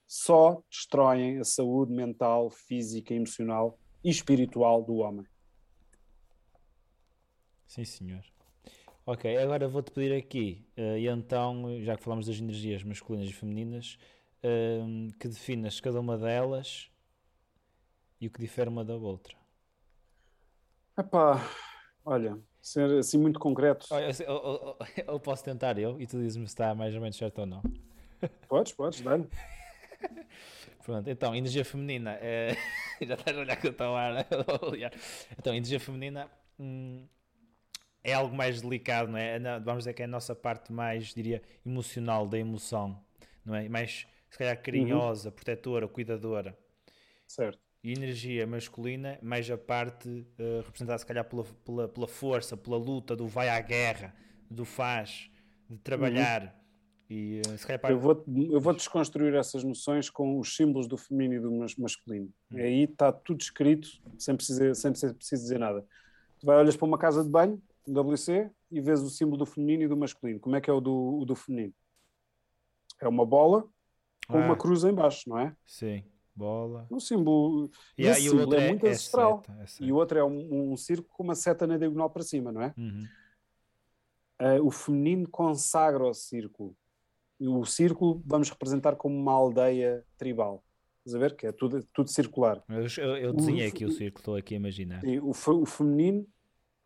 [0.07, 5.26] só destroem a saúde mental, física, emocional e espiritual do homem.
[7.68, 8.32] Sim, senhor.
[9.05, 13.34] Ok, agora vou-te pedir aqui, eh, e então, já que falamos das energias masculinas e
[13.34, 13.97] femininas,
[14.41, 16.89] ehm, que definas cada uma delas
[18.21, 19.35] e o que difere uma da outra.
[20.97, 21.41] Epá,
[22.05, 23.88] olha, ser assim muito concreto.
[23.91, 27.01] Olha, eu, eu- eu- eu posso tentar eu e tu dizes-me se está mais ou
[27.01, 27.61] menos certo ou não.
[28.47, 29.27] Podes, podes, dá-lhe.
[30.85, 32.17] Pronto, então, energia feminina.
[32.21, 32.55] eh,
[33.05, 34.93] já estás a olhar que eu estou a a olhar.
[35.38, 37.05] Então, energia feminina hum,
[38.03, 39.38] é algo mais delicado, não é?
[39.38, 42.99] É Vamos dizer que é a nossa parte mais, diria, emocional da emoção,
[43.45, 43.69] não é?
[43.69, 46.57] Mais, se calhar, carinhosa, protetora, cuidadora.
[47.25, 47.59] Certo.
[47.84, 52.77] E energia masculina, mais a parte eh, representada, se calhar, pela, pela, pela força, pela
[52.77, 54.15] luta, do vai à guerra,
[54.49, 55.30] do faz,
[55.69, 56.57] de trabalhar.
[57.09, 57.91] E eh, se calhar, para...
[57.91, 61.75] Eu vou, eu vou desconstruir essas noções com os símbolos do feminino e do mas-
[61.75, 62.31] masculino.
[62.51, 62.57] Hum.
[62.57, 65.85] E aí está tudo escrito, sem, precisar, sem ser preciso dizer nada.
[66.39, 69.84] Tu vai, olhas para uma casa de banho, WC, e vês o símbolo do feminino
[69.84, 70.39] e do masculino.
[70.39, 71.73] Como é que é o do, o do feminino?
[73.01, 73.68] É uma bola
[74.27, 74.45] com Ah.
[74.45, 75.55] uma cruz em baixo, não é?
[75.65, 76.03] Sim,
[76.35, 76.88] bola.
[76.89, 77.69] Um símbolo.
[77.97, 79.38] E, esse e o símbolo outro é é, muito é ancestral.
[79.45, 79.93] seta, é E seta.
[79.93, 82.73] o outro é um, um círculo com uma seta na diagonal para cima, não é?
[82.77, 83.03] Uhum.
[84.39, 86.76] Eh, o feminino consagra o círculo.
[87.39, 90.64] E o círculo vamos representar como uma aldeia tribal.
[91.05, 91.35] Estás a ver?
[91.35, 92.64] Que é tudo, tudo circular.
[92.69, 95.03] Eu, eu, O desenhei fe- aqui o círculo, estou aqui a imaginar.
[95.05, 96.26] E o, o feminino,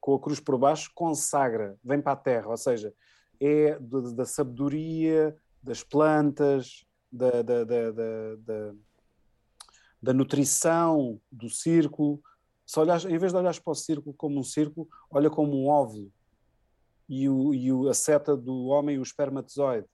[0.08, 2.48] com a cruz por baixo, consagra, vem para a terra.
[2.48, 2.94] Ou seja,
[3.42, 8.74] é do- da sabedoria, das plantas, da, da, da, da,
[10.02, 12.22] da- nutrição do círculo.
[12.66, 15.68] Se olhares, em vez de olhares para o círculo como um círculo, olha como um
[15.68, 16.10] óvulo.
[17.10, 19.90] E, o, e o- a seta do homem, o espermatozoide.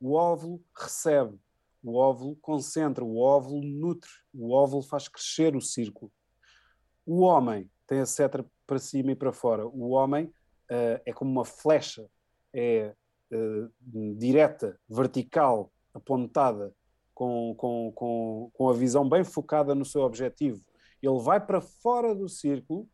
[0.00, 1.38] O óvulo recebe
[1.84, 6.10] O óvulo concentra, o óvulo nutre, o óvulo faz crescer o círculo.
[7.04, 9.66] O homem tem a seta para cima e para fora.
[9.66, 12.08] O homem uh, é como uma flecha,
[12.50, 12.94] é
[13.30, 16.74] uh, direta, vertical, apontada,
[17.12, 20.64] com, com, com, com a visão bem focada no seu objetivo.
[21.02, 22.88] Ele vai para fora do círculo,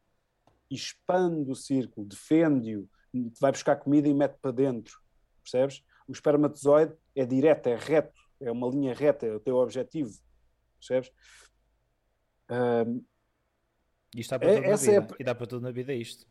[0.69, 2.89] expande o círculo, defende-o,
[3.41, 4.99] vai buscar comida e mete para dentro.
[5.45, 5.81] Percebes?
[6.09, 10.11] O espermatozoide é direto, é reto, é uma linha reta, é o teu objetivo.
[10.81, 11.12] Percebes?
[14.17, 14.93] Isto dá para é, tudo na vida.
[14.93, 15.07] É a...
[15.19, 16.27] E dá para tudo na vida isto.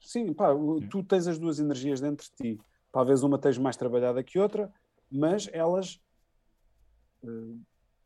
[0.00, 0.78] Sim, pá, hum.
[0.90, 2.60] tu tens as duas energias dentro de ti.
[2.92, 4.72] Talvez uma esteja mais trabalhada que outra,
[5.10, 6.00] mas elas
[7.22, 7.60] uh,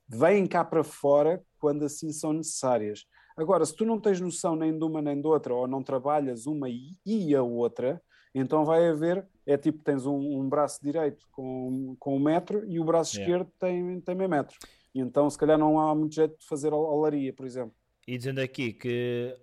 [0.09, 3.07] vêm cá para fora quando assim são necessárias.
[3.37, 6.47] Agora, se tu não tens noção nem de uma nem de outra, ou não trabalhas
[6.47, 8.03] uma e a outra,
[8.35, 12.79] então vai haver, é tipo, tens um, um braço direito com, com um metro e
[12.79, 13.33] o braço yeah.
[13.33, 14.57] esquerdo tem, tem meio metro.
[14.95, 17.75] E então, se calhar, não há muito jeito de fazer olaria, por exemplo.
[18.11, 19.39] E dizendo aqui que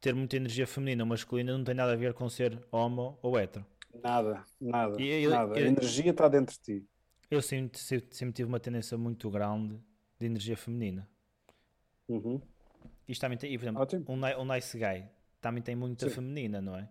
[0.00, 3.38] ter muita energia feminina ou masculina não tem nada a ver com ser homo ou
[3.38, 3.64] hetero.
[4.02, 5.56] Nada, nada, eu, nada.
[5.56, 6.86] Eu, a energia está dentro de ti.
[7.30, 9.80] Eu sempre, sempre, tive uma tendência muito grande
[10.18, 11.08] de energia feminina.
[12.08, 12.40] Uhum.
[13.06, 15.08] Isto também tem, por exemplo, um, um nice guy
[15.40, 16.14] também tem muita Sim.
[16.16, 16.88] feminina, não é?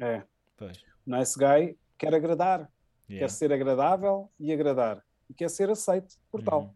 [0.00, 0.22] É.
[0.56, 0.82] Pois.
[1.04, 2.60] Nice guy quer agradar,
[3.10, 3.26] yeah.
[3.26, 6.62] quer ser agradável e agradar, e quer ser aceito por tal.
[6.62, 6.74] Uhum.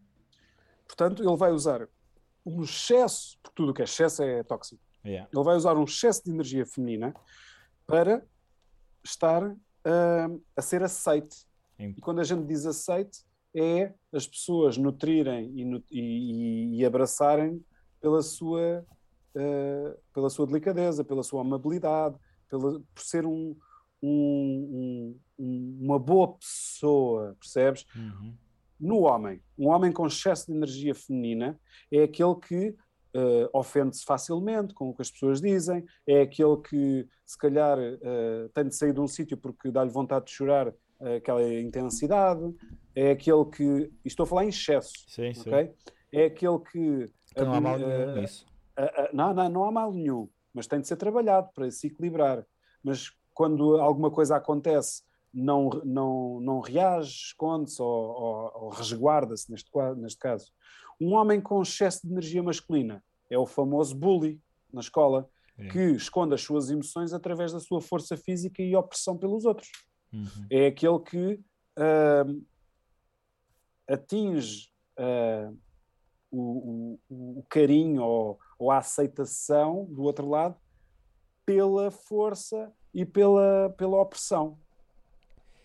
[0.85, 1.89] Portanto, ele vai usar
[2.47, 4.81] um excesso, porque tudo o que é excesso é tóxico.
[5.05, 5.29] Yeah.
[5.33, 7.13] Ele vai usar um excesso de energia feminina
[7.85, 8.23] para
[9.03, 11.45] estar uh, a ser aceite.
[11.79, 13.19] E quando a gente diz aceite,
[13.55, 17.63] é as pessoas nutrirem e, e, e abraçarem
[18.01, 18.85] pela sua,
[19.35, 22.17] uh, pela sua delicadeza, pela sua amabilidade,
[22.49, 23.55] pela, por ser um,
[24.01, 27.85] um, um, uma boa pessoa, percebes?
[27.95, 28.35] Uhum.
[28.79, 31.59] No homem, um homem com excesso de energia feminina
[31.91, 37.07] é aquele que uh, ofende-se facilmente com o que as pessoas dizem, é aquele que
[37.25, 41.15] se calhar uh, tem de sair de um sítio porque dá-lhe vontade de chorar uh,
[41.17, 42.53] aquela intensidade,
[42.95, 43.91] é aquele que.
[44.05, 45.67] Estou a falar em excesso, sim, okay?
[45.67, 45.73] sim.
[46.11, 47.11] É aquele que.
[47.35, 48.45] Não há mal nenhum nisso.
[49.13, 52.45] não, não, não há mal nenhum, mas tem de ser trabalhado para se equilibrar.
[52.83, 59.69] Mas quando alguma coisa acontece, não, não, não reage, esconde-se ou, ou, ou resguarda-se, neste,
[59.97, 60.51] neste caso.
[60.99, 64.41] Um homem com excesso de energia masculina é o famoso bully
[64.71, 65.67] na escola, é.
[65.67, 69.69] que esconde as suas emoções através da sua força física e opressão pelos outros.
[70.11, 70.47] Uhum.
[70.49, 71.33] É aquele que
[71.77, 72.45] uh,
[73.87, 75.57] atinge uh,
[76.31, 80.55] o, o, o, carinho ou, ou a aceitação do outro lado
[81.45, 84.59] pela força e pela, pela opressão.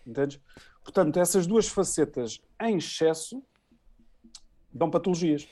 [0.05, 0.39] Entendes?
[0.83, 3.43] Portanto, essas duas facetas em excesso
[4.71, 5.47] dão patologias.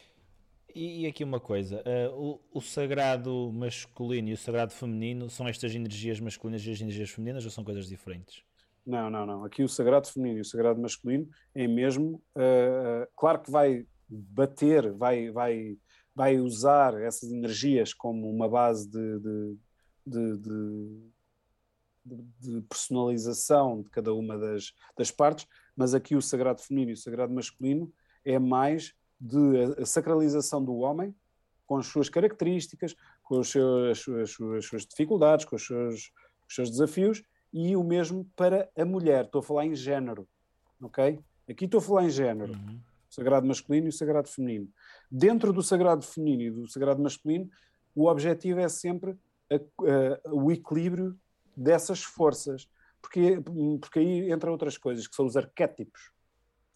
[0.73, 5.75] E, aqui uma coisa: uh, o, o, sagrado masculino e o sagrado feminino são estas
[5.75, 8.43] energias masculinas e as energias femininas ou são coisas diferentes?
[8.85, 9.43] Não, não, não.
[9.43, 12.21] Aqui o sagrado feminino e o sagrado masculino é mesmo.
[12.35, 15.77] Uh, claro que vai bater, vai, vai,
[16.15, 19.57] vai usar essas energias como uma base de, de,
[20.05, 21.11] de, de
[22.03, 26.97] de personalização de cada uma das, das partes, mas aqui o sagrado feminino e o
[26.97, 27.91] sagrado masculino
[28.25, 31.15] é mais de a sacralização do homem
[31.67, 36.11] com as suas características, com os seus, as, suas, as suas dificuldades, com os seus,
[36.47, 37.23] os seus desafios,
[37.53, 39.25] e o mesmo para a mulher.
[39.25, 40.27] Estou a falar em género,
[40.81, 41.19] ok?
[41.49, 42.53] Aqui estou a falar em género.
[42.53, 42.79] Uhum.
[43.09, 44.69] O sagrado masculino e o sagrado feminino.
[45.09, 47.49] Dentro do sagrado feminino e do sagrado masculino,
[47.95, 49.17] o objetivo é sempre
[49.49, 51.17] a, a, o equilíbrio
[51.55, 52.67] dessas forças,
[53.01, 53.41] porque,
[53.79, 56.11] porque aí entra outras coisas, que são os arquétipos.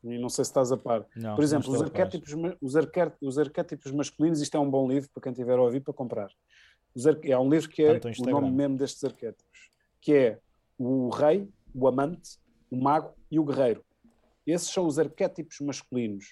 [0.03, 1.05] E não sei se estás a par.
[1.15, 5.09] Não, Por exemplo, os arquétipos, os, arquétipos, os arquétipos masculinos, isto é um bom livro
[5.11, 6.29] para quem tiver a ouvir para comprar.
[7.23, 10.39] É um livro que é o nome mesmo destes arquétipos, que é
[10.77, 12.37] o rei, o amante,
[12.69, 13.83] o mago e o guerreiro.
[14.45, 16.25] Esses são os arquétipos masculinos,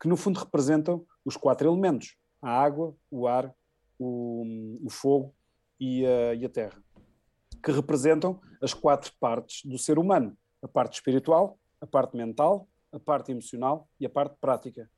[0.00, 3.52] que no fundo representam os quatro elementos: a água, o ar,
[3.98, 5.34] o, o fogo
[5.80, 6.85] e a, e a terra
[7.66, 13.00] que representam as quatro partes do ser humano: a parte espiritual, a parte mental, a
[13.00, 14.88] parte emocional e a parte prática.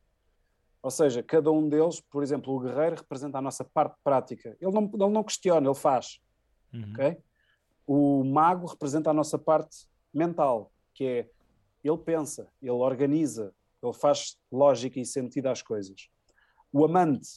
[0.82, 4.55] Ou seja, cada um deles, por exemplo, o guerreiro representa a nossa parte prática.
[4.61, 6.20] Ele não, ele não questiona, ele faz.
[6.73, 6.93] Uhum.
[6.93, 7.16] Okay?
[7.86, 11.31] O mago representa a nossa parte mental, que é
[11.82, 16.11] ele pensa, ele organiza, ele faz lógica e sentido às coisas.
[16.70, 17.31] O amante,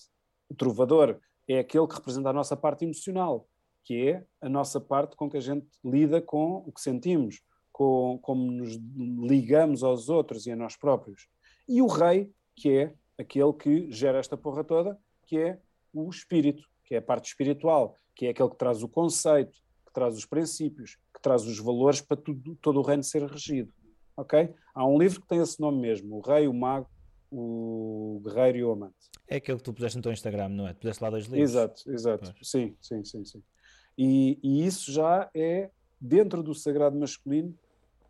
[0.50, 3.48] o trovador, é aquele que representa a nossa parte emocional
[3.84, 7.42] que é a nossa parte com que a gente lida com o que sentimos,
[7.72, 8.76] com como nos
[9.28, 11.28] ligamos aos outros e a nós próprios.
[11.68, 15.60] E o rei, que é aquele que gera esta porra toda, que é
[15.94, 19.94] o espírito, que é a parte espiritual, que é aquele que traz o conceito, que
[19.94, 23.74] traz os princípios, que traz os valores para tudo, todo o reino ser regido.
[24.16, 24.54] Ok?
[24.74, 26.90] Há um livro que tem esse nome mesmo, O Rei, o Mago,
[27.32, 29.10] o Guerreiro e o Amante.
[29.28, 30.74] É aquele que tu puseste no teu Instagram, não é?
[30.74, 31.50] Tu puseste lá dois livros.
[31.50, 32.34] Exato, exato.
[32.34, 32.50] Pois.
[32.50, 33.42] Sim, sim, sim, sim.
[33.98, 35.70] E, e, isso já é
[36.00, 37.54] dentro do sagrado masculino,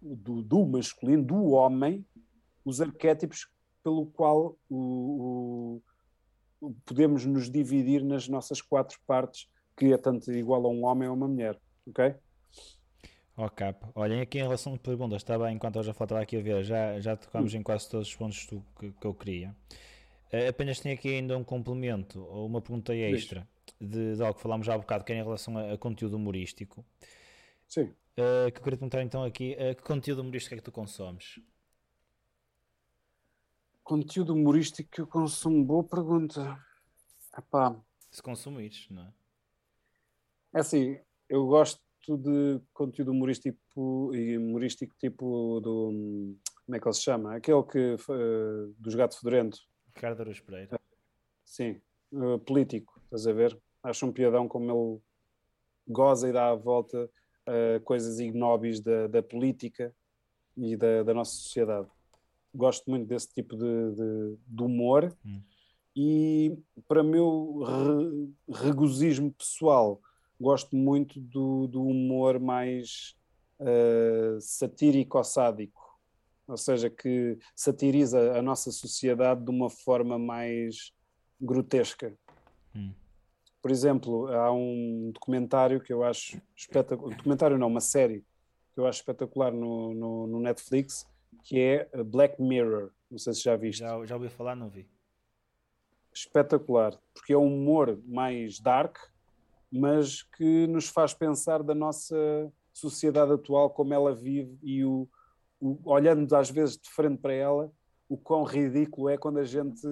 [0.01, 2.05] do, do masculino, do homem,
[2.63, 3.49] os arquétipos
[3.83, 5.81] pelo qual o,
[6.61, 11.07] o, podemos nos dividir nas nossas quatro partes, que é tanto igual a um homem
[11.07, 12.15] ou a uma mulher, ok?
[13.35, 16.41] Ok, olhem aqui em relação a perguntas, está bem, enquanto eu já faltava aqui a
[16.41, 17.57] ver, já, já tocámos hum.
[17.57, 19.55] em quase todos os pontos que, que eu queria.
[20.31, 23.47] Uh, apenas tenho aqui ainda um complemento ou uma pergunta extra
[23.81, 26.15] de, de, algo que falámos já há bocado, que é em relação a, a conteúdo
[26.15, 26.85] humorístico.
[27.67, 27.93] Sim.
[28.13, 31.39] Uh, que eu queria perguntar então aqui, uh, que conteúdo humorístico é que tu consomes?
[33.83, 36.59] Conteúdo humorístico que eu consumo, boa pergunta.
[37.37, 37.75] Epá.
[38.11, 39.13] Se consumires, não é?
[40.53, 40.99] É assim,
[41.29, 46.35] eu gosto de conteúdo humorístico, humorístico tipo do.
[46.65, 47.35] Como é que ele se chama?
[47.35, 47.95] Aquele que.
[48.09, 49.57] Uh, dos Gato Fedorento.
[49.95, 50.79] Ricardo Aruz Pereira.
[51.45, 51.81] Sim,
[52.45, 53.57] político, estás a ver?
[53.83, 55.01] Acho um piadão como ele
[55.87, 57.09] goza e dá a volta
[57.45, 59.93] a uh, coisas ignóbeis da, da política
[60.55, 61.87] e da, da nossa sociedade
[62.53, 65.41] gosto muito desse tipo de, de, de humor hum.
[65.95, 70.01] e para meu re, regozismo pessoal
[70.39, 73.15] gosto muito do, do humor mais
[73.59, 75.91] uh, satírico-sádico
[76.47, 80.91] ou seja, que satiriza a nossa sociedade de uma forma mais
[81.39, 82.13] grotesca.
[82.75, 82.91] Hum.
[83.61, 88.25] Por exemplo, há um documentário que eu acho espetacular, documentário não, uma série
[88.73, 91.07] que eu acho espetacular no, no, no Netflix,
[91.43, 92.91] que é Black Mirror.
[93.09, 93.79] Não sei se já viste.
[93.79, 94.89] Já, já ouvi falar, não vi.
[96.13, 98.97] Espetacular, porque é um humor mais dark,
[99.71, 105.07] mas que nos faz pensar da nossa sociedade atual, como ela vive e o,
[105.59, 107.71] o olhando às vezes de frente para ela,
[108.09, 109.87] o quão ridículo é quando a gente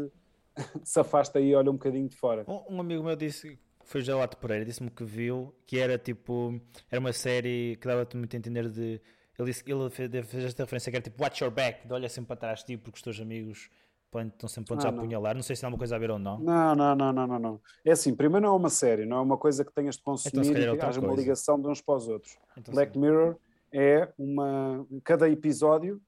[0.84, 2.46] se afasta e olha um bocadinho de fora.
[2.48, 6.60] Um, um amigo meu disse, foi José Lato Pereira, disse-me que viu que era tipo,
[6.90, 9.02] era uma série que dava-te muito a entender de
[9.38, 12.10] ele, disse, ele fez, fez esta referência que era tipo watch your back, de olha
[12.10, 13.70] sempre para trás de ti porque os teus amigos
[14.18, 15.36] estão sempre prontos ah, a apunhalar.
[15.36, 16.40] Não sei se há alguma coisa a ver ou não.
[16.40, 17.62] Não, não, não, não, não, não.
[17.86, 20.50] É assim, primeiro não é uma série, não é uma coisa que tenhas de consumir
[20.50, 22.38] então, e que haja uma ligação de uns para os outros.
[22.58, 22.98] Então, Black.
[22.98, 23.38] Mirror
[23.72, 24.86] é uma.
[25.04, 26.02] Cada episódio,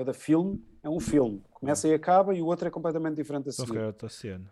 [0.00, 1.44] cada filme é um filme.
[1.50, 3.78] Começa e acaba e o outro é completamente diferente a seguir.
[3.78, 4.50] outra cena.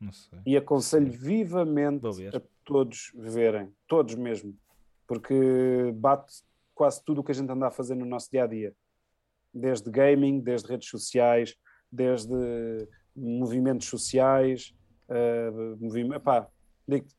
[0.00, 0.40] Não sei.
[0.44, 2.04] E aconselho vivamente
[2.34, 4.56] a todos verem, todos mesmo,
[5.06, 6.42] porque bate
[6.74, 8.74] quase tudo o que a gente anda a fazer no nosso dia a dia.
[9.54, 11.54] Desde gaming, desde redes sociais,
[11.90, 12.34] desde
[13.14, 14.74] movimentos sociais,
[15.08, 16.48] uh, movimento, epá,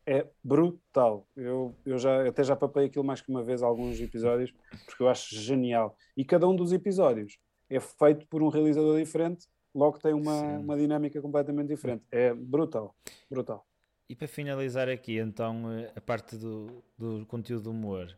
[0.05, 1.25] é brutal.
[1.33, 4.53] Eu, eu já, até já papei aquilo mais que uma vez, alguns episódios,
[4.85, 5.95] porque eu acho genial.
[6.17, 7.39] E cada um dos episódios
[7.69, 12.03] é feito por um realizador diferente, logo tem uma, uma dinâmica completamente diferente.
[12.11, 12.95] É brutal,
[13.29, 13.65] brutal.
[14.09, 18.17] E para finalizar aqui, então, eh, a parte do, do conteúdo do humor.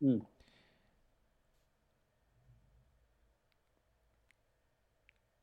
[0.00, 0.20] Hum.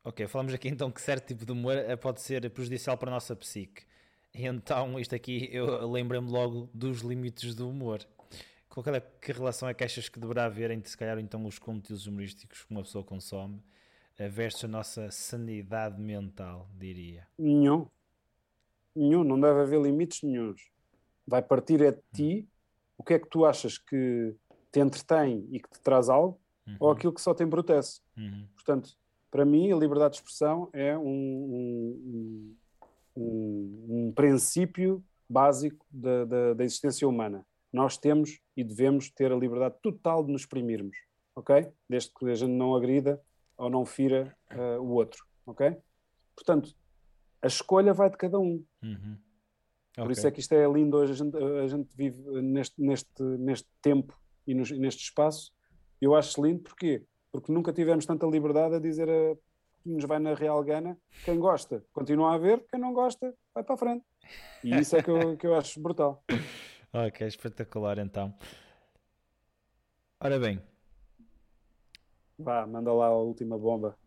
[0.02, 3.16] Ok, falamos aqui então que certo tipo de humor eh, pode ser prejudicial para a
[3.16, 3.84] nossa psique.
[4.34, 7.99] E então, isto aqui, eu lembro-me logo dos limites do humor.
[8.76, 11.58] Qual é, que relação é que achas que deverá haver entre, se calhar, então, os
[11.58, 13.64] conteúdos humorísticos que uma pessoa consome
[14.18, 17.26] eh, versus a nossa sanidade mental, diria?
[17.40, 17.88] Nenhum.
[18.94, 20.70] Nenhum, não deve haver limites nenhums.
[21.26, 22.50] Vai partir é de ti
[22.98, 24.36] o que é que tu achas que
[24.74, 26.38] te entretém e que te traz algo
[26.68, 26.76] uhum.
[26.78, 28.02] ou aquilo que só te embrutece.
[28.18, 28.46] Uhum.
[28.54, 28.98] Portanto,
[29.32, 32.56] para mim, a liberdade de expressão é um, um,
[33.16, 37.46] um, um princípio básico da, da, da, existência humana.
[37.76, 40.98] Nós temos e devemos ter a liberdade total de nos exprimirmos,
[41.36, 41.68] ok?
[41.90, 43.22] Desde que a gente não agrida
[43.58, 45.76] ou não fira uh, o outro, ok?
[46.36, 46.74] Portanto,
[47.42, 48.64] a escolha vai de cada um.
[48.82, 49.18] Uhum.
[49.94, 50.14] Por okay.
[50.14, 51.12] isso é que isto é lindo hoje.
[51.12, 55.54] A gente, a gente vive neste, neste, neste tempo e, nos, neste espaço.
[56.02, 59.36] Eu acho lindo porque porque nunca tivemos tanta liberdade a dizer a
[59.84, 60.98] que nos vai na Real Gana.
[61.26, 64.06] Quem gosta, continua a ver, quem não gosta, vai para a frente.
[64.64, 66.24] E isso é que eu, que eu acho brutal.
[66.96, 68.34] Ok, espetacular então.
[70.18, 70.62] Ora bem.
[72.40, 73.98] Vá, manda lá a última bomba.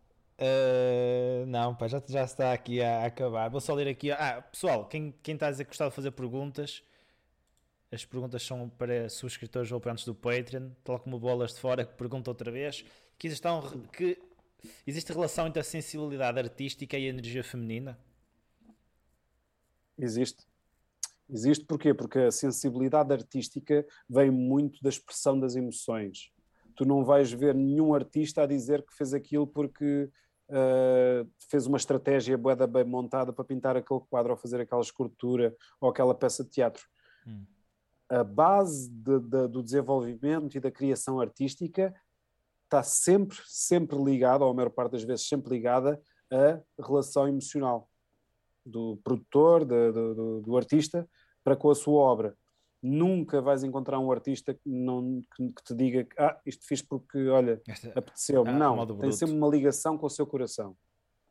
[0.41, 3.51] Uh, não, pá, já, já está aqui a, a, acabar.
[3.51, 4.11] Vou só ler aqui.
[4.11, 6.83] Ah, pessoal, quem, quem está a dizer que gostava de fazer perguntas,
[7.93, 11.93] as perguntas são para subscritores ou apoiantes do Patreon, tal como bolas de fora que
[11.93, 12.87] pergunta outra vez
[13.19, 13.61] que, estão,
[13.93, 14.19] que
[14.87, 17.99] existe relação entre a sensibilidade artística e a energia feminina?
[19.99, 20.48] Existe.
[21.31, 21.93] Existe porquê?
[21.93, 26.31] Porque a sensibilidade artística vem muito da expressão das emoções.
[26.75, 30.11] Tu não vais ver nenhum artista a dizer que fez aquilo porque
[30.49, 35.55] uh, fez uma estratégia boeda bem montada para pintar aquele quadro ou fazer aquela escultura
[35.81, 36.85] ou aquela peça de teatro.
[37.27, 37.45] Hum.
[38.09, 41.95] A base de, de, do desenvolvimento e da criação artística
[42.65, 46.01] está sempre, sempre ligada, ou a maior parte das vezes sempre ligada,
[46.31, 47.89] à relação emocional
[48.65, 51.09] do produtor, de, do, do, artista,
[51.49, 52.37] para com a sua obra.
[52.83, 57.27] Nunca vais encontrar um artista que, não, que, te diga que ah, isto fiz porque,
[57.29, 57.61] olha,
[57.95, 58.51] apeteceu-me.
[58.51, 60.77] Ah, não, tem sempre uma ligação com o seu coração.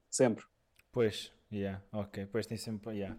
[0.09, 0.43] Sempre.
[0.91, 2.25] Pois, yeah, ok.
[2.25, 3.17] Pois tem sempre, yeah.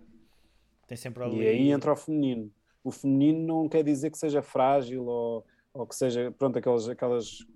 [0.87, 1.39] tem sempre ali...
[1.39, 2.51] E aí entra o feminino.
[2.83, 7.47] O feminino não quer dizer que seja frágil ou, ou que seja, pronto, aquelas, aquelas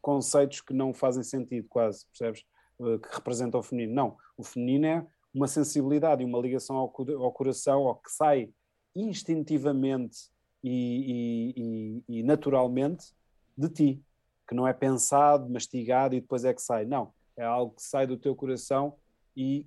[0.00, 2.44] conceitos que não fazem sentido quase, percebes?
[2.80, 3.94] Eh, que representam o feminino.
[3.94, 8.50] Não, o feminino é uma sensibilidade e uma ligação ao, ao coração, ao que sai
[8.94, 10.30] instintivamente
[10.62, 13.12] e, e, e, naturalmente
[13.56, 14.04] de ti,
[14.48, 16.84] que não é pensado, mastigado e depois é que sai.
[16.84, 18.96] Não, é algo que sai do teu coração
[19.36, 19.66] e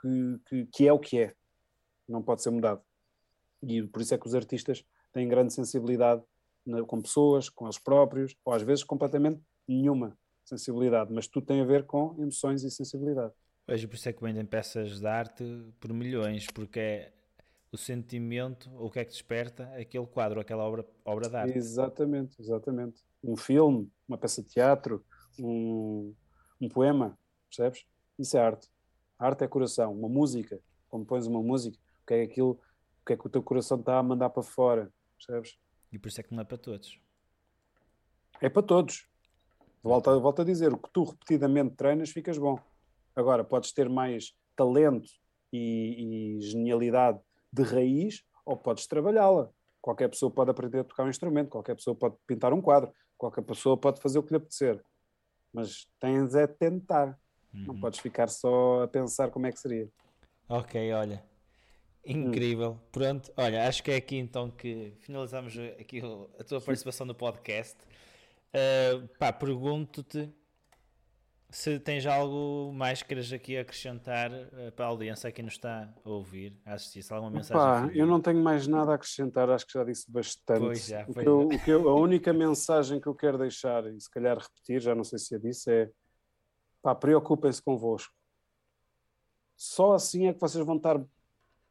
[0.00, 1.34] que, que, que é o que é,
[2.08, 2.82] não pode ser mudado.
[3.62, 6.22] E por isso é que os artistas têm grande sensibilidade
[6.86, 11.64] com pessoas, com eles próprios, ou às vezes completamente nenhuma sensibilidade, mas tudo tem a
[11.64, 13.32] ver com emoções e sensibilidade.
[13.66, 15.44] Hoje por isso é que vendem peças de arte
[15.80, 17.12] por milhões, porque é
[17.74, 21.58] o sentimento, ou o que é que desperta aquele quadro, aquela obra, obra de arte.
[21.58, 23.02] Exatamente, exatamente.
[23.22, 25.04] Um filme, uma peça de teatro,
[25.38, 26.14] um,
[26.60, 27.18] um poema,
[27.48, 27.84] percebes?
[28.18, 28.68] Isso é arte.
[29.18, 29.92] A arte é coração.
[29.92, 32.52] Uma música, quando pões uma música, o que é aquilo,
[33.02, 35.58] o que é que o teu coração está a mandar para fora, percebes?
[35.92, 37.00] E por isso é que não é para todos.
[38.40, 39.08] É para todos.
[39.82, 42.58] Volto, volto a dizer, o que tu repetidamente treinas, ficas bom.
[43.16, 45.10] Agora, podes ter mais talento
[45.52, 47.20] e, e genialidade
[47.54, 49.50] de raiz ou podes trabalhá-la.
[49.80, 53.42] Qualquer pessoa pode aprender a tocar um instrumento, qualquer pessoa pode pintar um quadro, qualquer
[53.42, 54.82] pessoa pode fazer o que lhe apetecer.
[55.52, 57.18] Mas tens é tentar.
[57.52, 57.64] Uhum.
[57.66, 59.88] Não podes ficar só a pensar como é que seria.
[60.48, 61.22] Ok, olha.
[62.04, 62.72] Incrível.
[62.72, 62.88] Hum.
[62.90, 66.02] Pronto, olha, acho que é aqui então que finalizamos aqui
[66.38, 67.76] a tua participação no podcast.
[68.50, 70.30] Uh, pá, pergunto-te
[71.54, 75.88] se tens algo mais que queres aqui acrescentar uh, para a audiência que nos está
[76.04, 77.88] a ouvir, a assistir, se alguma mensagem.
[77.88, 80.58] Pá, eu não tenho mais nada a acrescentar, acho que já disse bastante.
[80.58, 83.86] Pois já, o que eu, o que eu, a única mensagem que eu quero deixar,
[83.86, 85.90] e se calhar repetir, já não sei se é disse, é
[86.82, 88.12] pá, preocupem-se convosco.
[89.56, 91.00] Só assim é que vocês vão estar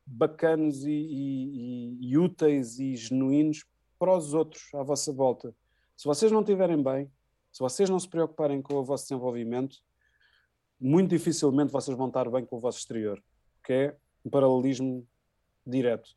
[0.06, 3.66] bacanos e, e, e, úteis e genuínos
[4.00, 5.54] para os outros à vossa volta.
[5.98, 7.12] Se vocês não estiverem bem,
[7.54, 9.78] se vocês não se preocuparem com o vosso desenvolvimento,
[10.80, 13.24] muito dificilmente vocês vão estar bem com o vosso exterior,
[13.64, 15.08] que é um paralelismo
[15.66, 16.10] direto.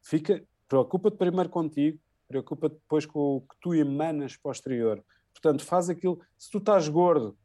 [0.00, 5.04] Fica, preocupa-te primeiro contigo, preocupa-te depois com o que tu emanas para o exterior.
[5.34, 6.18] Portanto, faz aquilo.
[6.38, 7.36] Se tu estás gordo,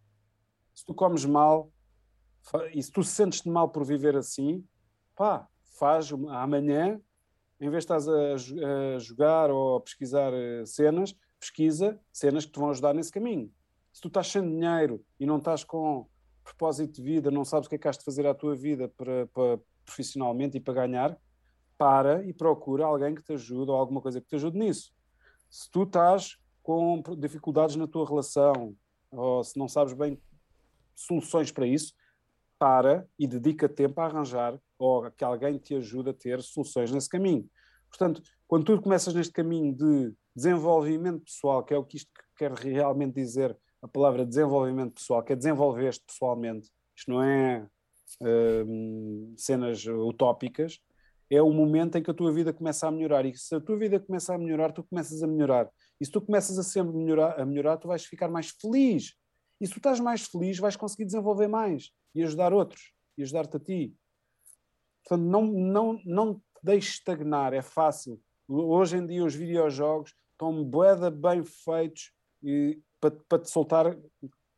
[0.73, 1.69] se tu comes mal,
[2.73, 4.65] e se tu sentes-te mal por viver assim,
[5.13, 5.45] pá,
[5.77, 7.01] faz amanhã,
[7.59, 12.51] em vez de estás a, a jogar ou a pesquisar eh, cenas, pesquisa cenas que
[12.51, 13.51] te vão ajudar nesse caminho.
[13.91, 16.07] Se tu estás sem dinheiro e não estás com
[16.43, 18.89] propósito de vida, não sabes o que é que has de fazer à tua vida
[18.89, 21.17] para, para profissionalmente e para ganhar,
[21.77, 24.91] para e procura alguém que te ajude ou alguma coisa que te ajude nisso.
[25.49, 28.75] Se tu estás com dificuldades na tua relação
[29.11, 30.19] ou se não sabes bem
[30.95, 31.93] soluções para isso,
[32.59, 37.09] para e dedica tempo a arranjar ou que alguém te ajude a ter soluções nesse
[37.09, 37.49] caminho.
[37.89, 42.51] Portanto, quando tu começas neste caminho de desenvolvimento pessoal, que é o que isto quer
[42.53, 47.67] realmente dizer, a palavra desenvolvimento pessoal, que é desenvolver-te pessoalmente, isto não é
[48.21, 50.79] uh, cenas utópicas,
[51.29, 53.25] é o momento em que a tua vida começa a melhorar.
[53.25, 55.69] E se a tua vida começa a melhorar, tu começas a melhorar.
[56.01, 59.13] E se tu começas a sempre melhorar, a melhorar, tu vais ficar mais feliz.
[59.61, 63.57] E se tu estás mais feliz, vais conseguir desenvolver mais e ajudar outros e ajudar-te
[63.57, 63.95] a ti.
[65.03, 68.19] Portanto, não, não, não te deixes estagnar, é fácil.
[68.47, 72.11] Hoje em dia os videojogos estão boeda bem feitos
[72.99, 73.97] para, te soltar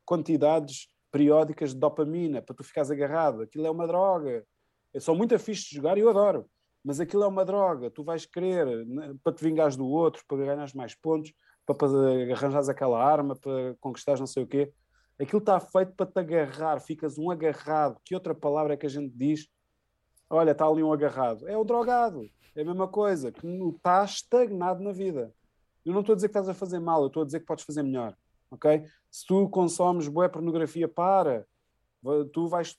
[0.06, 3.42] quantidades periódicas de dopamina, para tu ficares agarrado.
[3.42, 4.46] Aquilo é uma droga.
[4.94, 6.46] É só muito fixe de jogar e eu adoro.
[6.84, 7.92] Mas aquilo é uma droga.
[7.92, 11.32] Tu vais querer né, para te vingares do outro, para ganhares mais pontos,
[11.66, 11.88] para, para
[12.34, 14.72] arranjares aquela arma, para conquistares não sei o quê.
[15.20, 16.80] Aquilo está feito para te agarrar.
[16.80, 18.00] Ficas um agarrado.
[18.04, 19.48] Que outra palavra é que a gente diz?
[20.32, 21.46] Olha, está ali um agarrado.
[21.48, 22.26] É o drogado.
[22.56, 25.34] É a mesma coisa, que está estagnado na vida.
[25.86, 27.46] Eu não estou a dizer que estás a fazer mal, eu estou a dizer que
[27.46, 28.16] podes fazer melhor.
[28.50, 28.86] ok?
[29.10, 31.46] Se tu consomes boa pornografia, para.
[32.34, 32.78] Tu vais,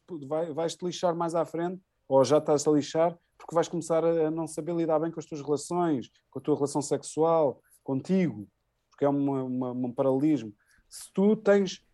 [0.54, 4.30] vais, te lixar mais à frente, ou já estás a lixar, porque vais começar a
[4.30, 8.48] não saber lidar bem com as tuas relações, com a tua relação sexual, contigo,
[8.90, 10.52] porque é uma, uma, um paralelismo.
[10.88, 11.84] Se tu tens,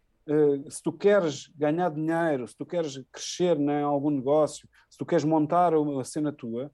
[0.69, 5.25] se tu queres ganhar dinheiro, se tu queres crescer em algum negócio, se tu queres
[5.25, 6.71] montar uma cena tua,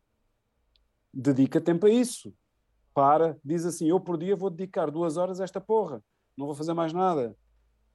[1.12, 2.34] dedica tempo a isso.
[2.92, 6.02] Para, diz assim: eu por dia vou dedicar duas horas a esta porra,
[6.36, 7.36] não vou fazer mais nada.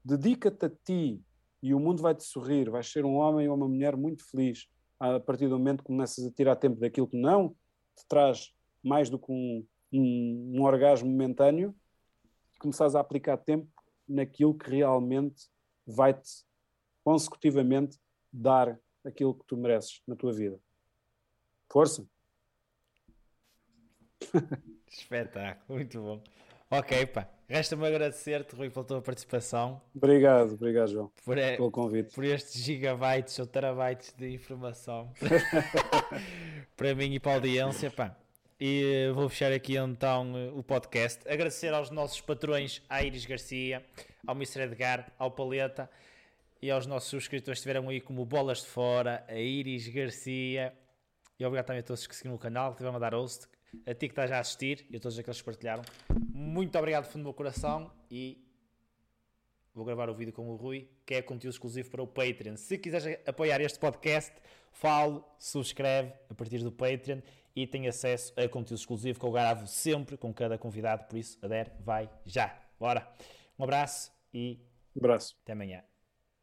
[0.03, 1.21] Dedica-te a ti
[1.61, 2.69] e o mundo vai-te sorrir.
[2.69, 4.67] Vais ser um homem ou uma mulher muito feliz
[4.99, 7.49] a partir do momento que começas a tirar tempo daquilo que não
[7.95, 8.53] te traz
[8.83, 11.75] mais do que um, um, um orgasmo momentâneo,
[12.59, 13.67] começares a aplicar tempo
[14.09, 15.47] naquilo que realmente
[15.85, 16.43] vai-te
[17.03, 17.97] consecutivamente
[18.31, 20.59] dar aquilo que tu mereces na tua vida.
[21.71, 22.05] Força!
[24.87, 26.23] Espetáculo, muito bom.
[26.71, 27.27] Ok, pá.
[27.47, 29.81] Resta-me agradecer-te, Rui, pela tua participação.
[29.95, 32.13] Obrigado, obrigado, João, por, pelo convite.
[32.13, 35.11] Por estes gigabytes ou terabytes de informação
[36.77, 38.15] para mim e para a audiência, pá.
[38.61, 41.25] E vou fechar aqui então o podcast.
[41.29, 43.85] Agradecer aos nossos patrões, à Iris Garcia,
[44.27, 44.63] ao Mr.
[44.63, 45.89] Edgar, ao Paleta
[46.61, 50.73] e aos nossos subscritores que estiveram aí como Bolas de Fora, a Iris Garcia.
[51.39, 53.47] E obrigado também a todos que seguiram o canal, que estiveram a dar host,
[53.85, 55.83] a ti que estás a assistir e a todos aqueles que partilharam.
[56.33, 58.45] Muito obrigado do fundo do meu coração e
[59.73, 62.57] vou gravar o vídeo com o Rui, que é conteúdo exclusivo para o Patreon.
[62.57, 64.33] Se quiseres apoiar este podcast,
[64.73, 67.21] falo, subscreve a partir do Patreon
[67.55, 71.37] e tem acesso a conteúdo exclusivo que eu gravo sempre com cada convidado, por isso,
[71.41, 72.55] adere, vai já.
[72.79, 73.07] Bora!
[73.57, 74.59] Um abraço e
[74.95, 75.35] um abraço.
[75.43, 75.83] até amanhã.